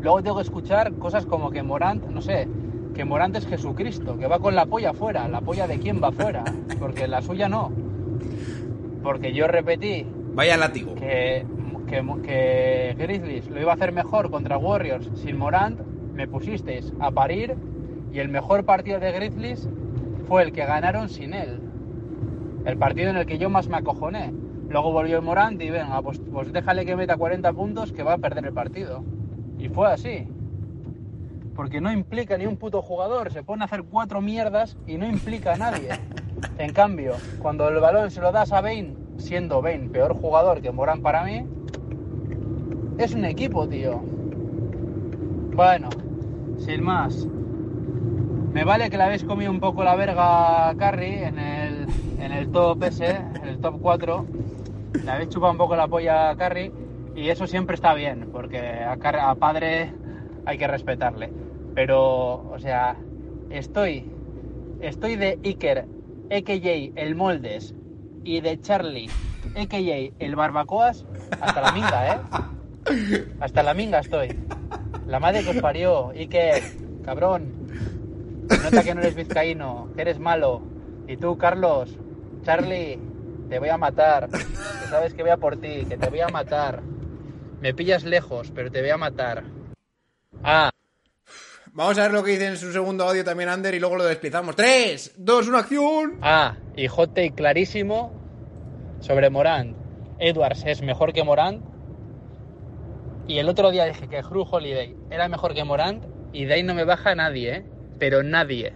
[0.00, 2.46] luego tengo que escuchar cosas como que Morant, no sé,
[2.94, 5.26] que Morant es Jesucristo, que va con la polla afuera.
[5.28, 6.44] ¿La polla de quién va afuera?
[6.78, 7.72] Porque la suya no.
[9.04, 10.94] Porque yo repetí Vaya látigo.
[10.96, 11.46] que,
[11.86, 15.80] que, que Grizzlies lo iba a hacer mejor contra Warriors sin Morant,
[16.14, 17.54] me pusisteis a parir
[18.12, 19.68] y el mejor partido de Grizzlies
[20.26, 21.60] fue el que ganaron sin él.
[22.64, 24.32] El partido en el que yo más me acojoné.
[24.70, 28.18] Luego volvió Morant y venga, pues, pues déjale que meta 40 puntos que va a
[28.18, 29.04] perder el partido.
[29.58, 30.26] Y fue así.
[31.54, 35.06] Porque no implica ni un puto jugador, se pone a hacer cuatro mierdas y no
[35.06, 35.90] implica a nadie.
[36.58, 40.70] En cambio, cuando el balón se lo das a Bane, siendo Bane peor jugador que
[40.72, 41.44] Morant para mí,
[42.98, 44.00] es un equipo, tío.
[45.54, 45.90] Bueno,
[46.58, 47.26] sin más.
[48.52, 51.86] Me vale que le habéis comido un poco la verga a Curry en el,
[52.20, 54.24] en el top ese, en el top 4.
[55.04, 56.72] Le habéis chupado un poco la polla a Curry
[57.16, 59.92] y eso siempre está bien, porque a, Curry- a padre
[60.46, 61.30] hay que respetarle.
[61.74, 62.96] Pero, o sea,
[63.50, 64.04] estoy,
[64.80, 65.86] estoy de Iker,
[66.30, 67.00] a.k.a.
[67.00, 67.74] el Moldes,
[68.24, 69.10] y de Charlie,
[69.56, 70.24] a.k.a.
[70.24, 71.04] el Barbacoas,
[71.40, 72.20] hasta la minga, ¿eh?
[73.40, 74.38] Hasta la minga estoy.
[75.06, 76.62] La madre que os parió, Iker,
[77.04, 77.52] cabrón.
[78.62, 80.62] Nota que no eres vizcaíno, que eres malo.
[81.06, 81.98] Y tú, Carlos,
[82.42, 82.98] Charlie,
[83.48, 84.28] te voy a matar.
[84.30, 86.82] Que sabes que voy a por ti, que te voy a matar.
[87.60, 89.44] Me pillas lejos, pero te voy a matar.
[90.42, 90.70] Ah,
[91.74, 94.04] Vamos a ver lo que dice en su segundo audio también Ander y luego lo
[94.04, 94.54] despiezamos.
[94.54, 95.12] ¡Tres!
[95.16, 95.48] ¡Dos!
[95.48, 96.18] ¡Una acción!
[96.22, 98.12] ah, y hot take clarísimo
[99.00, 99.76] sobre Morant.
[100.20, 101.64] Edwards es mejor que Morant.
[103.26, 106.04] Y el otro día dije que Drew Holiday era mejor que Morant.
[106.32, 107.66] Y de ahí no me baja nadie, ¿eh?
[107.98, 108.74] Pero nadie.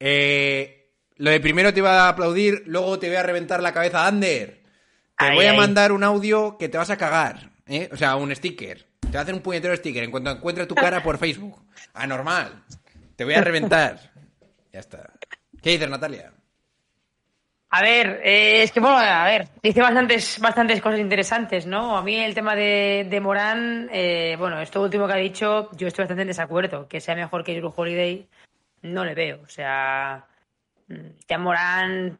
[0.00, 4.06] Eh, lo de primero te iba a aplaudir, luego te voy a reventar la cabeza,
[4.06, 4.62] Ander.
[5.16, 5.56] Te Ay, voy a ay.
[5.56, 7.88] mandar un audio que te vas a cagar, ¿eh?
[7.92, 8.87] O sea, un sticker.
[9.08, 11.64] Te voy a hacer un puñetero sticker en cuanto encuentre tu cara por Facebook.
[11.94, 12.62] Anormal.
[13.16, 13.98] Te voy a reventar.
[14.70, 15.10] Ya está.
[15.62, 16.30] ¿Qué dices, Natalia?
[17.70, 21.96] A ver, eh, es que bueno, a ver, dice bastantes, bastantes cosas interesantes, ¿no?
[21.96, 25.88] A mí el tema de, de Morán, eh, bueno, esto último que ha dicho, yo
[25.88, 26.86] estoy bastante en desacuerdo.
[26.86, 28.28] Que sea mejor que Drew Holiday,
[28.82, 29.40] no le veo.
[29.42, 30.26] O sea,
[30.88, 30.94] mm,
[31.26, 32.18] ya Morán,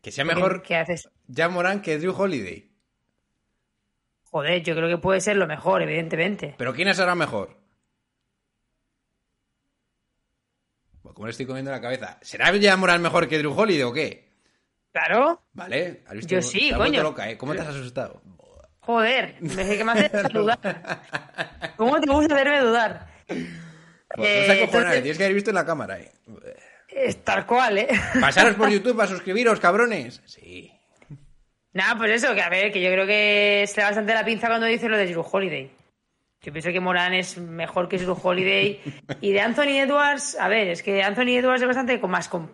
[0.00, 1.08] Que sea mejor ¿qué haces?
[1.28, 2.71] ya Morán que Drew Holiday.
[4.32, 6.54] Joder, yo creo que puede ser lo mejor, evidentemente.
[6.56, 7.54] ¿Pero quién será mejor?
[11.02, 12.18] Bueno, ¿Cómo le estoy comiendo la cabeza?
[12.22, 14.30] ¿Será ya Morán mejor que Drew Holiday o qué?
[14.92, 16.02] Claro, ¿Vale?
[16.06, 16.34] ¿Has visto?
[16.34, 17.02] Yo sí, Te has vuelto coño.
[17.02, 17.36] loca, ¿eh?
[17.38, 18.22] ¿Cómo te has asustado?
[18.80, 20.58] joder, me, que me hace dudar.
[21.76, 23.06] ¿Cómo te gusta hacerme dudar?
[23.26, 23.38] Pues
[24.16, 26.10] no Eh, entonces- tienes que haber visto en la cámara, ¿eh?
[26.88, 27.88] Es tal cual, ¿eh?
[28.20, 30.20] Pasaros por YouTube a suscribiros, cabrones.
[30.26, 30.72] Sí.
[31.74, 34.48] Nada, pues eso, que a ver, que yo creo que se da bastante la pinza
[34.48, 35.70] cuando dice lo de Drew Holiday.
[36.42, 38.80] Yo pienso que Morán es mejor que Drew Holiday.
[39.20, 42.50] Y de Anthony Edwards, a ver, es que Anthony Edwards es bastante más, com-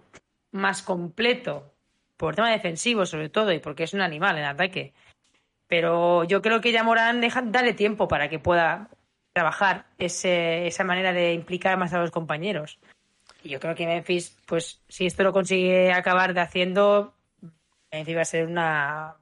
[0.53, 1.74] más completo.
[2.16, 4.93] Por tema defensivo, sobre todo, y porque es un animal en ataque.
[5.66, 8.89] Pero yo creo que ya Morán deja, dale tiempo para que pueda
[9.32, 12.78] trabajar ese, esa manera de implicar más a los compañeros.
[13.43, 17.15] Y yo creo que Memphis, pues si esto lo consigue acabar de haciendo,
[17.93, 19.16] va a ser una,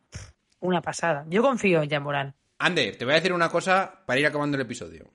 [0.61, 1.25] una pasada.
[1.29, 2.35] Yo confío en Morán.
[2.59, 5.11] Ander, te voy a decir una cosa para ir acabando el episodio.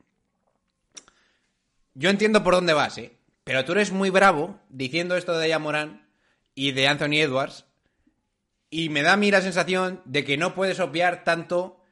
[1.93, 3.17] Yo entiendo por dónde vas, ¿eh?
[3.43, 6.07] Pero tú eres muy bravo diciendo esto de Morán
[6.55, 7.65] y de Anthony Edwards.
[8.69, 11.83] Y me da a mí la sensación de que no puedes obviar tanto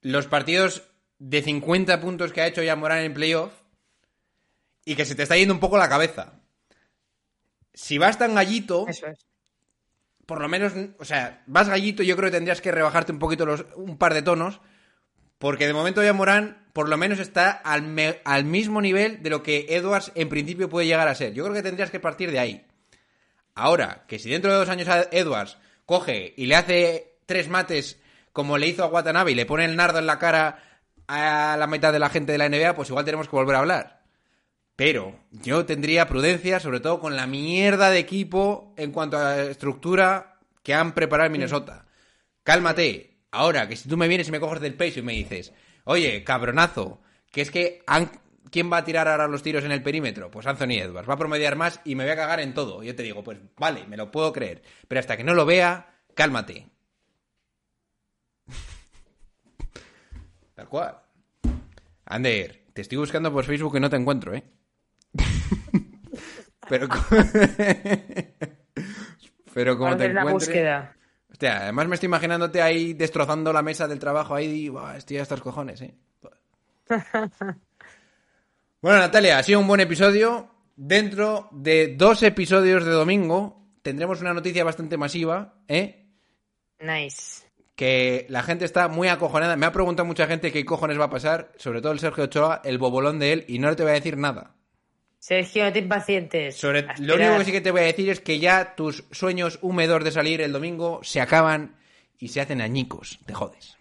[0.00, 0.82] los partidos
[1.18, 3.52] de 50 puntos que ha hecho Morán en playoff
[4.84, 6.40] y que se te está yendo un poco la cabeza.
[7.74, 9.27] Si vas tan gallito, Eso es.
[10.28, 13.46] Por lo menos, o sea, vas gallito, yo creo que tendrías que rebajarte un poquito
[13.46, 14.60] los, un par de tonos,
[15.38, 19.30] porque de momento ya Morán, por lo menos está al, me- al mismo nivel de
[19.30, 21.32] lo que Edwards en principio puede llegar a ser.
[21.32, 22.66] Yo creo que tendrías que partir de ahí.
[23.54, 25.56] Ahora, que si dentro de dos años Edwards
[25.86, 27.98] coge y le hace tres mates
[28.34, 30.62] como le hizo a Watanabe y le pone el nardo en la cara
[31.06, 33.60] a la mitad de la gente de la NBA, pues igual tenemos que volver a
[33.60, 33.97] hablar.
[34.78, 40.38] Pero yo tendría prudencia, sobre todo con la mierda de equipo en cuanto a estructura
[40.62, 41.84] que han preparado en Minnesota.
[42.44, 43.18] Cálmate.
[43.32, 45.52] Ahora, que si tú me vienes y me coges del peso y me dices,
[45.82, 47.00] oye, cabronazo,
[47.32, 48.20] que es que han-
[48.52, 50.30] ¿quién va a tirar ahora los tiros en el perímetro?
[50.30, 51.10] Pues Anthony Edwards.
[51.10, 52.84] Va a promediar más y me voy a cagar en todo.
[52.84, 54.62] Yo te digo, pues vale, me lo puedo creer.
[54.86, 56.68] Pero hasta que no lo vea, cálmate.
[60.54, 61.00] Tal cual.
[62.04, 64.44] Ander, te estoy buscando por Facebook y no te encuentro, ¿eh?
[66.68, 66.88] Pero,
[69.54, 70.46] Pero como te hacer una encuentre...
[70.46, 70.94] búsqueda.
[71.30, 75.18] Hostia, además me estoy imaginándote ahí destrozando la mesa del trabajo ahí y "Buah, estoy
[75.18, 75.94] a estos cojones, ¿eh?
[78.80, 80.54] Bueno, Natalia, ha sido un buen episodio.
[80.76, 86.06] Dentro de dos episodios de domingo tendremos una noticia bastante masiva, ¿eh?
[86.78, 87.42] Nice.
[87.74, 89.56] Que la gente está muy acojonada.
[89.56, 92.60] Me ha preguntado mucha gente qué cojones va a pasar, sobre todo el Sergio Ochoa,
[92.64, 94.54] el bobolón de él, y no le te voy a decir nada.
[95.28, 96.56] Sergio, no te impacientes.
[96.56, 99.04] Sobre, A lo único que sí que te voy a decir es que ya tus
[99.10, 101.76] sueños húmedos de salir el domingo se acaban
[102.18, 103.18] y se hacen añicos.
[103.26, 103.76] Te jodes.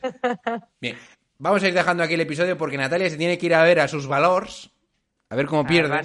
[0.80, 0.96] Bien,
[1.36, 3.78] vamos a ir dejando aquí el episodio porque Natalia se tiene que ir a ver
[3.78, 4.70] a sus valores,
[5.28, 6.00] a ver cómo pierde.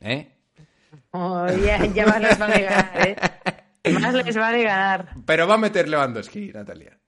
[0.00, 0.28] ¿eh?
[1.12, 3.16] Oh, ya, ya más les vale ganar, ¿eh?
[4.00, 5.14] Más les vale ganar.
[5.24, 6.98] Pero va a meter Lewandowski, Natalia.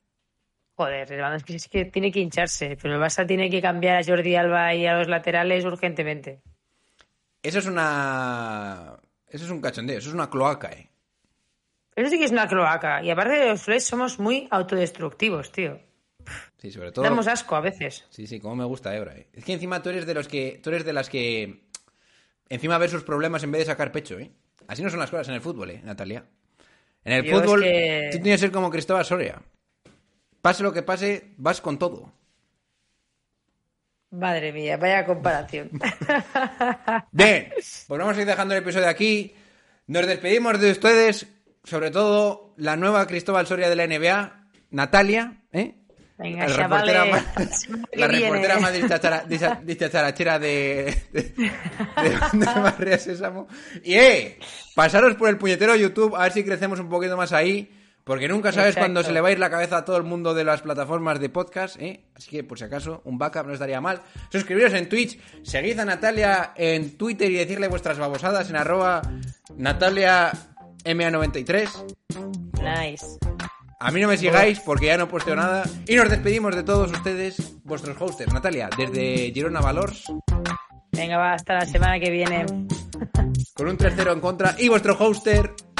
[0.77, 4.37] Joder, Lewandowski es que tiene que hincharse, pero el Barça tiene que cambiar a Jordi
[4.37, 6.43] Alba y a los laterales urgentemente.
[7.47, 8.99] Eso es una...
[9.29, 10.91] Eso es un cachondeo, eso es una cloaca, ¿eh?
[11.95, 13.03] Eso sí que es una cloaca.
[13.03, 15.79] Y aparte de los Fles somos muy autodestructivos, tío.
[16.59, 17.05] Sí, sobre todo...
[17.05, 18.05] Damos asco a veces.
[18.11, 19.15] Sí, sí, como me gusta Ebra.
[19.17, 19.29] ¿eh?
[19.33, 20.61] Es que encima tú eres de los que.
[20.63, 21.69] Tú eres de las que.
[22.49, 24.31] Encima ver sus problemas en vez de sacar pecho, ¿eh?
[24.67, 26.25] Así no son las cosas en el fútbol, ¿eh, Natalia?
[27.05, 29.41] En el Yo es fútbol, que- tú tienes que ser como Cristóbal Soria.
[30.43, 32.13] Pase lo que pase, vas con todo.
[34.11, 35.71] Madre mía, vaya comparación.
[37.13, 39.35] Bien, pues vamos a ir dejando el episodio aquí.
[39.89, 41.27] Nos despedimos de ustedes,
[41.65, 45.75] sobre todo la nueva Cristóbal Soria de la NBA, Natalia, ¿eh?
[46.19, 47.05] Venga, la reportera,
[47.93, 48.73] la reportera más
[49.67, 53.49] dicharachera de, de, de, de Sésamo.
[53.85, 54.39] Y eh,
[54.75, 57.71] pasaros por el puñetero YouTube a ver si crecemos un poquito más ahí.
[58.07, 58.83] Porque nunca sabes Exacto.
[58.85, 61.19] cuándo se le va a ir la cabeza a todo el mundo de las plataformas
[61.19, 62.05] de podcast, ¿eh?
[62.15, 64.01] Así que, por si acaso, un backup no estaría mal.
[64.31, 69.03] Suscribiros en Twitch, seguid a Natalia en Twitter y decirle vuestras babosadas en arroba
[69.59, 71.69] NataliaMA93.
[72.63, 73.07] Nice.
[73.81, 75.65] A mí no me sigáis porque ya no posteo nada.
[75.89, 78.33] Y nos despedimos de todos ustedes, vuestros hosters.
[78.33, 80.05] Natalia, desde Girona Valors,
[80.93, 82.47] Venga, va, hasta la semana que viene.
[83.55, 84.55] con un 3-0 en contra.
[84.59, 85.53] Y vuestro hoster,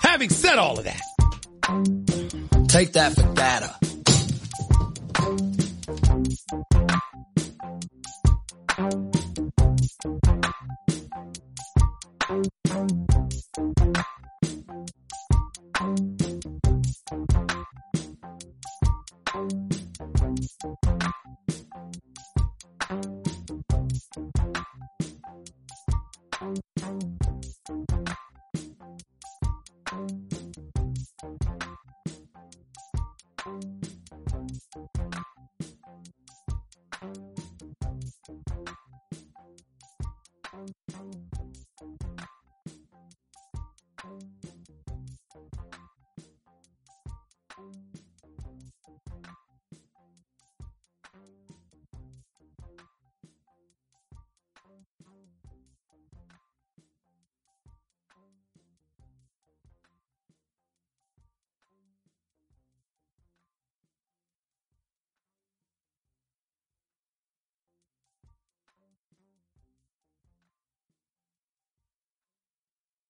[0.00, 1.00] Having said all of that,
[2.68, 3.74] Take that for data.